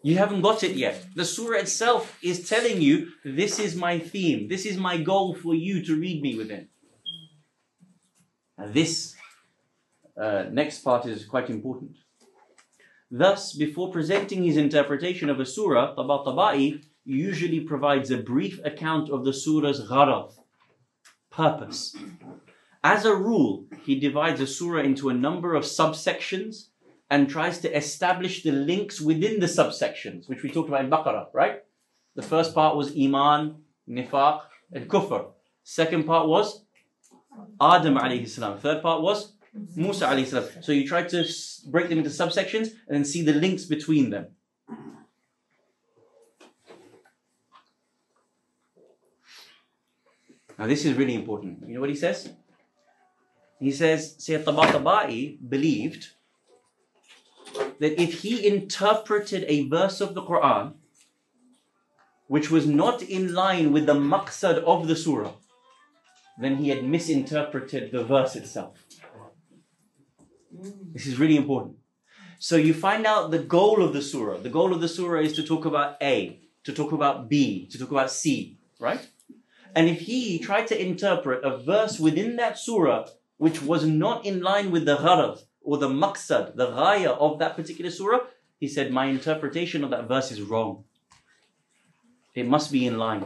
You 0.02 0.18
haven't 0.18 0.42
got 0.42 0.64
it 0.64 0.76
yet. 0.76 1.06
The 1.14 1.24
surah 1.24 1.58
itself 1.58 2.18
is 2.22 2.48
telling 2.48 2.82
you, 2.82 3.12
this 3.24 3.60
is 3.60 3.76
my 3.76 4.00
theme, 4.00 4.48
this 4.48 4.66
is 4.66 4.76
my 4.76 4.96
goal 4.96 5.34
for 5.34 5.54
you 5.54 5.84
to 5.84 5.96
read 5.96 6.20
me 6.20 6.36
within. 6.36 6.68
And 8.58 8.74
this 8.74 9.14
uh, 10.20 10.44
next 10.50 10.80
part 10.80 11.06
is 11.06 11.24
quite 11.24 11.50
important. 11.50 11.96
Thus, 13.10 13.52
before 13.52 13.92
presenting 13.92 14.44
his 14.44 14.56
interpretation 14.56 15.28
of 15.28 15.38
a 15.40 15.46
surah, 15.46 15.94
Tabatabai 15.94 16.82
usually 17.04 17.60
provides 17.60 18.10
a 18.10 18.16
brief 18.16 18.58
account 18.64 19.10
of 19.10 19.24
the 19.24 19.32
surah's 19.32 19.86
gharad, 19.88 20.32
purpose. 21.30 21.96
As 22.84 23.04
a 23.04 23.14
rule, 23.14 23.66
he 23.84 23.98
divides 23.98 24.40
a 24.40 24.46
surah 24.46 24.82
into 24.82 25.08
a 25.08 25.14
number 25.14 25.54
of 25.54 25.64
subsections 25.64 26.68
and 27.10 27.28
tries 27.28 27.58
to 27.60 27.76
establish 27.76 28.42
the 28.42 28.52
links 28.52 29.00
within 29.00 29.40
the 29.40 29.46
subsections, 29.46 30.28
which 30.28 30.42
we 30.42 30.50
talked 30.50 30.68
about 30.68 30.84
in 30.84 30.90
Baqarah, 30.90 31.26
right? 31.34 31.62
The 32.14 32.22
first 32.22 32.54
part 32.54 32.76
was 32.76 32.96
Iman, 32.96 33.56
Nifaq, 33.88 34.40
and 34.72 34.88
Kufr. 34.88 35.26
Second 35.62 36.04
part 36.06 36.28
was 36.28 36.61
Adam 37.60 37.96
alayhi 37.96 38.28
salam. 38.28 38.58
Third 38.58 38.82
part 38.82 39.02
was 39.02 39.32
Musa 39.76 40.06
alayhi 40.06 40.26
salam. 40.26 40.48
So 40.62 40.72
you 40.72 40.86
try 40.86 41.02
to 41.02 41.24
break 41.66 41.88
them 41.88 41.98
into 41.98 42.10
subsections 42.10 42.68
and 42.86 42.96
then 42.96 43.04
see 43.04 43.22
the 43.22 43.34
links 43.34 43.64
between 43.64 44.10
them. 44.10 44.26
Now 50.58 50.66
this 50.66 50.84
is 50.84 50.96
really 50.96 51.14
important. 51.14 51.66
You 51.66 51.74
know 51.74 51.80
what 51.80 51.90
he 51.90 51.96
says? 51.96 52.30
He 53.58 53.70
says 53.72 54.16
Sayyid 54.18 54.44
Tabatabai 54.44 55.38
believed 55.48 56.08
that 57.78 58.00
if 58.00 58.22
he 58.22 58.46
interpreted 58.46 59.44
a 59.48 59.68
verse 59.68 60.00
of 60.00 60.14
the 60.14 60.22
Quran 60.22 60.74
which 62.28 62.50
was 62.50 62.66
not 62.66 63.02
in 63.02 63.34
line 63.34 63.72
with 63.72 63.86
the 63.86 63.94
maqsad 63.94 64.58
of 64.64 64.88
the 64.88 64.96
surah, 64.96 65.32
then 66.38 66.56
he 66.56 66.68
had 66.68 66.84
misinterpreted 66.84 67.92
the 67.92 68.04
verse 68.04 68.36
itself. 68.36 68.84
This 70.92 71.06
is 71.06 71.18
really 71.18 71.36
important. 71.36 71.76
So 72.38 72.56
you 72.56 72.74
find 72.74 73.06
out 73.06 73.30
the 73.30 73.38
goal 73.38 73.82
of 73.82 73.92
the 73.92 74.02
surah. 74.02 74.38
The 74.38 74.50
goal 74.50 74.72
of 74.72 74.80
the 74.80 74.88
surah 74.88 75.20
is 75.20 75.32
to 75.34 75.42
talk 75.42 75.64
about 75.64 75.96
A, 76.02 76.40
to 76.64 76.72
talk 76.72 76.92
about 76.92 77.28
B, 77.28 77.66
to 77.70 77.78
talk 77.78 77.90
about 77.90 78.10
C, 78.10 78.58
right? 78.80 79.06
And 79.74 79.88
if 79.88 80.00
he 80.00 80.38
tried 80.38 80.66
to 80.68 80.80
interpret 80.80 81.44
a 81.44 81.56
verse 81.56 81.98
within 81.98 82.36
that 82.36 82.58
surah 82.58 83.06
which 83.38 83.62
was 83.62 83.84
not 83.86 84.24
in 84.24 84.40
line 84.40 84.70
with 84.70 84.84
the 84.84 84.96
gharad 84.96 85.42
or 85.62 85.78
the 85.78 85.88
maqsad, 85.88 86.56
the 86.56 86.68
ghaya 86.68 87.16
of 87.18 87.38
that 87.38 87.56
particular 87.56 87.90
surah, 87.90 88.20
he 88.58 88.68
said, 88.68 88.92
My 88.92 89.06
interpretation 89.06 89.82
of 89.82 89.90
that 89.90 90.06
verse 90.06 90.30
is 90.30 90.42
wrong. 90.42 90.84
It 92.34 92.46
must 92.46 92.70
be 92.70 92.86
in 92.86 92.98
line. 92.98 93.24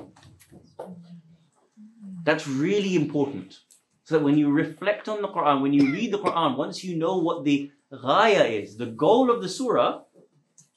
That's 2.26 2.48
really 2.48 2.96
important. 2.96 3.60
So 4.02 4.18
that 4.18 4.24
when 4.24 4.36
you 4.36 4.50
reflect 4.50 5.08
on 5.08 5.22
the 5.22 5.28
Quran, 5.28 5.62
when 5.62 5.72
you 5.72 5.92
read 5.92 6.12
the 6.12 6.18
Quran, 6.18 6.56
once 6.56 6.82
you 6.82 6.96
know 6.96 7.16
what 7.18 7.44
the 7.44 7.70
ghaya 7.92 8.62
is, 8.62 8.76
the 8.76 8.86
goal 8.86 9.30
of 9.30 9.40
the 9.42 9.48
surah, 9.48 10.00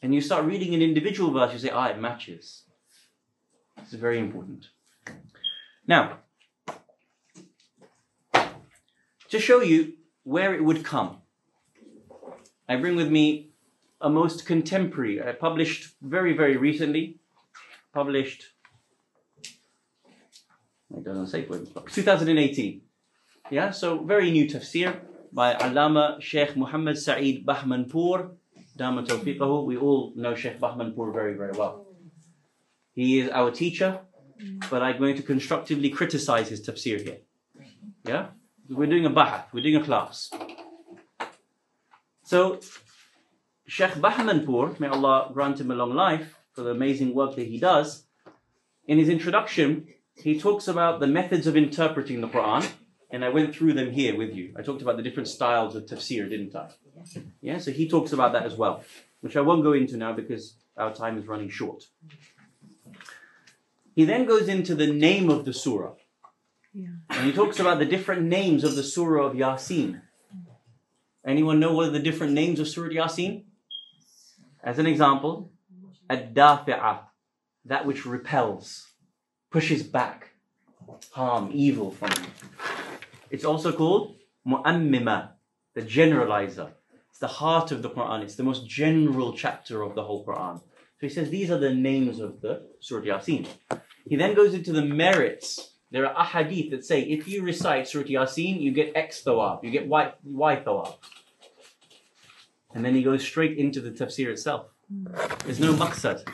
and 0.04 0.14
you 0.14 0.22
start 0.22 0.45
reading 0.45 0.76
an 0.76 0.84
individual 0.84 1.32
verse, 1.32 1.52
you 1.52 1.58
say, 1.58 1.72
ah, 1.72 1.88
it 1.88 2.00
matches. 2.00 2.66
Is 3.82 3.93
very 3.93 4.20
important. 4.20 4.68
Now, 5.88 6.20
to 9.30 9.39
show 9.39 9.62
you 9.62 9.93
where 10.24 10.54
it 10.54 10.64
would 10.64 10.86
come, 10.86 11.18
I 12.68 12.76
bring 12.76 12.95
with 12.95 13.10
me 13.10 13.50
a 14.00 14.10
most 14.10 14.45
contemporary, 14.45 15.20
uh, 15.20 15.34
published 15.34 15.95
very, 16.00 16.34
very 16.34 16.58
recently, 16.58 17.18
published, 17.91 18.50
it 20.96 21.04
doesn't 21.04 21.28
say 21.28 21.44
2018. 21.44 22.82
Yeah, 23.52 23.72
so 23.72 24.04
very 24.04 24.32
new 24.32 24.46
tafsir 24.46 25.00
by 25.32 25.54
Allama 25.56 26.22
Sheikh 26.22 26.56
Muhammad 26.56 26.98
Sa'id 26.98 27.46
Tawfiqahu. 27.46 29.66
We 29.66 29.78
all 29.78 30.14
know 30.16 30.36
Sheikh 30.36 30.60
Bahmanpur 30.60 31.14
very, 31.14 31.36
very 31.36 31.54
well. 31.54 31.86
He 32.94 33.20
is 33.20 33.30
our 33.30 33.52
teacher, 33.52 34.02
but 34.70 34.82
I'm 34.82 34.98
going 34.98 35.16
to 35.18 35.24
constructively 35.24 35.90
criticize 35.90 36.50
his 36.50 36.66
tafsir 36.66 37.02
here. 37.02 37.18
Yeah? 38.06 38.28
We're 38.70 38.88
doing 38.88 39.06
a 39.06 39.10
bahath, 39.10 39.46
we're 39.52 39.64
doing 39.64 39.78
a 39.78 39.84
class. 39.84 40.30
So, 42.24 42.60
Sheikh 43.68 43.94
Bahmanpur, 43.94 44.80
may 44.80 44.88
Allah 44.88 45.32
grant 45.34 45.60
him 45.60 45.72
a 45.72 45.76
long 45.76 45.94
life 45.94 46.36
for 46.54 46.62
the 46.62 46.72
amazing 46.72 47.14
work 47.14 47.36
that 47.36 47.48
he 47.48 47.60
does, 47.60 48.06
in 48.88 48.98
his 48.98 49.10
introduction, 49.10 49.88
he 50.22 50.39
talks 50.39 50.67
about 50.67 50.99
the 50.99 51.07
methods 51.07 51.47
of 51.47 51.55
interpreting 51.55 52.22
the 52.22 52.28
Quran, 52.28 52.70
and 53.09 53.24
I 53.26 53.30
went 53.30 53.55
through 53.55 53.74
them 53.74 53.91
here 53.91 54.15
with 54.17 54.36
you. 54.36 54.53
I 54.57 54.61
talked 54.61 54.82
about 54.82 54.97
the 54.97 55.03
different 55.03 55.28
styles 55.28 55.76
of 55.76 55.86
tafsir, 55.86 56.30
didn't 56.30 56.55
I? 56.55 56.70
Yeah, 57.41 57.57
so 57.57 57.72
he 57.72 57.88
talks 57.89 58.11
about 58.11 58.34
that 58.34 58.43
as 58.43 58.55
well, 58.55 58.84
which 59.22 59.36
I 59.36 59.41
won't 59.41 59.63
go 59.63 59.74
into 59.74 59.97
now 59.97 60.13
because 60.13 60.55
our 60.78 60.93
time 60.93 61.17
is 61.17 61.26
running 61.26 61.49
short. 61.49 61.86
He 63.95 64.05
then 64.05 64.26
goes 64.26 64.47
into 64.47 64.76
the 64.76 64.88
name 64.88 65.30
of 65.30 65.45
the 65.45 65.53
surah. 65.53 65.93
Yeah. 66.74 66.88
And 67.09 67.26
he 67.26 67.34
talks 67.34 67.59
about 67.59 67.80
the 67.80 67.86
different 67.86 68.24
names 68.24 68.63
of 68.63 68.76
the 68.76 68.84
surah 68.84 69.26
of 69.26 69.34
Yasin. 69.34 70.01
Anyone 71.26 71.59
know 71.59 71.74
what 71.74 71.88
are 71.88 71.91
the 71.91 71.99
different 71.99 72.34
names 72.34 72.59
of 72.59 72.67
Surah 72.67 72.89
Yasin? 72.89 73.43
As 74.63 74.80
an 74.80 74.88
example, 74.88 75.51
Ad-Dafi'ah, 76.09 77.01
that 77.65 77.86
which 77.86 78.05
repels, 78.05 78.88
pushes 79.50 79.84
back 79.84 80.30
harm, 81.12 81.50
evil 81.54 81.91
from 81.91 82.12
you. 82.12 82.30
It's 83.30 83.45
also 83.45 83.72
called 83.72 84.16
Mu'ammima, 84.47 85.32
the 85.74 85.82
generalizer. 85.82 86.72
It's 87.10 87.20
the 87.20 87.28
heart 87.28 87.72
of 87.72 87.82
the 87.82 87.89
Quran. 87.89 88.24
It's 88.24 88.36
the 88.36 88.43
most 88.43 88.68
general 88.68 89.34
chapter 89.34 89.82
of 89.82 89.95
the 89.95 90.04
whole 90.04 90.26
Quran. 90.26 90.60
So 91.00 91.08
he 91.08 91.10
says 91.10 91.30
these 91.30 91.50
are 91.50 91.58
the 91.58 91.74
names 91.74 92.20
of 92.20 92.41
the 92.41 92.68
Surah 92.80 93.04
Yasin. 93.04 93.47
He 94.06 94.16
then 94.16 94.36
goes 94.36 94.54
into 94.54 94.72
the 94.72 94.82
merits. 94.82 95.74
There 95.91 96.06
are 96.06 96.26
ahadith 96.26 96.72
that 96.72 96.86
say 96.86 97.02
if 97.02 97.28
you 97.28 97.43
recite 97.43 97.88
Surah 97.88 98.06
Yasin, 98.06 98.62
you 98.62 98.72
get 98.72 98.95
X 98.95 99.24
thawab, 99.24 99.64
you 99.64 99.72
get 99.72 99.88
Y, 99.88 100.14
y 100.24 100.56
thawab. 100.58 100.97
And 102.74 102.86
then 102.86 102.93
he 102.95 103.02
goes 103.02 103.24
straight 103.24 103.58
into 103.58 103.82
the 103.82 103.91
tafsir 103.91 104.28
itself. 104.28 104.68
There's 105.45 105.60
no 105.60 105.74
maqsad. 105.74 106.28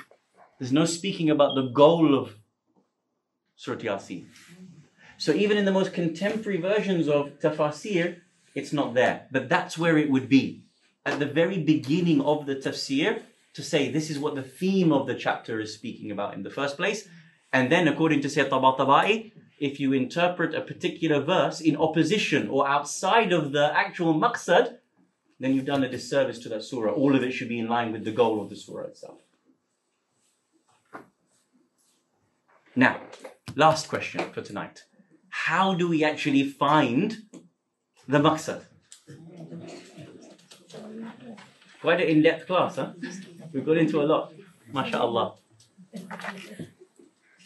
There's 0.59 0.71
no 0.71 0.85
speaking 0.85 1.29
about 1.29 1.55
the 1.55 1.69
goal 1.69 2.17
of 2.17 2.35
Surah 3.55 3.77
Yasin. 3.77 4.27
So 5.17 5.31
even 5.33 5.57
in 5.57 5.65
the 5.65 5.71
most 5.71 5.93
contemporary 5.93 6.59
versions 6.59 7.07
of 7.07 7.39
tafsir, 7.39 8.21
it's 8.53 8.73
not 8.73 8.93
there. 8.93 9.27
But 9.31 9.49
that's 9.49 9.77
where 9.77 9.97
it 9.97 10.09
would 10.09 10.29
be. 10.29 10.63
At 11.05 11.19
the 11.19 11.25
very 11.25 11.59
beginning 11.59 12.21
of 12.21 12.45
the 12.45 12.55
tafsir, 12.55 13.23
to 13.53 13.63
say 13.63 13.89
this 13.89 14.09
is 14.09 14.19
what 14.19 14.35
the 14.35 14.43
theme 14.43 14.91
of 14.91 15.07
the 15.07 15.15
chapter 15.15 15.59
is 15.59 15.73
speaking 15.73 16.11
about 16.11 16.33
in 16.33 16.43
the 16.43 16.49
first 16.49 16.75
place. 16.75 17.07
And 17.53 17.71
then, 17.71 17.87
according 17.87 18.21
to 18.21 18.29
Sayyid 18.29 18.51
Tabatabai, 18.51 19.31
if 19.59 19.79
you 19.79 19.93
interpret 19.93 20.53
a 20.53 20.61
particular 20.61 21.21
verse 21.21 21.61
in 21.61 21.77
opposition 21.77 22.49
or 22.49 22.67
outside 22.67 23.31
of 23.31 23.53
the 23.53 23.71
actual 23.73 24.13
maqsad, 24.13 24.77
then 25.39 25.53
you've 25.53 25.65
done 25.65 25.83
a 25.83 25.89
disservice 25.89 26.39
to 26.39 26.49
that 26.49 26.63
surah. 26.63 26.91
All 26.91 27.15
of 27.15 27.23
it 27.23 27.31
should 27.31 27.49
be 27.49 27.59
in 27.59 27.67
line 27.67 27.93
with 27.93 28.03
the 28.03 28.11
goal 28.11 28.41
of 28.41 28.49
the 28.49 28.55
surah 28.55 28.87
itself. 28.87 29.19
Now, 32.75 32.99
last 33.55 33.87
question 33.87 34.21
for 34.31 34.41
tonight. 34.41 34.83
How 35.29 35.73
do 35.73 35.87
we 35.87 36.03
actually 36.03 36.43
find 36.43 37.17
the 38.07 38.19
maqsad? 38.19 38.63
Quite 41.81 42.01
an 42.01 42.07
in-depth 42.07 42.47
class, 42.47 42.75
huh? 42.75 42.93
We've 43.53 43.65
got 43.65 43.77
into 43.77 44.01
a 44.01 44.03
lot. 44.03 44.33
MashaAllah. 44.73 45.37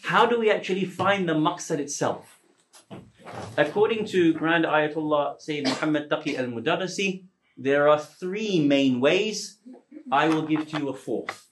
How 0.04 0.26
do 0.26 0.40
we 0.40 0.50
actually 0.50 0.84
find 0.84 1.28
the 1.28 1.34
maqsad 1.34 1.78
itself? 1.78 2.40
According 3.56 4.06
to 4.06 4.32
Grand 4.32 4.64
Ayatollah 4.64 5.40
Sayyid 5.40 5.66
Muhammad 5.66 6.08
Taqi 6.10 6.36
al 6.36 6.46
Mudarrisi, 6.46 7.24
there 7.56 7.88
are 7.88 7.98
three 7.98 8.58
main 8.58 9.00
ways. 9.00 9.58
I 10.10 10.28
will 10.28 10.42
give 10.42 10.68
to 10.70 10.78
you 10.78 10.88
a 10.88 10.94
fourth. 10.94 11.49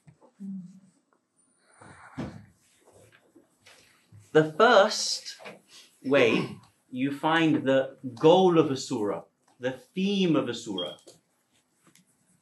The 4.33 4.53
first 4.53 5.37
way 6.05 6.57
you 6.91 7.11
find 7.13 7.65
the 7.65 7.97
goal 8.15 8.59
of 8.59 8.71
a 8.71 8.77
surah, 8.77 9.23
the 9.59 9.73
theme 9.73 10.37
of 10.37 10.49
a 10.49 10.55
surah. 10.55 10.97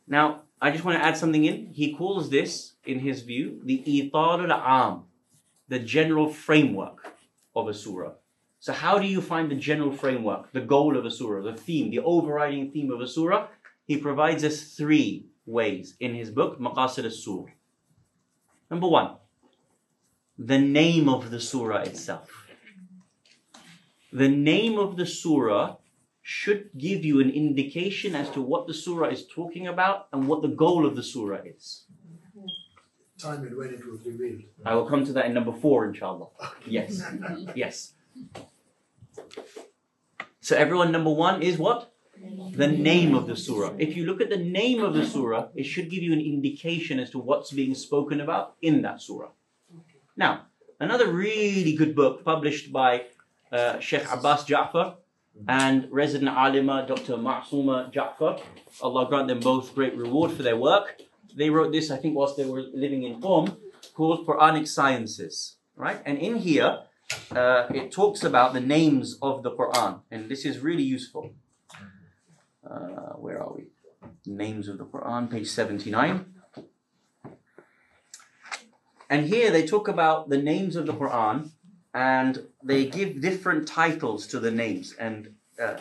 Now, 0.08 0.42
I 0.60 0.70
just 0.70 0.84
want 0.84 0.98
to 0.98 1.04
add 1.04 1.16
something 1.16 1.44
in. 1.44 1.68
He 1.72 1.94
calls 1.94 2.30
this, 2.30 2.74
in 2.84 3.00
his 3.00 3.22
view, 3.22 3.60
the 3.64 3.82
itar 3.86 4.48
al-am, 4.48 5.04
the 5.68 5.78
general 5.78 6.28
framework 6.28 7.14
of 7.54 7.68
a 7.68 7.74
surah. 7.74 8.12
So 8.58 8.72
how 8.72 8.98
do 8.98 9.06
you 9.06 9.20
find 9.20 9.50
the 9.50 9.56
general 9.56 9.92
framework, 9.92 10.52
the 10.52 10.60
goal 10.60 10.96
of 10.96 11.04
a 11.04 11.10
surah, 11.10 11.42
the 11.42 11.56
theme, 11.56 11.90
the 11.90 12.00
overriding 12.00 12.72
theme 12.72 12.90
of 12.90 13.00
a 13.00 13.06
surah? 13.06 13.48
He 13.84 13.96
provides 13.96 14.42
us 14.42 14.74
three 14.74 15.26
ways 15.44 15.94
in 16.00 16.14
his 16.14 16.30
book, 16.30 16.58
Maqasid 16.58 17.04
al-Sur. 17.04 17.44
Number 18.70 18.88
one, 18.88 19.16
the 20.38 20.58
name 20.58 21.08
of 21.08 21.30
the 21.30 21.40
surah 21.40 21.82
itself. 21.82 22.46
The 24.12 24.28
name 24.28 24.78
of 24.78 24.96
the 24.96 25.06
surah 25.06 25.76
should 26.22 26.70
give 26.76 27.04
you 27.04 27.20
an 27.20 27.30
indication 27.30 28.14
as 28.14 28.28
to 28.30 28.42
what 28.42 28.66
the 28.66 28.74
surah 28.74 29.08
is 29.08 29.26
talking 29.26 29.66
about 29.66 30.08
and 30.12 30.26
what 30.26 30.42
the 30.42 30.48
goal 30.48 30.84
of 30.84 30.96
the 30.96 31.02
surah 31.02 31.40
is. 31.44 31.84
Time 33.18 33.44
and 33.44 33.56
when 33.56 33.70
it 33.70 33.86
was 33.86 34.04
revealed. 34.04 34.42
I 34.64 34.74
will 34.74 34.86
come 34.86 35.04
to 35.06 35.12
that 35.14 35.26
in 35.26 35.34
number 35.34 35.52
four, 35.52 35.86
inshallah. 35.86 36.28
Yes. 36.66 37.02
Yes. 37.54 37.92
So, 40.40 40.56
everyone, 40.56 40.92
number 40.92 41.10
one 41.10 41.42
is 41.42 41.58
what? 41.58 41.92
The 42.52 42.68
name 42.68 43.14
of 43.14 43.26
the 43.26 43.36
surah. 43.36 43.74
If 43.78 43.96
you 43.96 44.04
look 44.04 44.20
at 44.20 44.30
the 44.30 44.36
name 44.36 44.82
of 44.82 44.94
the 44.94 45.06
surah, 45.06 45.48
it 45.54 45.64
should 45.64 45.90
give 45.90 46.02
you 46.02 46.12
an 46.12 46.20
indication 46.20 46.98
as 46.98 47.10
to 47.10 47.18
what's 47.18 47.52
being 47.52 47.74
spoken 47.74 48.20
about 48.20 48.56
in 48.60 48.82
that 48.82 49.00
surah. 49.00 49.30
Now, 50.16 50.46
another 50.80 51.12
really 51.12 51.74
good 51.74 51.94
book 51.94 52.24
published 52.24 52.72
by 52.72 53.04
uh, 53.52 53.78
Sheikh 53.80 54.10
Abbas 54.10 54.44
Ja'far 54.46 54.94
and 55.46 55.88
resident 55.90 56.30
alima 56.30 56.86
Dr. 56.88 57.16
Ma'suma 57.18 57.92
Ja'far. 57.92 58.40
Allah 58.80 59.06
grant 59.06 59.28
them 59.28 59.40
both 59.40 59.74
great 59.74 59.94
reward 59.94 60.32
for 60.32 60.42
their 60.42 60.56
work. 60.56 61.02
They 61.36 61.50
wrote 61.50 61.70
this, 61.70 61.90
I 61.90 61.98
think, 61.98 62.16
whilst 62.16 62.38
they 62.38 62.46
were 62.46 62.62
living 62.72 63.02
in 63.02 63.20
Qom, 63.20 63.58
called 63.92 64.26
Quranic 64.26 64.66
Sciences. 64.66 65.56
Right? 65.76 66.00
And 66.06 66.16
in 66.16 66.36
here, 66.36 66.84
uh, 67.32 67.66
it 67.74 67.92
talks 67.92 68.24
about 68.24 68.54
the 68.54 68.60
names 68.60 69.18
of 69.20 69.42
the 69.42 69.50
Quran, 69.50 70.00
and 70.10 70.30
this 70.30 70.46
is 70.46 70.60
really 70.60 70.82
useful. 70.82 71.34
Uh, 72.64 73.12
where 73.20 73.42
are 73.42 73.52
we? 73.52 73.64
Names 74.24 74.66
of 74.66 74.78
the 74.78 74.86
Quran, 74.86 75.30
page 75.30 75.48
79. 75.48 76.35
And 79.08 79.26
here 79.26 79.50
they 79.50 79.66
talk 79.66 79.88
about 79.88 80.28
the 80.28 80.38
names 80.38 80.76
of 80.76 80.86
the 80.86 80.92
Quran 80.92 81.50
and 81.94 82.46
they 82.62 82.86
give 82.86 83.20
different 83.20 83.66
titles 83.68 84.26
to 84.28 84.40
the 84.40 84.50
names 84.50 84.94
and 84.98 85.34
uh, 85.62 85.76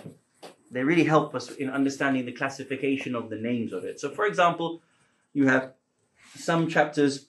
they 0.72 0.84
really 0.84 1.04
help 1.04 1.36
us 1.36 1.50
in 1.52 1.70
understanding 1.70 2.26
the 2.26 2.32
classification 2.32 3.16
of 3.16 3.30
the 3.30 3.36
names 3.38 3.74
of 3.74 3.84
it. 3.84 4.00
So, 4.00 4.10
for 4.10 4.26
example, 4.26 4.82
you 5.34 5.48
have 5.48 5.74
some 6.36 6.68
chapters. 6.68 7.28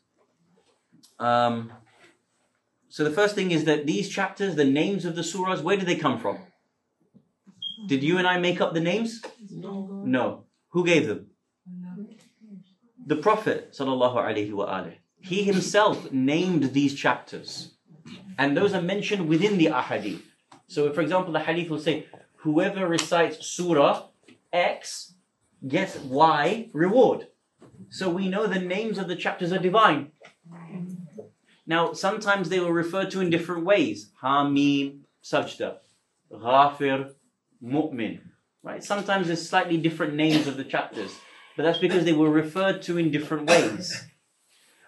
Um, 1.19 1.73
so, 2.89 3.05
the 3.05 3.11
first 3.11 3.35
thing 3.35 3.51
is 3.51 3.65
that 3.65 3.87
these 3.87 4.09
chapters, 4.09 4.55
the 4.55 4.65
names 4.65 5.05
of 5.05 5.17
the 5.17 5.23
surahs, 5.23 5.63
where 5.63 5.77
did 5.77 5.87
they 5.87 5.97
come 5.97 6.19
from? 6.19 6.39
Did 7.87 8.03
you 8.03 8.19
and 8.19 8.27
I 8.27 8.39
make 8.39 8.61
up 8.61 8.75
the 8.75 8.81
names? 8.81 9.23
No. 9.51 10.03
No. 10.05 10.45
Who 10.71 10.85
gave 10.85 11.07
them? 11.07 11.27
The 13.07 13.17
Prophet 13.17 13.73
sallallahu 13.79 14.17
alaihi 14.17 14.51
wasallam. 14.51 14.95
He 15.27 15.43
himself 15.43 16.13
named 16.13 16.73
these 16.73 16.95
chapters, 16.95 17.73
and 18.39 18.57
those 18.57 18.73
are 18.75 18.83
mentioned 18.83 19.29
within 19.29 19.59
the 19.59 19.67
ahadith. 19.67 20.23
So, 20.69 20.93
for 20.93 21.01
example, 21.01 21.33
the 21.33 21.41
hadith 21.41 21.69
will 21.69 21.81
say, 21.81 22.07
"Whoever 22.37 22.87
recites 22.87 23.45
Surah 23.45 24.09
X 24.53 25.15
gets 25.67 25.97
Y 25.99 26.71
reward." 26.73 27.27
So 27.89 28.09
we 28.09 28.29
know 28.29 28.47
the 28.47 28.61
names 28.61 28.99
of 28.99 29.09
the 29.09 29.17
chapters 29.17 29.53
are 29.53 29.59
divine. 29.59 30.13
Now, 31.67 31.93
sometimes 31.93 32.49
they 32.49 32.61
were 32.61 32.73
referred 32.73 33.11
to 33.11 33.21
in 33.21 33.29
different 33.31 33.65
ways. 33.65 34.13
Hamim, 34.23 35.01
Sajda, 35.23 35.79
Ghafir, 36.31 37.15
Mu'min. 37.63 38.21
Right? 38.63 38.83
Sometimes 38.83 39.27
there's 39.27 39.49
slightly 39.49 39.77
different 39.77 40.15
names 40.15 40.47
of 40.47 40.57
the 40.57 40.65
chapters, 40.65 41.13
but 41.57 41.65
that's 41.65 41.79
because 41.79 42.05
they 42.05 42.13
were 42.13 42.31
referred 42.31 42.83
to 42.83 42.99
in 42.99 43.11
different 43.11 43.49
ways. 43.49 44.07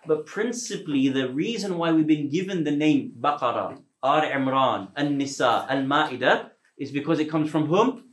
But 0.09 0.25
principally, 0.25 1.09
the 1.09 1.29
reason 1.29 1.77
why 1.77 1.93
we've 1.93 2.07
been 2.07 2.31
given 2.31 2.65
the 2.65 2.71
name 2.71 3.13
Baqarah, 3.21 3.79
Al 4.03 4.23
Imran, 4.23 4.89
Al 4.97 5.11
Nisa, 5.11 5.67
Al 5.69 5.83
Ma'idah 5.83 6.51
is 6.79 6.91
because 6.91 7.21
it 7.21 7.29
comes 7.31 7.51
from 7.51 7.67
whom? 7.67 8.05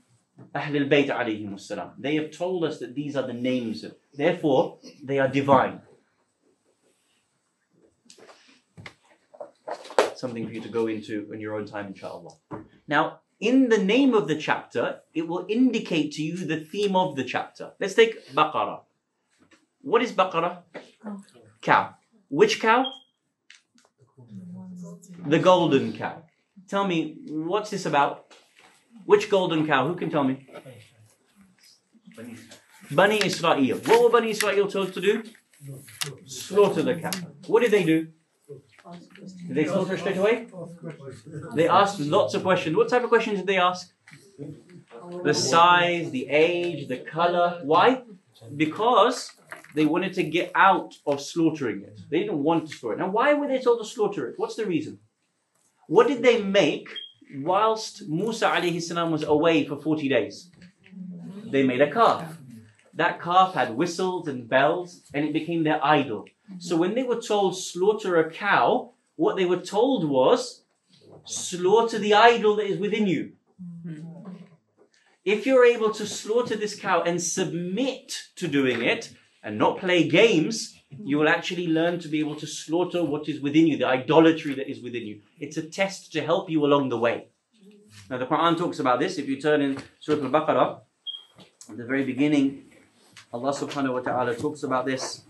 Ahlul 0.53 0.89
Bayt 0.89 1.07
alayhim 1.07 1.57
salam. 1.57 1.91
They 1.97 2.15
have 2.15 2.31
told 2.31 2.65
us 2.65 2.79
that 2.79 2.95
these 2.95 3.15
are 3.15 3.25
the 3.25 3.33
names. 3.33 3.85
Therefore, 4.13 4.79
they 5.01 5.19
are 5.19 5.29
divine. 5.29 5.81
Something 10.15 10.45
for 10.47 10.53
you 10.53 10.61
to 10.61 10.69
go 10.69 10.87
into 10.87 11.31
in 11.31 11.39
your 11.39 11.55
own 11.55 11.65
time, 11.65 11.87
inshallah. 11.87 12.33
Now, 12.89 13.21
in 13.39 13.69
the 13.69 13.77
name 13.77 14.13
of 14.13 14.27
the 14.27 14.35
chapter, 14.35 14.99
it 15.13 15.29
will 15.29 15.45
indicate 15.47 16.11
to 16.13 16.23
you 16.23 16.35
the 16.35 16.59
theme 16.59 16.97
of 16.97 17.15
the 17.15 17.23
chapter. 17.23 17.71
Let's 17.79 17.93
take 17.93 18.33
Baqarah. 18.33 18.81
What 19.81 20.01
is 20.01 20.11
Baqarah? 20.11 20.63
Oh. 21.05 21.23
Cow. 21.65 21.95
Which 22.29 22.61
cow? 22.61 22.85
The 25.25 25.39
golden 25.39 25.93
cow. 25.93 26.23
Tell 26.69 26.85
me, 26.87 27.17
what's 27.27 27.71
this 27.71 27.85
about? 27.87 28.33
Which 29.05 29.29
golden 29.31 29.65
cow? 29.65 29.87
Who 29.87 29.95
can 29.95 30.11
tell 30.11 30.23
me? 30.23 30.35
Bani 32.91 33.19
Israel. 33.25 33.77
What 33.87 34.03
were 34.03 34.11
Bani 34.17 34.29
Israel 34.29 34.67
told 34.67 34.93
to 34.93 35.01
do? 35.01 35.23
Slaughter 36.27 36.83
the 36.83 36.95
cow. 36.95 37.15
What 37.47 37.63
did 37.63 37.71
they 37.71 37.83
do? 37.83 38.09
Did 39.47 39.55
they 39.57 39.65
slaughter 39.65 39.97
straight 39.97 40.17
away? 40.17 40.47
They 41.55 41.67
asked 41.67 41.99
lots 41.99 42.35
of 42.35 42.43
questions. 42.43 42.75
What 42.75 42.89
type 42.89 43.03
of 43.03 43.09
questions 43.09 43.39
did 43.39 43.47
they 43.47 43.57
ask? 43.57 43.91
The 45.23 45.33
size, 45.33 46.11
the 46.11 46.27
age, 46.29 46.87
the 46.87 46.97
color. 46.97 47.61
Why? 47.63 48.03
Because 48.55 49.31
they 49.75 49.85
wanted 49.85 50.13
to 50.13 50.23
get 50.23 50.51
out 50.55 50.95
of 51.05 51.21
slaughtering 51.21 51.81
it. 51.83 51.99
They 52.09 52.19
didn't 52.19 52.43
want 52.43 52.67
to 52.67 52.75
slaughter 52.75 52.95
it. 52.95 52.99
Now, 52.99 53.09
why 53.09 53.33
were 53.33 53.47
they 53.47 53.59
told 53.59 53.79
to 53.79 53.85
slaughter 53.85 54.27
it? 54.29 54.35
What's 54.37 54.55
the 54.55 54.65
reason? 54.65 54.99
What 55.87 56.07
did 56.07 56.23
they 56.23 56.41
make 56.41 56.89
whilst 57.35 58.07
Musa 58.07 58.47
alayhi 58.47 58.81
salam 58.81 59.11
was 59.11 59.23
away 59.23 59.65
for 59.65 59.77
40 59.77 60.09
days? 60.09 60.49
They 61.51 61.63
made 61.63 61.81
a 61.81 61.91
calf. 61.91 62.37
That 62.93 63.21
calf 63.21 63.53
had 63.53 63.75
whistles 63.75 64.27
and 64.27 64.47
bells, 64.47 65.01
and 65.13 65.25
it 65.25 65.33
became 65.33 65.63
their 65.63 65.83
idol. 65.85 66.25
So 66.59 66.77
when 66.77 66.95
they 66.95 67.03
were 67.03 67.21
told 67.21 67.57
slaughter 67.57 68.17
a 68.17 68.31
cow, 68.31 68.93
what 69.15 69.35
they 69.35 69.45
were 69.45 69.61
told 69.61 70.07
was 70.09 70.63
slaughter 71.25 71.99
the 71.99 72.13
idol 72.13 72.55
that 72.55 72.67
is 72.67 72.79
within 72.79 73.07
you. 73.07 73.33
If 75.25 75.45
you're 75.45 75.65
able 75.65 75.91
to 75.91 76.05
slaughter 76.05 76.55
this 76.55 76.79
cow 76.79 77.01
and 77.01 77.21
submit 77.21 78.29
to 78.35 78.47
doing 78.47 78.83
it 78.83 79.11
and 79.44 79.58
not 79.58 79.78
play 79.78 80.08
games, 80.08 80.76
you 81.04 81.18
will 81.18 81.28
actually 81.28 81.66
learn 81.66 81.98
to 82.00 82.08
be 82.08 82.20
able 82.20 82.36
to 82.36 82.46
slaughter 82.46 83.04
what 83.04 83.28
is 83.28 83.40
within 83.40 83.66
you, 83.66 83.76
the 83.76 83.86
idolatry 83.86 84.54
that 84.54 84.68
is 84.68 84.82
within 84.82 85.06
you. 85.06 85.20
It's 85.38 85.56
a 85.56 85.62
test 85.62 86.12
to 86.12 86.20
help 86.20 86.50
you 86.50 86.64
along 86.64 86.88
the 86.88 86.98
way. 86.98 87.28
Now, 88.08 88.18
the 88.18 88.26
Quran 88.26 88.58
talks 88.58 88.78
about 88.78 88.98
this. 89.00 89.18
If 89.18 89.28
you 89.28 89.40
turn 89.40 89.60
in 89.60 89.78
Surah 90.00 90.24
Al 90.24 90.30
Baqarah, 90.30 90.80
at 91.70 91.76
the 91.76 91.84
very 91.84 92.04
beginning, 92.04 92.64
Allah 93.32 93.52
subhanahu 93.52 93.94
wa 93.94 94.00
ta'ala 94.00 94.34
talks 94.34 94.62
about 94.64 94.86
this. 94.86 95.22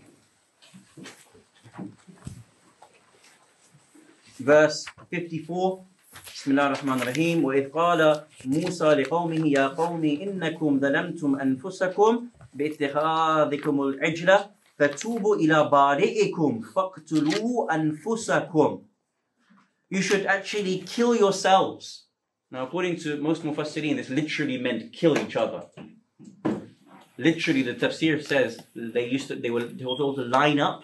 Verse 4.39 4.85
54. 5.09 5.85
بسم 6.41 6.51
الله 6.51 6.67
الرحمن 6.67 7.01
الرحيم 7.01 7.45
وإذ 7.45 7.69
قال 7.69 8.25
موسى 8.45 8.85
لقومه 8.85 9.47
يا 9.47 9.67
قوم 9.77 10.03
إنكم 10.03 10.79
ظلمتم 10.79 11.35
أنفسكم 11.35 12.11
باتخاذكم 12.55 13.81
العجلة 13.81 14.51
فتوبوا 14.77 15.35
إلى 15.35 15.69
بارئكم 15.69 16.61
فاقتلوا 16.61 17.75
أنفسكم 17.75 18.83
You 19.89 20.01
should 20.01 20.25
actually 20.25 20.77
kill 20.87 21.13
yourselves. 21.13 22.05
Now, 22.49 22.63
according 22.63 22.95
to 23.03 23.17
most 23.17 23.43
Mufassirin, 23.43 23.97
this 23.97 24.09
literally 24.09 24.57
meant 24.57 24.93
kill 24.93 25.17
each 25.17 25.35
other. 25.35 25.63
Literally, 27.17 27.61
the 27.61 27.73
tafsir 27.73 28.25
says 28.25 28.59
they 28.73 29.05
used 29.07 29.27
to 29.27 29.35
they 29.35 29.49
were 29.49 29.63
they 29.63 29.85
were 29.85 29.97
told 29.97 30.15
to 30.15 30.23
line 30.23 30.59
up 30.59 30.83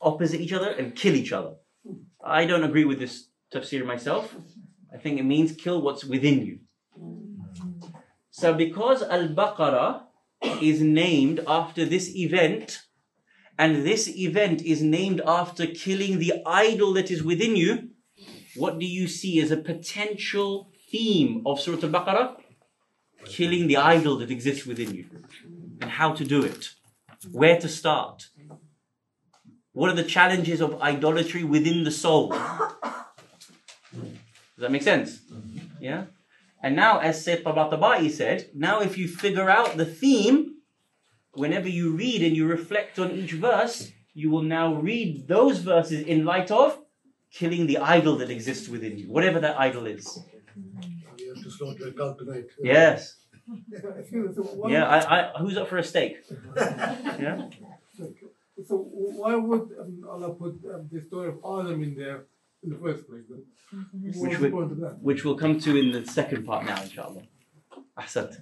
opposite 0.00 0.40
each 0.40 0.52
other 0.52 0.70
and 0.70 0.96
kill 0.96 1.14
each 1.14 1.32
other. 1.32 1.54
I 2.22 2.44
don't 2.44 2.64
agree 2.64 2.84
with 2.84 2.98
this 2.98 3.28
tafsir 3.54 3.86
myself. 3.86 4.34
I 4.92 4.98
think 4.98 5.18
it 5.18 5.24
means 5.24 5.52
kill 5.52 5.80
what's 5.80 6.04
within 6.04 6.44
you. 6.46 6.58
So 8.30 8.54
because 8.54 9.02
Al-Baqarah 9.02 10.02
is 10.41 10.81
named 10.81 11.39
after 11.47 11.85
this 11.85 12.15
event, 12.15 12.79
and 13.57 13.85
this 13.85 14.07
event 14.07 14.61
is 14.61 14.81
named 14.81 15.21
after 15.25 15.65
killing 15.67 16.19
the 16.19 16.33
idol 16.45 16.93
that 16.93 17.09
is 17.09 17.23
within 17.23 17.55
you, 17.55 17.89
what 18.55 18.79
do 18.79 18.85
you 18.85 19.07
see 19.07 19.39
as 19.39 19.51
a 19.51 19.57
potential 19.57 20.71
theme 20.91 21.43
of 21.45 21.59
Surah 21.59 21.83
Al-Baqarah? 21.83 22.37
Killing 23.25 23.67
the 23.67 23.77
idol 23.77 24.17
that 24.17 24.31
exists 24.31 24.65
within 24.65 24.93
you. 24.93 25.05
And 25.81 25.91
how 25.91 26.13
to 26.13 26.23
do 26.23 26.43
it. 26.43 26.69
Where 27.31 27.59
to 27.59 27.67
start. 27.67 28.27
What 29.73 29.91
are 29.91 29.95
the 29.95 30.03
challenges 30.03 30.61
of 30.61 30.81
idolatry 30.81 31.43
within 31.43 31.83
the 31.83 31.91
soul? 31.91 32.29
Does 32.29 32.41
that 34.57 34.71
make 34.71 34.81
sense? 34.81 35.19
Mm-hmm. 35.19 35.83
Yeah? 35.83 36.05
And 36.61 36.75
now, 36.75 36.99
as 36.99 37.23
Sayyid 37.23 37.43
Tabatabai 37.43 38.09
said, 38.09 38.49
now 38.53 38.81
if 38.81 38.97
you 38.97 39.07
figure 39.07 39.49
out 39.49 39.77
the 39.77 39.85
theme, 39.85 40.55
whenever 41.33 41.69
you 41.69 41.91
read 41.95 42.23
and 42.23 42.35
you 42.35 42.47
reflect 42.47 42.97
on 42.97 43.11
each 43.11 43.33
verse, 43.33 43.91
you 44.13 44.31
will 44.31 44.41
now 44.41 44.73
read 44.73 45.27
those 45.27 45.59
verses 45.59 46.05
in 46.07 46.25
light 46.25 46.49
of 46.49 46.79
killing 47.31 47.67
the 47.67 47.77
idol 47.77 48.17
that 48.17 48.31
exists 48.31 48.67
within 48.67 48.97
you, 48.97 49.11
whatever 49.11 49.39
that 49.39 49.59
idol 49.59 49.85
is. 49.85 50.19
Have 51.35 51.43
to 51.43 51.51
slaughter 51.51 51.87
a 51.89 51.93
cow 51.93 52.13
tonight. 52.13 52.45
Yes. 52.63 53.17
So 54.27 54.65
Yeah, 54.67 54.85
I, 54.87 54.97
I, 55.19 55.31
who's 55.39 55.57
up 55.57 55.69
for 55.69 55.77
a 55.77 55.83
steak? 55.83 56.17
Yeah? 56.55 57.49
so 58.67 58.77
why 58.77 59.35
would 59.35 59.69
um, 59.79 60.05
Allah 60.09 60.33
put 60.33 60.55
um, 60.73 60.89
the 60.91 61.01
story 61.07 61.29
of 61.29 61.37
Adam 61.45 61.83
in 61.83 61.95
there 61.95 62.25
in 62.67 62.73
the 62.73 62.81
first 62.85 63.07
place? 63.07 63.23
Then? 63.29 63.43
What 63.71 63.81
mm-hmm. 63.81 64.21
Which 64.21 64.31
was 64.31 64.39
would- 64.39 64.51
the 64.51 64.55
point 64.55 64.71
of 64.71 64.79
that? 64.79 64.99
which 65.01 65.25
we'll 65.25 65.37
come 65.37 65.59
to 65.65 65.77
in 65.77 65.91
the 65.91 66.05
second 66.05 66.45
part 66.45 66.65
now, 66.65 66.81
inshallah. 66.81 67.23
Ahsant. 67.97 68.33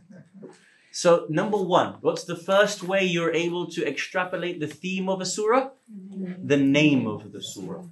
So, 0.92 1.26
number 1.30 1.58
one, 1.58 1.96
what's 2.02 2.24
the 2.24 2.38
first 2.38 2.82
way 2.84 3.04
you're 3.04 3.34
able 3.34 3.66
to 3.76 3.86
extrapolate 3.86 4.60
the 4.62 4.68
theme 4.68 5.10
of 5.10 5.20
a 5.22 5.26
surah? 5.26 5.70
Mm-hmm. 5.92 6.48
The 6.48 6.58
name 6.58 7.06
of 7.08 7.32
the 7.34 7.42
surah. 7.42 7.84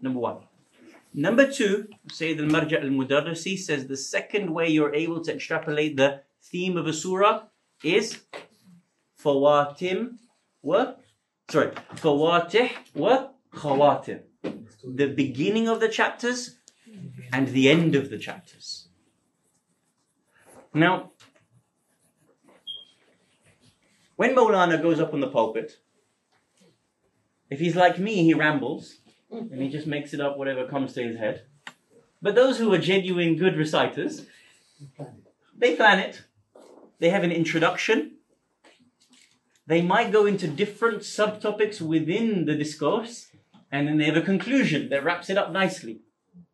Number 0.00 0.20
one. 0.20 0.38
Number 1.14 1.50
two, 1.50 1.88
Sayyid 2.10 2.40
al 2.40 2.46
Marja 2.46 2.82
al 2.82 2.90
Mudarrisi 2.98 3.58
says 3.58 3.86
the 3.86 3.96
second 3.96 4.50
way 4.50 4.68
you're 4.68 4.94
able 4.94 5.20
to 5.24 5.32
extrapolate 5.34 5.96
the 5.96 6.20
theme 6.50 6.76
of 6.76 6.86
a 6.86 6.92
surah 6.92 7.44
is 7.84 8.18
fawatim 9.22 10.16
wa 10.62 10.94
sorry, 11.50 11.70
fawatih 11.96 12.70
wa 12.94 13.28
khawatim. 13.54 14.20
The 14.42 15.06
beginning 15.06 15.68
of 15.68 15.80
the 15.80 15.88
chapters 15.88 16.56
and 17.32 17.48
the 17.48 17.68
end 17.68 17.94
of 17.94 18.10
the 18.10 18.18
chapters. 18.18 18.88
Now, 20.74 21.12
when 24.16 24.34
Maulana 24.34 24.80
goes 24.80 25.00
up 25.00 25.12
on 25.12 25.20
the 25.20 25.28
pulpit, 25.28 25.78
if 27.50 27.60
he's 27.60 27.76
like 27.76 27.98
me, 27.98 28.24
he 28.24 28.34
rambles 28.34 28.98
and 29.30 29.60
he 29.60 29.68
just 29.68 29.86
makes 29.86 30.14
it 30.14 30.20
up 30.20 30.36
whatever 30.36 30.66
comes 30.66 30.92
to 30.94 31.02
his 31.02 31.16
head. 31.16 31.42
But 32.20 32.34
those 32.34 32.58
who 32.58 32.72
are 32.72 32.78
genuine 32.78 33.36
good 33.36 33.56
reciters, 33.56 34.26
they 35.56 35.76
plan 35.76 35.98
it. 35.98 36.22
They 36.98 37.10
have 37.10 37.24
an 37.24 37.32
introduction. 37.32 38.18
They 39.66 39.82
might 39.82 40.12
go 40.12 40.26
into 40.26 40.46
different 40.48 41.00
subtopics 41.00 41.80
within 41.80 42.44
the 42.44 42.54
discourse, 42.54 43.28
and 43.72 43.88
then 43.88 43.96
they 43.96 44.04
have 44.04 44.16
a 44.16 44.22
conclusion 44.22 44.90
that 44.90 45.02
wraps 45.02 45.30
it 45.30 45.38
up 45.38 45.50
nicely. 45.50 46.02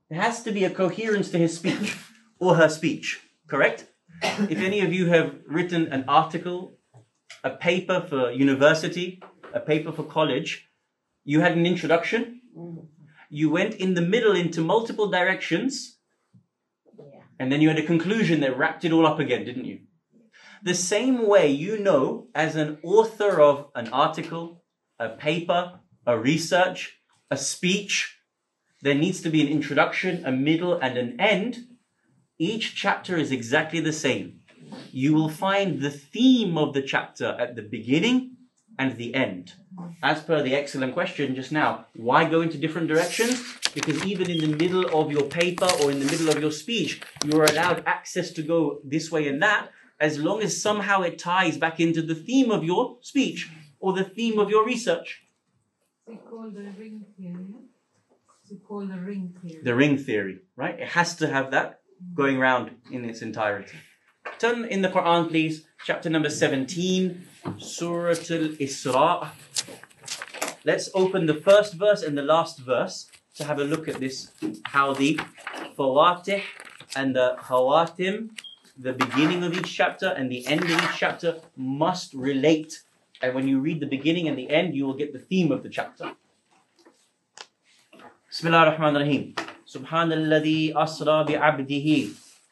There 0.09 0.21
has 0.21 0.43
to 0.45 0.53
be 0.53 0.65
a 0.65 0.71
coherence 0.71 1.31
to 1.31 1.39
his 1.39 1.57
speech 1.57 1.97
or 2.39 2.55
her 2.55 2.69
speech, 2.69 3.21
correct? 3.49 3.87
If 4.23 4.59
any 4.59 4.81
of 4.81 4.93
you 4.93 5.07
have 5.07 5.35
written 5.47 5.93
an 5.93 6.05
article, 6.09 6.79
a 7.43 7.51
paper 7.51 8.01
for 8.09 8.31
university, 8.31 9.21
a 9.53 9.61
paper 9.61 9.93
for 9.93 10.05
college, 10.05 10.69
you 11.25 11.41
had 11.41 11.53
an 11.53 11.67
introduction, 11.67 12.41
you 13.29 13.51
went 13.51 13.75
in 13.75 13.95
the 13.95 14.01
middle 14.01 14.35
into 14.35 14.61
multiple 14.61 15.11
directions, 15.11 15.99
and 17.39 17.53
then 17.53 17.61
you 17.61 17.69
had 17.69 17.79
a 17.79 17.87
conclusion 17.87 18.41
that 18.41 18.57
wrapped 18.57 18.85
it 18.85 18.93
all 18.93 19.07
up 19.07 19.19
again, 19.19 19.45
didn't 19.45 19.67
you? 19.67 19.81
The 20.63 20.75
same 20.75 21.27
way 21.27 21.51
you 21.51 21.79
know, 21.79 22.29
as 22.35 22.57
an 22.57 22.79
author 22.83 23.41
of 23.41 23.69
an 23.75 23.89
article, 23.89 24.65
a 24.99 25.11
paper, 25.11 25.81
a 26.07 26.19
research, 26.19 26.98
a 27.31 27.37
speech, 27.37 28.17
there 28.83 28.95
needs 28.95 29.21
to 29.23 29.31
be 29.31 29.43
an 29.43 29.49
introduction, 29.49 30.25
a 30.25 30.33
middle, 30.33 30.75
and 30.75 30.97
an 30.97 31.21
end. 31.21 31.67
Each 32.39 32.75
chapter 32.75 33.17
is 33.17 33.33
exactly 33.33 33.81
the 33.81 33.93
same. 33.93 34.41
You 34.93 35.15
will 35.15 35.29
find 35.29 35.81
the 35.81 35.91
theme 35.91 36.57
of 36.57 36.75
the 36.75 36.83
chapter 36.83 37.37
at 37.39 37.57
the 37.57 37.63
beginning 37.63 38.37
and 38.79 38.97
the 38.97 39.15
end. 39.15 39.55
As 40.03 40.23
per 40.23 40.43
the 40.43 40.55
excellent 40.55 40.95
question 40.95 41.35
just 41.35 41.51
now, 41.51 41.87
why 41.95 42.29
go 42.29 42.41
into 42.41 42.59
different 42.59 42.89
directions? 42.89 43.43
Because 43.75 44.05
even 44.05 44.31
in 44.31 44.39
the 44.39 44.57
middle 44.57 44.87
of 44.99 45.11
your 45.11 45.25
paper 45.25 45.69
or 45.83 45.91
in 45.91 45.99
the 45.99 46.07
middle 46.07 46.29
of 46.29 46.41
your 46.41 46.53
speech, 46.53 47.01
you 47.25 47.39
are 47.41 47.45
allowed 47.45 47.83
access 47.87 48.31
to 48.33 48.43
go 48.43 48.81
this 48.85 49.11
way 49.11 49.29
and 49.29 49.43
that, 49.43 49.71
as 50.01 50.19
long 50.19 50.43
as 50.43 50.63
somehow 50.63 51.03
it 51.03 51.19
ties 51.19 51.59
back 51.59 51.81
into 51.81 52.03
the 52.03 52.15
theme 52.15 52.51
of 52.51 52.63
your 52.65 52.99
speech 53.03 53.51
or 53.81 53.93
the 53.93 54.05
theme 54.05 54.39
of 54.39 54.51
your 54.51 54.65
research. 54.65 55.25
The 56.09 56.73
ring 56.79 57.05
theory. 59.43 59.61
The 59.63 59.75
ring 59.75 59.99
theory, 59.99 60.39
right? 60.57 60.81
It 60.81 60.89
has 60.89 61.15
to 61.17 61.29
have 61.29 61.51
that 61.51 61.81
going 62.15 62.39
round 62.39 62.71
in 62.91 63.05
its 63.05 63.21
entirety. 63.21 63.77
Turn 64.39 64.65
in 64.65 64.81
the 64.83 64.89
Quran, 64.89 65.29
please, 65.29 65.67
chapter 65.85 66.09
number 66.09 66.31
17, 66.31 67.27
Surah 67.59 68.09
Al 68.09 68.49
Isra. 68.57 69.29
Let's 70.65 70.89
open 70.95 71.27
the 71.27 71.35
first 71.35 71.75
verse 71.75 72.03
and 72.03 72.17
the 72.17 72.23
last 72.23 72.61
verse 72.61 73.11
to 73.35 73.45
have 73.45 73.59
a 73.59 73.65
look 73.65 73.89
at 73.89 74.01
this 74.01 74.31
how 74.65 74.95
the 74.95 75.21
Fawatih 75.77 76.43
and 76.97 77.15
the 77.15 77.37
Khawatim, 77.39 78.31
the 78.79 78.93
beginning 78.93 79.45
of 79.45 79.57
each 79.57 79.75
chapter 79.75 80.09
and 80.09 80.31
the 80.31 80.47
end 80.47 80.65
of 80.65 80.71
each 80.71 80.97
chapter, 80.97 81.41
must 81.57 82.15
relate. 82.15 82.83
And 83.22 83.34
when 83.36 83.48
you 83.48 83.60
read 83.60 83.80
the 83.80 83.88
beginning 83.88 84.28
and 84.28 84.38
the 84.38 84.50
end, 84.50 84.76
you 84.76 84.86
will 84.86 84.96
get 84.96 85.14
the 85.14 85.20
theme 85.20 85.52
of 85.52 85.64
the 85.64 85.70
chapter. 85.70 86.12
بسم 88.32 88.48
الله 88.48 88.64
الرحمن 88.64 88.96
الرحيم 88.96 89.36
سبحان 89.66 90.12
الذي 90.12 90.74
أسرى 90.78 91.24
بعبده 91.24 91.88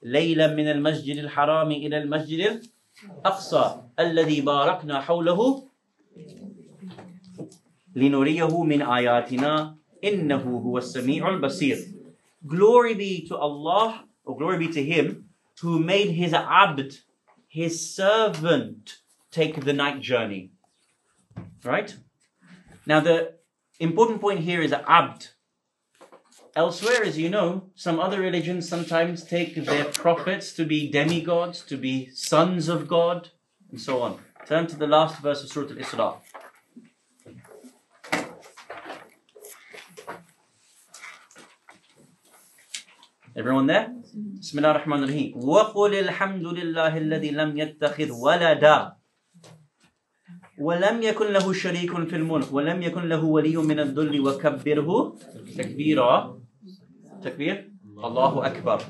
ليلا 0.03 0.47
من 0.53 0.67
المسجد 0.71 1.17
الحرام 1.17 1.71
إلى 1.71 1.97
المسجد 1.97 2.61
الأقصى 3.03 3.81
الذي 3.99 4.41
باركنا 4.41 5.01
حوله 5.01 5.67
لنريه 7.95 8.63
من 8.63 8.81
آياتنا 8.81 9.75
إنه 10.03 10.61
هو 10.65 10.77
السميع 10.77 11.29
البصير 11.29 11.77
Glory 12.47 12.93
be 12.95 13.27
to 13.27 13.37
Allah, 13.37 14.05
or 14.25 14.37
glory 14.37 14.57
be 14.57 14.67
to 14.67 14.83
Him, 14.83 15.29
who 15.61 15.79
made 15.79 16.09
His 16.11 16.33
abd, 16.33 16.99
His 17.47 17.95
servant, 17.95 18.97
take 19.29 19.63
the 19.63 19.73
night 19.73 20.01
journey. 20.01 20.49
Right? 21.63 21.95
Now, 22.85 22.99
the 22.99 23.35
important 23.79 24.21
point 24.21 24.39
here 24.41 24.61
is 24.61 24.73
abd. 24.73 25.29
Elsewhere, 26.55 27.03
as 27.03 27.17
you 27.17 27.29
know, 27.29 27.69
some 27.75 27.99
other 27.99 28.19
religions 28.19 28.67
sometimes 28.67 29.23
take 29.23 29.55
their 29.55 29.85
prophets 29.85 30.51
to 30.53 30.65
be 30.65 30.91
demigods, 30.91 31.61
to 31.61 31.77
be 31.77 32.09
sons 32.13 32.67
of 32.67 32.87
God, 32.87 33.29
and 33.69 33.79
so 33.79 34.01
on. 34.01 34.19
Turn 34.45 34.67
to 34.67 34.75
the 34.75 34.87
last 34.87 35.21
verse 35.21 35.43
of 35.43 35.49
Surah 35.49 35.69
Al 35.69 35.75
Isra. 35.77 36.17
Everyone 43.33 43.67
there? 43.67 43.87
بسم 44.41 44.59
الله 44.59 44.71
الرحمن 44.71 45.03
الرحيم 45.03 45.31
وقل 45.39 45.95
الحمد 45.95 46.45
لله 46.45 46.97
الذي 46.97 47.31
لم 47.31 47.57
يتخذ 47.57 48.11
ولدا 48.11 48.94
ولم 50.57 51.01
يكن 51.03 51.27
له 51.33 51.53
شريك 51.53 52.07
في 52.07 52.15
الملك 52.15 52.53
ولم 52.53 52.81
يكن 52.81 53.09
له 53.09 53.23
ولي 53.23 53.57
من 53.57 53.79
الذل 53.79 54.19
وكبره 54.27 55.15
تكبيرا 55.57 56.41
تكبير 57.23 57.71
الله 57.97 58.45
أكبر 58.47 58.81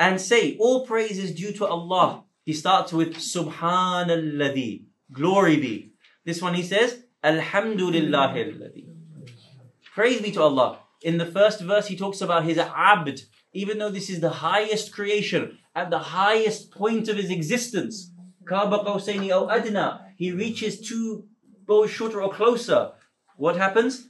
and 0.00 0.20
say 0.20 0.56
all 0.58 0.86
praise 0.86 1.18
is 1.18 1.34
due 1.34 1.52
to 1.52 1.64
Allah 1.66 2.24
he 2.44 2.52
starts 2.52 2.92
with 2.92 3.14
subhanalladhi 3.16 4.84
glory 5.12 5.56
be 5.56 5.92
this 6.24 6.42
one 6.42 6.54
he 6.54 6.62
says 6.62 7.04
alhamdulillahi 7.24 8.38
alladhi 8.46 8.84
praise 9.94 10.20
be 10.20 10.32
to 10.32 10.42
Allah 10.42 10.78
in 11.02 11.18
the 11.18 11.26
first 11.26 11.60
verse 11.60 11.86
he 11.88 11.96
talks 11.96 12.20
about 12.20 12.44
his 12.44 12.58
abd 12.58 13.22
even 13.52 13.78
though 13.78 13.90
this 13.90 14.10
is 14.10 14.20
the 14.20 14.34
highest 14.48 14.92
creation 14.92 15.58
at 15.74 15.90
the 15.90 15.98
highest 15.98 16.70
point 16.70 17.08
of 17.08 17.16
his 17.16 17.30
existence 17.30 18.09
Aw 18.49 19.33
oh, 19.33 19.49
adna 19.49 20.07
he 20.21 20.31
reaches 20.31 20.79
two 20.79 21.25
bows 21.65 21.89
shorter 21.89 22.21
or 22.21 22.31
closer. 22.31 22.91
What 23.37 23.55
happens? 23.57 24.09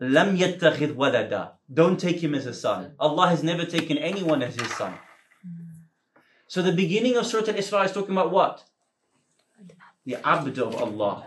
Lam 0.00 0.36
walada. 0.36 1.52
Don't 1.72 2.00
take 2.00 2.20
him 2.20 2.34
as 2.34 2.46
a 2.46 2.52
son. 2.54 2.94
Allah 2.98 3.28
has 3.28 3.42
never 3.42 3.64
taken 3.64 3.96
anyone 3.96 4.42
as 4.42 4.56
his 4.56 4.70
son. 4.72 4.94
So 6.48 6.62
the 6.62 6.72
beginning 6.72 7.16
of 7.16 7.26
Surah 7.26 7.48
Al-Isra 7.48 7.84
is 7.84 7.92
talking 7.92 8.12
about 8.12 8.32
what? 8.32 8.64
The 10.04 10.16
abd 10.26 10.58
of 10.58 10.74
Allah 10.74 11.24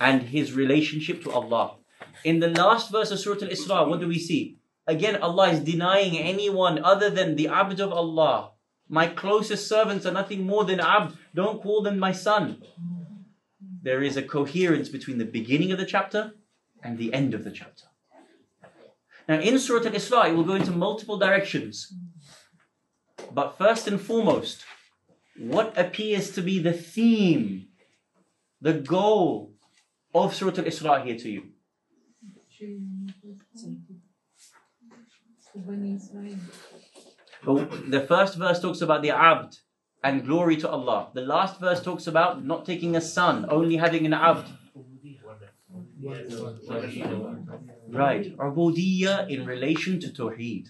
and 0.00 0.22
his 0.22 0.52
relationship 0.52 1.22
to 1.24 1.30
Allah. 1.32 1.78
In 2.24 2.38
the 2.38 2.48
last 2.48 2.92
verse 2.92 3.10
of 3.10 3.18
Surah 3.18 3.42
Al-Isra 3.42 3.88
what 3.88 4.00
do 4.00 4.06
we 4.08 4.18
see? 4.18 4.58
Again, 4.86 5.16
Allah 5.22 5.50
is 5.50 5.60
denying 5.60 6.16
anyone 6.16 6.82
other 6.84 7.10
than 7.10 7.34
the 7.34 7.48
abd 7.48 7.80
of 7.80 7.92
Allah. 7.92 8.51
My 8.92 9.06
closest 9.06 9.68
servants 9.68 10.04
are 10.04 10.12
nothing 10.12 10.46
more 10.46 10.66
than 10.66 10.78
abd. 10.78 11.16
Don't 11.34 11.62
call 11.62 11.80
them 11.80 11.98
my 11.98 12.12
son. 12.12 12.62
There 13.82 14.02
is 14.02 14.18
a 14.18 14.22
coherence 14.22 14.90
between 14.90 15.16
the 15.16 15.24
beginning 15.24 15.72
of 15.72 15.78
the 15.78 15.86
chapter 15.86 16.34
and 16.82 16.98
the 16.98 17.14
end 17.14 17.32
of 17.32 17.42
the 17.42 17.50
chapter. 17.50 17.84
Now, 19.26 19.40
in 19.40 19.58
Surah 19.58 19.86
Al 19.86 19.92
Isra, 19.92 20.28
it 20.28 20.34
will 20.34 20.44
go 20.44 20.56
into 20.56 20.72
multiple 20.72 21.16
directions. 21.16 21.90
But 23.32 23.56
first 23.56 23.88
and 23.88 23.98
foremost, 23.98 24.62
what 25.38 25.72
appears 25.78 26.30
to 26.32 26.42
be 26.42 26.58
the 26.58 26.74
theme, 26.74 27.68
the 28.60 28.74
goal 28.74 29.54
of 30.14 30.34
Surah 30.34 30.58
Al 30.58 30.64
Isra 30.64 31.02
here 31.02 31.16
to 31.16 31.30
you? 31.30 31.44
But 37.44 37.90
the 37.90 38.00
first 38.00 38.36
verse 38.36 38.60
talks 38.60 38.80
about 38.80 39.02
the 39.02 39.10
abd 39.10 39.58
and 40.02 40.24
glory 40.24 40.56
to 40.58 40.68
Allah. 40.68 41.10
The 41.14 41.22
last 41.22 41.60
verse 41.60 41.82
talks 41.82 42.06
about 42.06 42.44
not 42.44 42.64
taking 42.64 42.96
a 42.96 43.00
son, 43.00 43.46
only 43.48 43.76
having 43.76 44.06
an 44.06 44.14
abd. 44.14 44.48
Right, 47.88 48.36
ubudiyya 48.36 49.28
in 49.28 49.46
relation 49.46 50.00
to 50.00 50.08
Tawheed. 50.08 50.68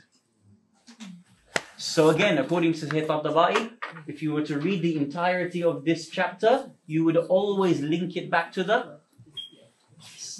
So 1.76 2.10
again, 2.10 2.38
according 2.38 2.74
to 2.74 2.86
Sayyid 2.86 3.08
Tabtabai, 3.08 3.72
if 4.06 4.22
you 4.22 4.32
were 4.32 4.42
to 4.42 4.58
read 4.58 4.82
the 4.82 4.96
entirety 4.96 5.62
of 5.62 5.84
this 5.84 6.08
chapter, 6.08 6.70
you 6.86 7.04
would 7.04 7.16
always 7.16 7.80
link 7.80 8.16
it 8.16 8.30
back 8.30 8.52
to 8.52 8.62
the 8.62 9.00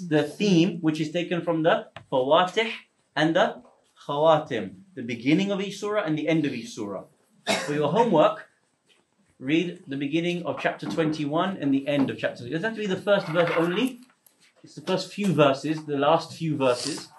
the 0.07 0.23
theme, 0.23 0.79
which 0.81 0.99
is 0.99 1.11
taken 1.11 1.41
from 1.41 1.63
the 1.63 1.87
Fawatih 2.11 2.71
and 3.15 3.35
the 3.35 3.61
Khawatim, 4.07 4.82
the 4.95 5.01
beginning 5.01 5.51
of 5.51 5.61
each 5.61 5.79
surah 5.79 6.03
and 6.03 6.17
the 6.17 6.27
end 6.27 6.45
of 6.45 6.53
each 6.53 6.69
surah. 6.69 7.03
For 7.65 7.73
your 7.73 7.91
homework, 7.91 8.49
read 9.39 9.83
the 9.87 9.97
beginning 9.97 10.45
of 10.45 10.59
chapter 10.59 10.85
21 10.85 11.57
and 11.57 11.73
the 11.73 11.87
end 11.87 12.09
of 12.09 12.17
chapter. 12.17 12.45
It 12.45 12.51
doesn't 12.51 12.63
have 12.63 12.75
to 12.75 12.79
be 12.79 12.87
the 12.87 13.01
first 13.01 13.27
verse 13.27 13.51
only. 13.57 14.01
It's 14.63 14.75
the 14.75 14.81
first 14.81 15.11
few 15.11 15.33
verses, 15.33 15.85
the 15.85 15.97
last 15.97 16.33
few 16.33 16.55
verses. 16.55 17.09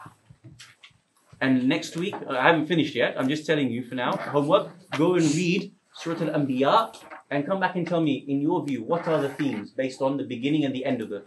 And 1.40 1.68
next 1.68 1.96
week, 1.96 2.14
I 2.28 2.42
haven't 2.42 2.66
finished 2.66 2.94
yet. 2.94 3.16
I'm 3.18 3.28
just 3.28 3.44
telling 3.44 3.70
you 3.70 3.84
for 3.84 3.94
now. 3.94 4.16
Homework. 4.16 4.70
Go 4.96 5.16
and 5.16 5.24
read 5.34 5.72
Surah 5.92 6.24
Al-Anbiya 6.24 6.96
and 7.30 7.44
come 7.44 7.60
back 7.60 7.76
and 7.76 7.86
tell 7.86 8.00
me, 8.00 8.24
in 8.26 8.40
your 8.40 8.64
view, 8.64 8.82
what 8.82 9.06
are 9.08 9.20
the 9.20 9.28
themes 9.28 9.70
based 9.70 10.00
on 10.00 10.16
the 10.16 10.24
beginning 10.24 10.64
and 10.64 10.74
the 10.74 10.84
end 10.86 11.02
of 11.02 11.10
the. 11.10 11.24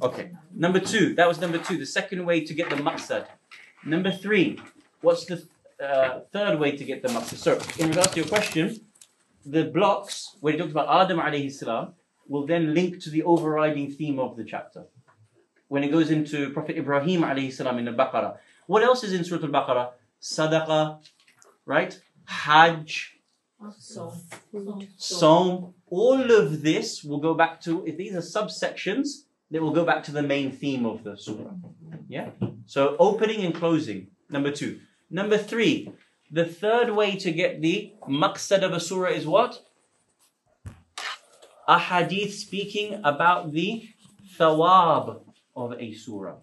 Okay. 0.00 0.30
Number 0.54 0.80
two. 0.80 1.14
That 1.14 1.28
was 1.28 1.40
number 1.40 1.58
two. 1.58 1.76
The 1.76 1.84
second 1.84 2.24
way 2.24 2.42
to 2.42 2.54
get 2.54 2.70
the 2.70 2.76
maqsad. 2.76 3.26
Number 3.84 4.10
three. 4.10 4.58
What's 5.02 5.26
the 5.26 5.44
uh, 5.80 6.20
third 6.32 6.58
way 6.58 6.76
to 6.76 6.84
get 6.84 7.02
the 7.02 7.08
maqsad? 7.08 7.36
So, 7.36 7.58
in 7.82 7.88
regards 7.88 8.10
to 8.12 8.20
your 8.20 8.28
question, 8.28 8.80
the 9.44 9.64
blocks 9.64 10.36
where 10.40 10.52
he 10.52 10.58
talks 10.58 10.72
about 10.72 10.88
Adam 11.02 11.18
alayhi 11.18 11.52
salam 11.52 11.94
will 12.28 12.46
then 12.46 12.74
link 12.74 13.00
to 13.00 13.10
the 13.10 13.22
overriding 13.22 13.90
theme 13.90 14.18
of 14.18 14.36
the 14.36 14.44
chapter. 14.44 14.84
When 15.68 15.84
it 15.84 15.90
goes 15.90 16.10
into 16.10 16.50
Prophet 16.50 16.76
Ibrahim 16.76 17.22
alayhi 17.22 17.52
salam 17.52 17.78
in 17.78 17.84
the 17.84 17.92
Baqarah. 17.92 18.36
What 18.66 18.82
else 18.82 19.02
is 19.04 19.12
in 19.12 19.24
Surah 19.24 19.44
Al-Baqarah? 19.44 19.90
Sadaqah, 20.20 21.00
right? 21.64 21.98
Hajj, 22.26 23.20
Sawm. 24.98 25.74
All 25.86 26.32
of 26.32 26.62
this 26.62 27.04
will 27.04 27.18
go 27.18 27.34
back 27.34 27.60
to, 27.62 27.84
if 27.86 27.96
these 27.96 28.14
are 28.14 28.20
subsections, 28.20 29.24
they 29.50 29.58
will 29.58 29.72
go 29.72 29.84
back 29.84 30.04
to 30.04 30.12
the 30.12 30.22
main 30.22 30.52
theme 30.52 30.86
of 30.86 31.04
the 31.04 31.16
surah. 31.16 31.50
Yeah? 32.08 32.30
So 32.66 32.96
opening 32.98 33.44
and 33.44 33.54
closing, 33.54 34.08
number 34.28 34.50
two. 34.50 34.80
Number 35.10 35.36
three, 35.36 35.92
the 36.30 36.44
third 36.44 36.90
way 36.90 37.16
to 37.16 37.32
get 37.32 37.60
the 37.60 37.92
maqsad 38.08 38.62
of 38.62 38.72
a 38.72 38.78
surah 38.78 39.10
is 39.10 39.26
what? 39.26 39.60
A 41.66 41.78
hadith 41.78 42.34
speaking 42.34 43.00
about 43.02 43.52
the 43.52 43.88
thawab 44.38 45.22
of 45.56 45.74
a 45.78 45.92
surah. 45.92 46.36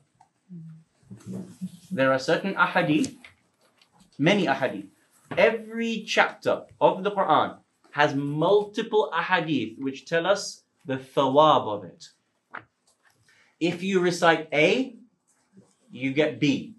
There 1.89 2.11
are 2.11 2.19
certain 2.19 2.55
ahadith, 2.55 3.15
many 4.19 4.45
ahadith. 4.45 4.87
Every 5.37 6.03
chapter 6.05 6.63
of 6.81 7.03
the 7.03 7.11
Quran 7.11 7.57
has 7.91 8.15
multiple 8.15 9.09
ahadith 9.13 9.79
which 9.79 10.05
tell 10.05 10.27
us 10.27 10.63
the 10.85 10.97
thawab 10.97 11.67
of 11.67 11.83
it. 11.85 12.09
If 13.59 13.81
you 13.81 14.01
recite 14.01 14.49
A, 14.53 14.95
you 15.91 16.11
get 16.13 16.39
B. 16.39 16.76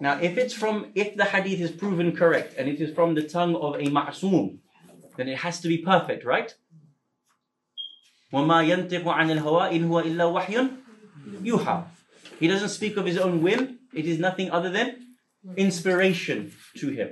Now, 0.00 0.18
if 0.18 0.38
it's 0.38 0.54
from, 0.54 0.92
if 0.94 1.14
the 1.14 1.24
hadith 1.26 1.60
is 1.60 1.70
proven 1.70 2.16
correct 2.16 2.54
and 2.56 2.68
it 2.68 2.80
is 2.80 2.94
from 2.94 3.14
the 3.14 3.22
tongue 3.22 3.54
of 3.54 3.74
a 3.74 3.84
ma'soom, 3.84 4.58
then 5.16 5.28
it 5.28 5.38
has 5.38 5.60
to 5.60 5.68
be 5.68 5.78
perfect, 5.78 6.24
right? 6.24 6.54
وَمَا 8.32 8.64
يَنْطِقُ 8.64 9.04
عَنِ 9.04 9.38
الْهَوَىٰ 9.38 9.72
إِنْ 9.72 9.88
هُوَ 9.88 10.02
إِلَّا 10.04 10.46
وَحْيٌ 10.46 10.76
يُوحَىٰ 11.42 11.84
He 12.38 12.48
doesn't 12.48 12.70
speak 12.70 12.96
of 12.96 13.04
his 13.04 13.18
own 13.18 13.42
whim. 13.42 13.80
It 13.92 14.06
is 14.06 14.18
nothing 14.18 14.50
other 14.50 14.70
than 14.70 15.16
inspiration 15.56 16.52
to 16.78 16.88
him. 16.90 17.10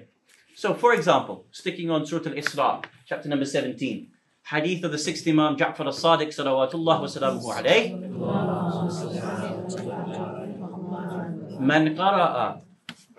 So, 0.54 0.74
for 0.74 0.94
example, 0.94 1.46
sticking 1.50 1.90
on 1.90 2.06
Surah 2.06 2.30
Al-Isra, 2.30 2.84
chapter 3.06 3.28
number 3.28 3.44
17, 3.44 4.08
hadith 4.46 4.84
of 4.84 4.92
the 4.92 4.98
sixth 4.98 5.26
Imam 5.28 5.56
Ja'far 5.56 5.86
al-Sadiq 5.86 6.28
salawatullah 6.28 7.00
wa 7.00 7.06
salamuhu 7.06 7.52
alayh. 7.52 7.92
من 11.60 11.98
قرأ 11.98 12.62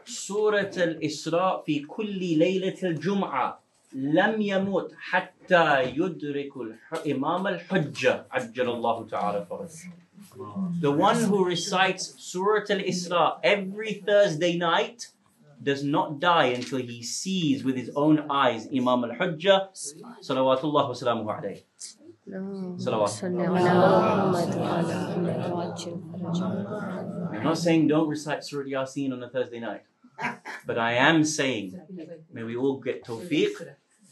سورة 0.05 0.71
الإسراء 0.77 1.63
في 1.65 1.79
كل 1.79 2.19
ليلة 2.37 2.77
الجمعة 2.83 3.59
لم 3.93 4.41
يموت 4.41 4.93
حتى 4.97 5.83
يدرك 5.83 6.57
الح- 6.57 7.01
إمام 7.11 7.47
الحجة 7.47 8.25
عجل 8.31 8.69
الله 8.69 9.07
تعالى 9.07 9.45
فرجه 9.49 9.91
The 10.81 10.91
one 10.91 11.19
who 11.29 11.45
recites 11.45 12.13
Surah 12.17 12.63
Al 12.69 12.79
Isra 12.93 13.39
every 13.43 13.93
Thursday 14.05 14.57
night 14.57 15.07
does 15.61 15.83
not 15.83 16.19
die 16.19 16.47
until 16.59 16.79
he 16.79 17.01
sees 17.03 17.63
with 17.63 17.75
his 17.75 17.89
own 17.95 18.15
eyes 18.29 18.67
Imam 18.73 19.03
al 19.05 19.11
Hujjah, 19.19 19.59
salawatullah 20.27 20.83
wa 20.91 20.93
salamuhu 20.93 21.31
alayhi. 21.37 21.63
صلوات. 22.77 23.09
صل 23.09 23.41
على 23.41 23.49
محمد 23.49 24.57
وعلى 24.57 24.95
محمد 25.01 25.51
وعجل 25.51 25.95
فرجه 26.13 27.33
I'm 27.33 27.43
not 27.43 27.57
saying 27.57 27.87
don't 27.87 28.07
recite 28.07 28.43
Surah 28.43 28.65
Yasin 28.65 29.13
on 29.13 29.23
a 29.23 29.29
Thursday 29.29 29.59
night, 29.59 29.81
but 30.65 30.77
I 30.77 30.93
am 30.93 31.23
saying 31.23 31.79
may 32.31 32.43
we 32.43 32.55
all 32.55 32.79
get 32.79 33.05
tawfiq, 33.05 33.53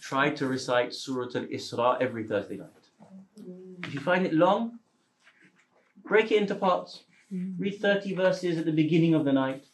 try 0.01 0.29
to 0.31 0.47
recite 0.47 0.93
Surah 0.93 1.27
Al 1.35 1.45
Isra 1.45 1.97
every 1.99 2.23
Thursday 2.23 2.57
night. 2.57 2.69
If 3.83 3.93
you 3.93 3.99
find 3.99 4.25
it 4.25 4.33
long, 4.33 4.79
break 6.05 6.31
it 6.31 6.41
into 6.41 6.55
parts. 6.55 7.03
Read 7.31 7.81
30 7.81 8.15
verses 8.15 8.57
at 8.57 8.65
the 8.65 8.71
beginning 8.71 9.13
of 9.13 9.25
the 9.25 9.33
night, 9.33 9.65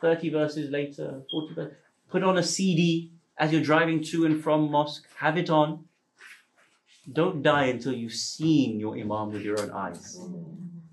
30 0.00 0.30
verses 0.30 0.70
later, 0.70 1.22
40 1.30 1.54
verses. 1.54 1.76
Put 2.10 2.22
on 2.22 2.38
a 2.38 2.42
CD 2.42 3.12
as 3.36 3.52
you're 3.52 3.62
driving 3.62 4.02
to 4.04 4.24
and 4.24 4.42
from 4.42 4.70
mosque. 4.70 5.06
Have 5.16 5.36
it 5.36 5.50
on. 5.50 5.84
Don't 7.12 7.42
die 7.42 7.66
until 7.66 7.92
you've 7.92 8.14
seen 8.14 8.80
your 8.80 8.96
Imam 8.96 9.30
with 9.32 9.42
your 9.42 9.60
own 9.60 9.70
eyes. 9.70 10.18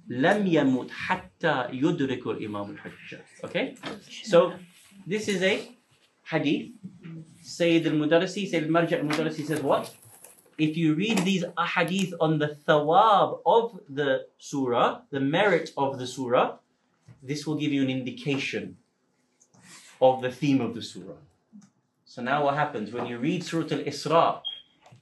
لم 0.10 0.48
يمت 0.48 0.92
حتى 0.92 1.68
يدرك 1.72 2.28
الإمام 2.28 2.76
الحجة. 2.76 3.22
Okay? 3.44 3.76
So, 4.24 4.54
this 5.07 5.29
is 5.29 5.43
a 5.43 5.69
hadith. 6.25 6.73
Sayyid 7.43 7.87
al-Mudarrisi, 7.87 8.51
Sayyid 8.51 8.65
al-Marja 8.65 8.99
al-Mudarrisi 8.99 9.47
says 9.47 9.61
what? 9.61 9.95
If 10.59 10.77
you 10.77 10.95
read 10.95 11.19
these 11.19 11.45
ahadith 11.57 12.13
on 12.21 12.39
the 12.39 12.57
thawab 12.67 13.41
of 13.47 13.79
the 13.89 14.27
surah, 14.39 15.03
the 15.11 15.21
merit 15.21 15.71
of 15.77 15.99
the 15.99 16.07
surah, 16.07 16.57
this 17.23 17.47
will 17.47 17.57
give 17.57 17.73
you 17.73 17.83
an 17.83 17.91
indication 17.91 18.77
of 20.01 20.23
the 20.23 20.31
theme 20.31 20.61
of 20.61 20.75
the 20.75 20.83
surah. 20.83 21.15
So 22.05 22.23
now 22.23 22.45
what 22.45 22.55
happens 22.55 22.93
when 22.93 23.07
you 23.07 23.19
read 23.19 23.45
Surah 23.45 23.67
Al-Isra, 23.71 24.41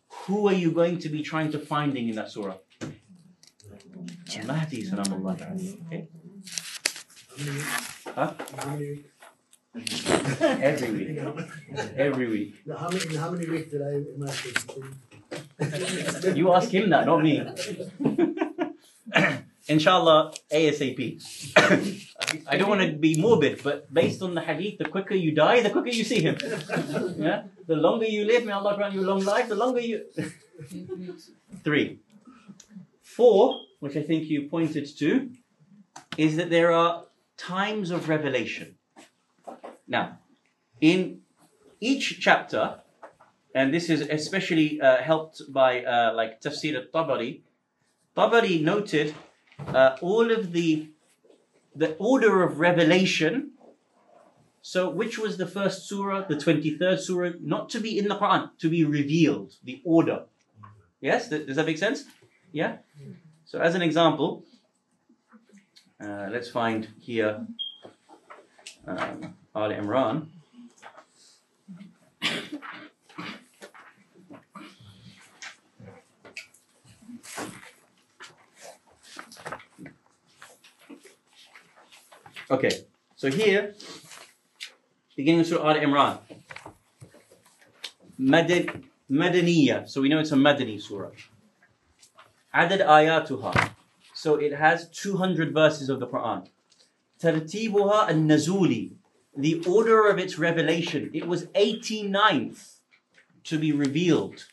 who 0.08 0.48
are 0.48 0.54
you 0.54 0.72
going 0.72 0.98
to 0.98 1.08
be 1.08 1.22
trying 1.22 1.52
to 1.52 1.58
finding 1.58 2.08
in 2.08 2.16
that 2.16 2.30
surah? 2.30 2.56
Al-Mahdi, 4.36 4.86
salamullah. 4.90 5.36
Okay? 5.86 6.08
Huh? 8.14 8.32
How 9.74 9.80
many, 9.80 10.62
Every 10.62 10.90
week. 10.92 11.18
Every 11.96 12.28
week. 12.28 12.54
how 12.78 12.88
many, 12.88 13.16
how 13.16 13.30
many 13.30 13.50
weeks 13.50 13.72
did 13.72 13.82
I 13.82 14.02
imagine? 14.14 14.54
You 16.36 16.52
ask 16.52 16.70
him 16.70 16.90
that, 16.90 17.06
not 17.06 17.20
me. 17.22 17.42
Inshallah, 19.66 20.32
ASAP. 20.52 21.20
I 22.46 22.56
don't 22.56 22.68
want 22.68 22.82
to 22.82 22.92
be 22.92 23.20
morbid, 23.20 23.62
but 23.64 23.92
based 23.92 24.22
on 24.22 24.34
the 24.34 24.42
hadith, 24.42 24.78
the 24.78 24.84
quicker 24.84 25.16
you 25.16 25.32
die, 25.32 25.60
the 25.60 25.70
quicker 25.70 25.88
you 25.88 26.04
see 26.04 26.20
him. 26.20 26.36
Yeah? 27.18 27.42
The 27.66 27.74
longer 27.74 28.06
you 28.06 28.24
live, 28.26 28.44
may 28.44 28.52
Allah 28.52 28.76
grant 28.76 28.94
you 28.94 29.00
a 29.00 29.08
long 29.08 29.24
life, 29.24 29.48
the 29.48 29.56
longer 29.56 29.80
you. 29.80 30.04
Three. 31.64 31.98
Four, 33.02 33.62
which 33.80 33.96
I 33.96 34.02
think 34.02 34.28
you 34.28 34.48
pointed 34.48 34.86
to, 34.98 35.30
is 36.16 36.36
that 36.36 36.50
there 36.50 36.70
are 36.70 37.06
times 37.36 37.90
of 37.90 38.08
revelation. 38.08 38.76
Now, 39.86 40.18
in 40.80 41.20
each 41.80 42.20
chapter, 42.20 42.80
and 43.54 43.72
this 43.72 43.88
is 43.88 44.00
especially 44.00 44.80
uh, 44.80 45.02
helped 45.02 45.42
by 45.52 45.84
uh, 45.84 46.12
like 46.14 46.40
Tafsir 46.40 46.74
al-Tabari. 46.74 47.42
Tabari 48.16 48.62
noted 48.62 49.14
uh, 49.68 49.96
all 50.00 50.30
of 50.30 50.52
the 50.52 50.88
the 51.76 51.94
order 51.96 52.42
of 52.42 52.60
revelation. 52.60 53.50
So, 54.62 54.88
which 54.88 55.18
was 55.18 55.36
the 55.36 55.46
first 55.46 55.86
surah, 55.86 56.26
the 56.26 56.40
twenty-third 56.40 56.98
surah, 56.98 57.32
not 57.40 57.68
to 57.70 57.80
be 57.80 57.98
in 57.98 58.08
the 58.08 58.16
Quran, 58.16 58.48
to 58.58 58.70
be 58.70 58.82
revealed. 58.82 59.52
The 59.62 59.82
order. 59.84 60.24
Yes, 61.02 61.28
Th- 61.28 61.46
does 61.46 61.56
that 61.56 61.66
make 61.66 61.76
sense? 61.76 62.04
Yeah. 62.50 62.78
So, 63.44 63.60
as 63.60 63.74
an 63.74 63.82
example, 63.82 64.46
uh, 66.00 66.28
let's 66.30 66.48
find 66.48 66.88
here 66.98 67.46
um, 68.86 69.34
Al 69.56 69.70
Imran. 69.70 70.26
Okay, 82.50 82.84
so 83.16 83.30
here, 83.30 83.74
beginning 85.16 85.40
of 85.40 85.46
Surah 85.46 85.70
Al 85.70 85.76
Imran, 85.76 86.18
Madaniya, 89.10 89.88
so 89.88 90.00
we 90.00 90.08
know 90.08 90.18
it's 90.18 90.30
a 90.30 90.36
Madani 90.36 90.80
surah. 90.80 91.10
Adad 92.54 92.80
ayatuha, 92.80 93.70
so 94.12 94.36
it 94.36 94.52
has 94.52 94.88
200 94.90 95.52
verses 95.52 95.88
of 95.88 96.00
the 96.00 96.06
Quran. 96.06 96.46
Tartibuha 97.20 98.08
al 98.08 98.14
Nazuli, 98.14 98.92
the 99.35 99.63
order 99.65 100.07
of 100.07 100.19
its 100.19 100.37
revelation, 100.37 101.11
it 101.13 101.27
was 101.27 101.45
89th 101.47 102.79
to 103.45 103.57
be 103.57 103.71
revealed. 103.71 104.45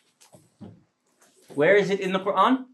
Where 1.55 1.77
is 1.77 1.91
it 1.91 2.01
in 2.01 2.13
the 2.13 2.21
Quran? 2.21 2.67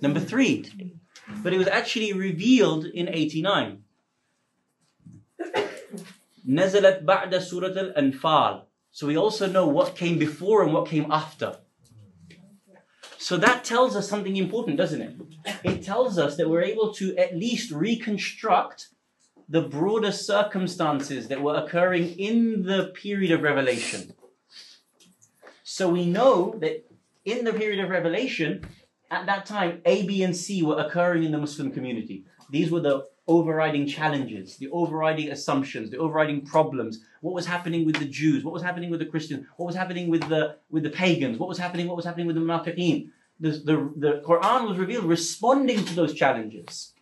Number 0.00 0.20
three. 0.20 0.94
But 1.42 1.52
it 1.52 1.58
was 1.58 1.68
actually 1.68 2.12
revealed 2.12 2.84
in 2.86 3.08
89. 3.08 3.82
نزلت 6.48 7.02
بعد 7.04 7.34
سورة 7.34 7.74
الأنفال. 7.74 8.62
So 8.92 9.06
we 9.06 9.16
also 9.16 9.46
know 9.46 9.66
what 9.66 9.96
came 9.96 10.18
before 10.18 10.62
and 10.62 10.72
what 10.72 10.86
came 10.86 11.10
after. 11.10 11.58
So 13.18 13.36
that 13.36 13.64
tells 13.64 13.96
us 13.96 14.08
something 14.08 14.36
important, 14.36 14.76
doesn't 14.76 15.02
it? 15.02 15.16
It 15.64 15.82
tells 15.82 16.16
us 16.18 16.36
that 16.36 16.48
we're 16.48 16.62
able 16.62 16.94
to 16.94 17.16
at 17.16 17.36
least 17.36 17.72
reconstruct 17.72 18.88
the 19.51 19.61
broader 19.61 20.13
circumstances 20.13 21.27
that 21.27 21.41
were 21.41 21.55
occurring 21.55 22.17
in 22.17 22.63
the 22.63 22.85
period 23.03 23.31
of 23.31 23.41
revelation. 23.41 24.13
So 25.63 25.89
we 25.89 26.05
know 26.05 26.55
that 26.61 26.89
in 27.25 27.43
the 27.43 27.51
period 27.51 27.83
of 27.83 27.89
revelation, 27.89 28.65
at 29.09 29.25
that 29.25 29.45
time, 29.45 29.81
A, 29.85 30.07
B, 30.07 30.23
and 30.23 30.35
C 30.35 30.63
were 30.63 30.79
occurring 30.79 31.25
in 31.25 31.33
the 31.33 31.37
Muslim 31.37 31.69
community. 31.71 32.23
These 32.49 32.71
were 32.71 32.79
the 32.79 33.05
overriding 33.27 33.87
challenges, 33.87 34.55
the 34.55 34.69
overriding 34.69 35.29
assumptions, 35.29 35.91
the 35.91 35.97
overriding 35.97 36.45
problems. 36.45 37.03
What 37.19 37.33
was 37.33 37.45
happening 37.45 37.85
with 37.85 37.97
the 37.97 38.05
Jews? 38.05 38.45
What 38.45 38.53
was 38.53 38.63
happening 38.63 38.89
with 38.89 39.01
the 39.01 39.05
Christians? 39.05 39.45
What 39.57 39.65
was 39.65 39.75
happening 39.75 40.09
with 40.09 40.27
the 40.29 40.57
with 40.69 40.83
the 40.83 40.89
pagans? 40.89 41.37
What 41.37 41.49
was 41.49 41.57
happening? 41.57 41.87
What 41.87 41.97
was 41.97 42.05
happening 42.05 42.27
with 42.27 42.37
the 42.37 42.41
Munafiqeen? 42.41 43.09
The, 43.41 43.51
the, 43.51 43.93
the 43.97 44.21
Quran 44.25 44.69
was 44.69 44.77
revealed 44.77 45.05
responding 45.05 45.83
to 45.83 45.95
those 45.95 46.13
challenges, 46.13 46.93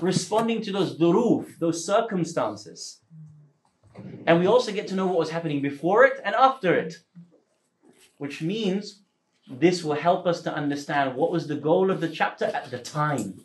responding 0.00 0.62
to 0.62 0.72
those 0.72 0.98
duruf, 0.98 1.58
those 1.58 1.84
circumstances. 1.84 3.00
And 4.26 4.40
we 4.40 4.46
also 4.46 4.72
get 4.72 4.88
to 4.88 4.94
know 4.94 5.06
what 5.06 5.18
was 5.18 5.30
happening 5.30 5.62
before 5.62 6.04
it 6.04 6.20
and 6.24 6.34
after 6.34 6.74
it, 6.74 6.96
which 8.18 8.42
means 8.42 9.02
this 9.48 9.84
will 9.84 9.94
help 9.94 10.26
us 10.26 10.42
to 10.42 10.52
understand 10.52 11.14
what 11.14 11.30
was 11.30 11.46
the 11.46 11.54
goal 11.54 11.90
of 11.90 12.00
the 12.00 12.08
chapter 12.08 12.46
at 12.46 12.70
the 12.70 12.78
time. 12.78 13.40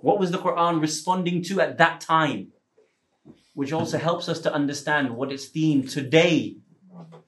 What 0.00 0.18
was 0.18 0.30
the 0.30 0.38
Quran 0.38 0.80
responding 0.80 1.42
to 1.44 1.60
at 1.60 1.78
that 1.78 2.00
time? 2.00 2.52
Which 3.54 3.72
also 3.72 3.98
helps 3.98 4.28
us 4.28 4.40
to 4.40 4.52
understand 4.52 5.16
what 5.16 5.32
its 5.32 5.46
theme 5.46 5.86
today 5.86 6.56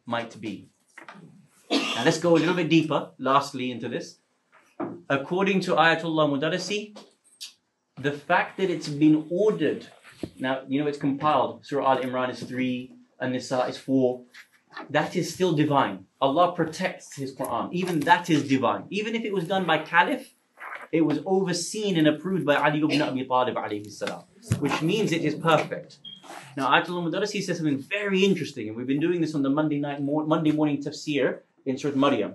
might 0.04 0.40
be. 0.40 0.68
Now 1.70 2.04
let's 2.04 2.18
go 2.18 2.36
a 2.36 2.38
little 2.38 2.54
bit 2.54 2.68
deeper, 2.68 3.10
lastly, 3.18 3.70
into 3.70 3.88
this. 3.88 4.18
According 5.08 5.60
to 5.60 5.74
Ayatollah 5.74 6.28
Mudarrisi, 6.28 6.96
the 8.00 8.12
fact 8.12 8.56
that 8.58 8.70
it's 8.70 8.88
been 8.88 9.26
ordered, 9.30 9.86
now 10.38 10.62
you 10.68 10.80
know 10.80 10.86
it's 10.86 10.98
compiled, 10.98 11.64
Surah 11.66 11.92
Al 11.92 12.02
Imran 12.02 12.30
is 12.30 12.42
3, 12.42 12.92
An 13.20 13.32
Nisa 13.32 13.64
is 13.66 13.76
4, 13.78 14.22
that 14.90 15.16
is 15.16 15.32
still 15.32 15.52
divine. 15.54 16.06
Allah 16.20 16.52
protects 16.52 17.16
His 17.16 17.34
Quran. 17.34 17.72
Even 17.72 18.00
that 18.00 18.30
is 18.30 18.48
divine. 18.48 18.84
Even 18.90 19.14
if 19.14 19.24
it 19.24 19.32
was 19.32 19.44
done 19.44 19.64
by 19.66 19.78
Caliph, 19.78 20.34
it 20.92 21.02
was 21.02 21.18
overseen 21.26 21.96
and 21.96 22.06
approved 22.08 22.46
by 22.46 22.56
Ali 22.56 22.78
ibn 22.78 23.02
Abi 23.02 23.24
Talib 23.26 23.86
salam, 23.90 24.24
which 24.58 24.80
means 24.82 25.12
it 25.12 25.22
is 25.22 25.34
perfect. 25.34 25.98
Now, 26.56 26.68
Ayatollah 26.68 27.10
Mudarrisi 27.10 27.42
says 27.42 27.56
something 27.58 27.78
very 27.78 28.24
interesting, 28.24 28.68
and 28.68 28.76
we've 28.76 28.86
been 28.86 29.00
doing 29.00 29.20
this 29.20 29.34
on 29.34 29.42
the 29.42 29.50
Monday 29.50 29.78
night, 29.78 30.02
mor- 30.02 30.26
Monday 30.26 30.52
morning 30.52 30.82
tafsir 30.82 31.40
in 31.64 31.76
Surah 31.78 31.96
Maryam. 31.96 32.34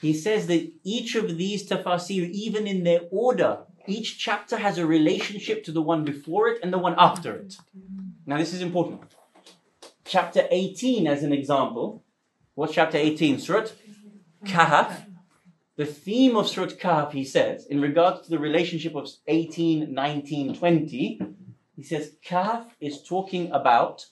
He 0.00 0.12
says 0.12 0.46
that 0.48 0.70
each 0.82 1.14
of 1.14 1.36
these 1.36 1.68
tafsir, 1.68 2.30
even 2.30 2.66
in 2.66 2.84
their 2.84 3.02
order, 3.10 3.58
each 3.86 4.18
chapter 4.18 4.56
has 4.56 4.78
a 4.78 4.86
relationship 4.86 5.64
to 5.64 5.72
the 5.72 5.82
one 5.82 6.04
before 6.04 6.48
it 6.48 6.60
and 6.62 6.72
the 6.72 6.78
one 6.78 6.94
after 6.98 7.34
it. 7.36 7.56
Now, 8.26 8.38
this 8.38 8.52
is 8.52 8.62
important. 8.62 9.02
Chapter 10.04 10.46
18, 10.50 11.06
as 11.06 11.22
an 11.22 11.32
example, 11.32 12.02
what's 12.54 12.74
chapter 12.74 12.98
18? 12.98 13.38
Surah 13.38 13.66
Kahf. 14.44 15.06
the 15.76 15.86
theme 15.86 16.36
of 16.36 16.48
Surat 16.48 16.78
Kahf, 16.78 17.12
he 17.12 17.24
says, 17.24 17.66
in 17.66 17.80
regards 17.80 18.22
to 18.22 18.30
the 18.30 18.38
relationship 18.38 18.94
of 18.94 19.08
18, 19.26 19.92
19, 19.92 20.56
20, 20.56 21.20
he 21.76 21.82
says 21.82 22.16
Kahf 22.24 22.66
is 22.80 23.02
talking 23.02 23.50
about 23.52 24.06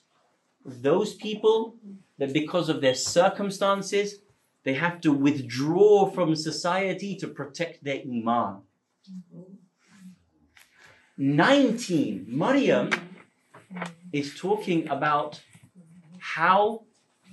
those 0.65 1.13
people 1.13 1.75
that 2.17 2.33
because 2.33 2.69
of 2.69 2.81
their 2.81 2.95
circumstances, 2.95 4.19
they 4.63 4.73
have 4.73 5.01
to 5.01 5.11
withdraw 5.11 6.09
from 6.09 6.35
society 6.35 7.15
to 7.15 7.27
protect 7.27 7.83
their 7.83 8.01
iman. 8.01 8.61
19, 11.21 12.25
Maryam 12.27 12.89
is 14.11 14.33
talking 14.33 14.89
about 14.89 15.39
how 16.17 16.81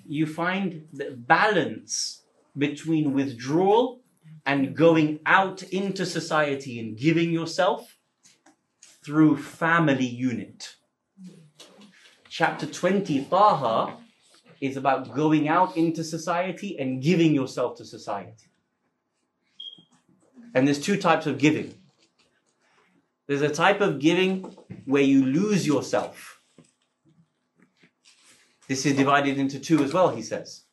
you 0.06 0.26
find 0.26 0.86
the 0.92 1.12
balance 1.12 2.20
between 2.58 3.14
withdrawal 3.14 4.02
and 4.44 4.76
going 4.76 5.20
out 5.24 5.62
into 5.62 6.04
society 6.04 6.78
and 6.78 6.98
giving 6.98 7.30
yourself 7.30 7.96
through 9.02 9.38
family 9.38 10.04
unit. 10.04 10.74
Chapter 12.28 12.66
20, 12.66 13.24
Taha, 13.24 13.96
is 14.60 14.76
about 14.76 15.14
going 15.14 15.48
out 15.48 15.78
into 15.78 16.04
society 16.04 16.78
and 16.78 17.02
giving 17.02 17.34
yourself 17.34 17.78
to 17.78 17.86
society. 17.86 18.48
And 20.54 20.66
there's 20.66 20.78
two 20.78 20.98
types 20.98 21.24
of 21.24 21.38
giving. 21.38 21.72
There's 23.28 23.42
a 23.42 23.50
type 23.50 23.82
of 23.82 23.98
giving 23.98 24.56
where 24.86 25.02
you 25.02 25.24
lose 25.24 25.66
yourself. 25.66 26.40
This 28.68 28.86
is 28.86 28.96
divided 28.96 29.38
into 29.38 29.60
two 29.60 29.84
as 29.84 29.92
well, 29.92 30.08
he 30.08 30.22
says. 30.22 30.64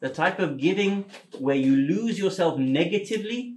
The 0.00 0.08
type 0.08 0.38
of 0.38 0.58
giving 0.58 1.06
where 1.38 1.56
you 1.56 1.74
lose 1.76 2.20
yourself 2.20 2.56
negatively 2.58 3.56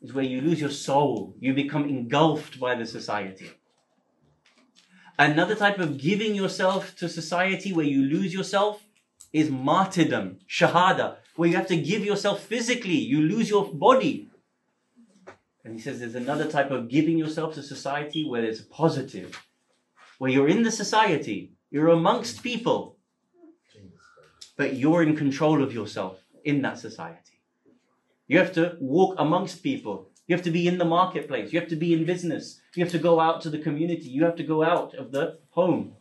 is 0.00 0.12
where 0.12 0.24
you 0.24 0.40
lose 0.40 0.60
your 0.60 0.70
soul. 0.70 1.34
You 1.40 1.52
become 1.52 1.88
engulfed 1.88 2.60
by 2.60 2.76
the 2.76 2.86
society. 2.86 3.50
Another 5.18 5.56
type 5.56 5.78
of 5.78 5.98
giving 5.98 6.34
yourself 6.34 6.94
to 6.96 7.08
society 7.08 7.72
where 7.72 7.86
you 7.86 8.02
lose 8.02 8.32
yourself 8.32 8.84
is 9.32 9.50
martyrdom, 9.50 10.38
shahada, 10.48 11.16
where 11.34 11.48
you 11.48 11.56
have 11.56 11.66
to 11.68 11.76
give 11.76 12.04
yourself 12.04 12.40
physically, 12.40 12.94
you 12.94 13.20
lose 13.20 13.50
your 13.50 13.72
body. 13.72 14.28
And 15.64 15.74
he 15.74 15.80
says 15.80 15.98
there's 15.98 16.14
another 16.14 16.48
type 16.48 16.70
of 16.70 16.88
giving 16.88 17.18
yourself 17.18 17.54
to 17.54 17.62
society 17.62 18.28
where 18.28 18.44
it's 18.44 18.60
positive, 18.60 19.42
where 20.18 20.30
you're 20.30 20.48
in 20.48 20.62
the 20.62 20.70
society, 20.70 21.52
you're 21.70 21.88
amongst 21.88 22.42
people, 22.42 22.98
but 24.56 24.74
you're 24.74 25.02
in 25.02 25.16
control 25.16 25.62
of 25.62 25.72
yourself 25.72 26.22
in 26.44 26.60
that 26.62 26.78
society. 26.78 27.40
You 28.26 28.38
have 28.38 28.52
to 28.52 28.76
walk 28.78 29.16
amongst 29.18 29.62
people. 29.62 30.10
You 30.26 30.36
have 30.36 30.44
to 30.44 30.50
be 30.50 30.68
in 30.68 30.78
the 30.78 30.84
marketplace. 30.84 31.52
You 31.52 31.60
have 31.60 31.68
to 31.70 31.76
be 31.76 31.92
in 31.92 32.04
business. 32.04 32.60
You 32.74 32.84
have 32.84 32.92
to 32.92 32.98
go 32.98 33.20
out 33.20 33.40
to 33.42 33.50
the 33.50 33.58
community. 33.58 34.08
You 34.08 34.24
have 34.24 34.36
to 34.36 34.42
go 34.42 34.62
out 34.62 34.94
of 34.94 35.12
the 35.12 35.38
home. 35.50 35.96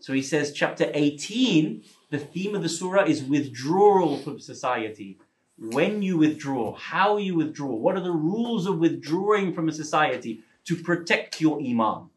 So 0.00 0.12
he 0.12 0.22
says, 0.22 0.52
chapter 0.52 0.90
18, 0.94 1.82
the 2.10 2.18
theme 2.18 2.54
of 2.54 2.62
the 2.62 2.68
surah 2.68 3.04
is 3.04 3.22
withdrawal 3.22 4.18
from 4.18 4.38
society. 4.38 5.18
When 5.60 6.02
you 6.02 6.18
withdraw, 6.18 6.76
how 6.76 7.16
you 7.16 7.34
withdraw, 7.34 7.74
what 7.74 7.96
are 7.96 8.02
the 8.02 8.12
rules 8.12 8.66
of 8.66 8.78
withdrawing 8.78 9.52
from 9.52 9.68
a 9.68 9.72
society 9.72 10.42
to 10.66 10.76
protect 10.76 11.40
your 11.40 11.60
iman? 11.60 12.10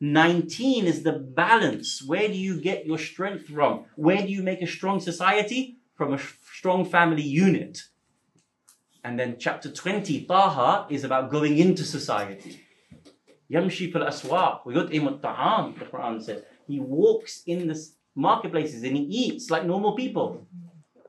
19 0.00 0.86
is 0.86 1.02
the 1.02 1.12
balance. 1.12 2.04
Where 2.06 2.28
do 2.28 2.34
you 2.34 2.60
get 2.60 2.86
your 2.86 2.98
strength 2.98 3.48
from? 3.48 3.86
Where 3.96 4.22
do 4.22 4.28
you 4.28 4.44
make 4.44 4.62
a 4.62 4.66
strong 4.66 5.00
society? 5.00 5.78
From 5.96 6.14
a 6.14 6.20
strong 6.52 6.84
family 6.84 7.22
unit. 7.22 7.82
And 9.02 9.18
then 9.18 9.36
chapter 9.40 9.72
20, 9.72 10.26
Taha, 10.26 10.86
is 10.88 11.02
about 11.02 11.30
going 11.30 11.58
into 11.58 11.82
society. 11.82 12.60
Yamshi 13.50 13.92
fil 13.92 14.02
aswaq, 14.02 14.64
yut'im 14.66 15.20
ta'am, 15.20 15.74
the 15.76 15.84
Quran 15.86 16.22
says. 16.22 16.42
He 16.68 16.78
walks 16.78 17.42
in 17.46 17.66
the 17.66 17.88
marketplaces 18.14 18.84
and 18.84 18.96
he 18.96 19.02
eats 19.02 19.50
like 19.50 19.64
normal 19.64 19.96
people. 19.96 20.46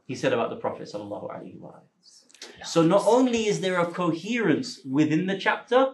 He 0.10 0.16
said 0.16 0.34
about 0.34 0.50
the 0.50 0.56
Prophet 0.56 0.90
sallallahu 0.92 1.30
alaihi 1.30 1.60
wasallam. 1.60 2.66
So 2.66 2.82
not 2.82 3.04
only 3.06 3.46
is 3.46 3.62
there 3.62 3.80
a 3.80 3.86
coherence 3.86 4.80
within 4.84 5.28
the 5.28 5.38
chapter, 5.38 5.94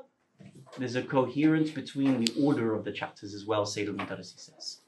there's 0.78 0.96
a 0.96 1.02
coherence 1.02 1.70
between 1.70 2.24
the 2.24 2.32
order 2.42 2.74
of 2.74 2.86
the 2.86 2.94
chapters 2.94 3.34
as 3.34 3.46
well, 3.46 3.66
Sayyid 3.66 3.90
al-Mudarrisi 3.90 4.40
says. 4.40 4.80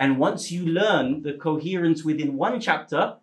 And 0.00 0.18
once 0.18 0.50
you 0.50 0.64
learn 0.64 1.20
the 1.20 1.34
coherence 1.34 2.02
within 2.02 2.38
one 2.38 2.60
chapter, 2.60 3.16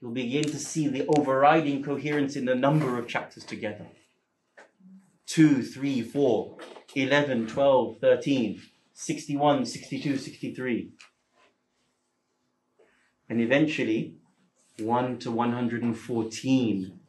you'll 0.00 0.10
begin 0.10 0.42
to 0.42 0.58
see 0.58 0.88
the 0.88 1.06
overriding 1.16 1.84
coherence 1.84 2.34
in 2.34 2.44
the 2.46 2.56
number 2.56 2.98
of 2.98 3.06
chapters 3.06 3.44
together. 3.44 3.86
2, 5.26 5.62
3, 5.62 6.02
4, 6.02 6.56
11, 6.96 7.46
12, 7.46 7.98
13, 8.00 8.62
61, 8.92 9.64
62, 9.64 10.18
63. 10.18 10.90
And 13.28 13.40
eventually, 13.40 14.16
1 14.78 15.18
to 15.20 15.30
114 15.30 17.00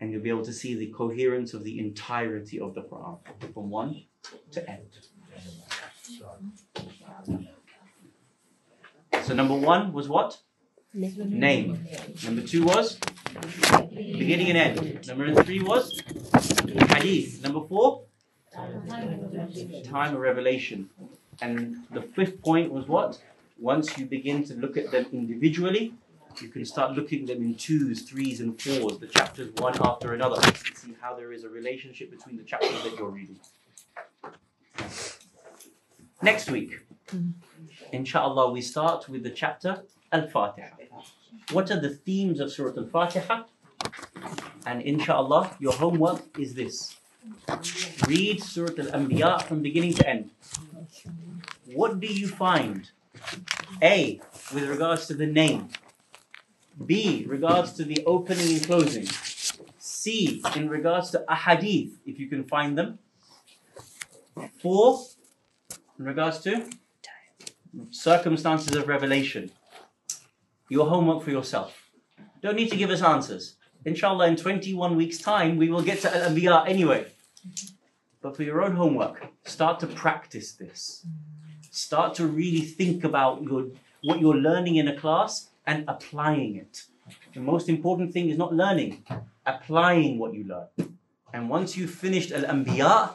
and 0.00 0.12
you'll 0.12 0.22
be 0.22 0.28
able 0.28 0.44
to 0.44 0.52
see 0.52 0.74
the 0.74 0.86
coherence 0.86 1.54
of 1.54 1.64
the 1.64 1.78
entirety 1.78 2.58
of 2.58 2.74
the 2.74 2.82
Quran 2.82 3.18
from 3.54 3.70
one 3.70 4.02
to 4.52 4.68
end. 4.68 4.88
So 9.22 9.34
number 9.34 9.54
one 9.54 9.92
was 9.92 10.08
what? 10.08 10.38
Name. 10.92 11.86
Number 12.24 12.42
two 12.42 12.64
was 12.64 12.98
beginning 13.94 14.50
and 14.50 14.58
end. 14.58 15.06
Number 15.06 15.32
three 15.44 15.62
was 15.62 16.02
hadith. 16.88 17.42
Number 17.42 17.60
four, 17.68 18.02
time 19.84 20.14
of 20.14 20.20
revelation. 20.20 20.90
And 21.40 21.86
the 21.92 22.02
fifth 22.02 22.42
point 22.42 22.72
was 22.72 22.88
what? 22.88 23.20
Once 23.58 23.96
you 23.98 24.06
begin 24.06 24.42
to 24.44 24.54
look 24.54 24.76
at 24.76 24.90
them 24.90 25.06
individually, 25.12 25.94
you 26.40 26.48
can 26.48 26.64
start 26.64 26.92
looking 26.92 27.22
at 27.22 27.26
them 27.28 27.42
in 27.42 27.54
twos, 27.54 28.02
threes, 28.02 28.40
and 28.40 28.60
fours, 28.60 28.98
the 28.98 29.06
chapters 29.06 29.52
one 29.58 29.76
after 29.80 30.14
another, 30.14 30.40
to 30.40 30.76
see 30.76 30.94
how 31.00 31.14
there 31.14 31.32
is 31.32 31.44
a 31.44 31.48
relationship 31.48 32.10
between 32.10 32.36
the 32.36 32.44
chapters 32.44 32.82
that 32.82 32.96
you're 32.96 33.10
reading. 33.10 33.38
Next 36.22 36.50
week, 36.50 36.80
mm-hmm. 37.08 37.30
inshallah, 37.92 38.50
we 38.50 38.60
start 38.60 39.08
with 39.08 39.22
the 39.22 39.30
chapter 39.30 39.82
Al 40.12 40.28
Fatiha. 40.28 40.68
What 41.52 41.70
are 41.70 41.80
the 41.80 41.90
themes 41.90 42.40
of 42.40 42.52
Surah 42.52 42.76
Al 42.76 42.86
Fatiha? 42.86 43.44
And 44.66 44.82
inshallah, 44.82 45.56
your 45.58 45.72
homework 45.72 46.38
is 46.38 46.54
this 46.54 46.96
read 48.06 48.42
Surah 48.42 48.74
Al 48.78 49.00
Anbiya 49.00 49.42
from 49.42 49.62
beginning 49.62 49.94
to 49.94 50.08
end. 50.08 50.30
What 51.66 52.00
do 52.00 52.06
you 52.06 52.28
find? 52.28 52.90
A, 53.82 54.20
with 54.52 54.68
regards 54.68 55.06
to 55.06 55.14
the 55.14 55.26
name. 55.26 55.68
B, 56.84 57.24
regards 57.28 57.72
to 57.74 57.84
the 57.84 58.02
opening 58.06 58.54
and 58.54 58.66
closing. 58.66 59.06
C, 59.78 60.42
in 60.56 60.68
regards 60.68 61.10
to 61.10 61.24
ahadith, 61.28 61.92
if 62.06 62.18
you 62.18 62.26
can 62.26 62.44
find 62.44 62.76
them. 62.76 62.98
Four, 64.62 65.06
in 65.98 66.04
regards 66.06 66.38
to 66.40 66.70
circumstances 67.90 68.74
of 68.74 68.88
revelation. 68.88 69.50
Your 70.68 70.88
homework 70.88 71.22
for 71.22 71.30
yourself. 71.30 71.90
Don't 72.42 72.56
need 72.56 72.70
to 72.70 72.76
give 72.76 72.90
us 72.90 73.02
answers. 73.02 73.56
Inshallah, 73.84 74.28
in 74.28 74.36
21 74.36 74.96
weeks' 74.96 75.18
time, 75.18 75.56
we 75.56 75.70
will 75.70 75.82
get 75.82 76.00
to 76.00 76.14
Al 76.14 76.30
Anbiya 76.30 76.68
anyway. 76.68 77.06
But 78.22 78.36
for 78.36 78.42
your 78.42 78.62
own 78.62 78.76
homework, 78.76 79.26
start 79.44 79.80
to 79.80 79.86
practice 79.86 80.52
this. 80.52 81.06
Start 81.70 82.14
to 82.16 82.26
really 82.26 82.60
think 82.60 83.04
about 83.04 83.42
your, 83.42 83.66
what 84.02 84.20
you're 84.20 84.36
learning 84.36 84.76
in 84.76 84.88
a 84.88 84.96
class 84.96 85.49
and 85.69 85.83
applying 85.87 86.55
it. 86.55 86.83
The 87.33 87.39
most 87.39 87.69
important 87.69 88.13
thing 88.13 88.29
is 88.29 88.37
not 88.37 88.53
learning, 88.53 89.03
applying 89.45 90.17
what 90.17 90.33
you 90.33 90.43
learn. 90.45 90.67
And 91.33 91.49
once 91.49 91.77
you've 91.77 91.91
finished 91.91 92.31
Al 92.31 92.43
Anbiya, 92.43 93.13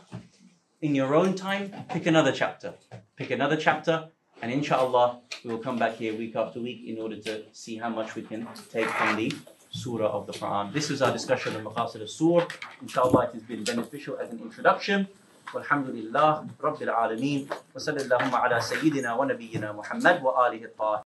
in 0.83 0.95
your 0.95 1.15
own 1.15 1.35
time, 1.35 1.73
pick 1.91 2.07
another 2.07 2.33
chapter. 2.33 2.75
Pick 3.17 3.31
another 3.31 3.57
chapter, 3.57 4.09
and 4.41 4.51
inshallah, 4.51 5.21
we 5.45 5.51
will 5.51 5.59
come 5.59 5.79
back 5.79 5.97
here 5.97 6.15
week 6.15 6.37
after 6.37 6.61
week 6.61 6.83
in 6.87 6.99
order 6.99 7.17
to 7.17 7.43
see 7.53 7.77
how 7.77 7.91
much 7.91 8.15
we 8.15 8.23
can 8.23 8.49
take 8.73 8.89
from 8.89 9.17
the 9.17 9.33
surah 9.71 10.09
of 10.09 10.27
the 10.27 10.33
Quran. 10.33 10.73
This 10.73 10.91
is 10.91 11.03
our 11.03 11.13
discussion 11.13 11.55
on 11.57 11.65
Maqasid 11.65 12.01
al-Sur. 12.01 12.47
Inshallah, 12.81 13.25
it 13.27 13.35
has 13.35 13.43
been 13.43 13.65
beneficial 13.65 14.19
as 14.19 14.31
an 14.31 14.41
introduction. 14.41 15.07
والحمد 15.55 15.87
لله 15.87 16.47
رب 16.63 16.83
العالمين 16.83 17.49
وصلى 17.75 18.01
اللهم 18.03 18.35
على 18.35 18.61
سيدنا 18.61 19.15
ونبينا 19.15 19.73
محمد 19.73 20.23
وآله 20.23 20.65
الطاهرين 20.65 20.99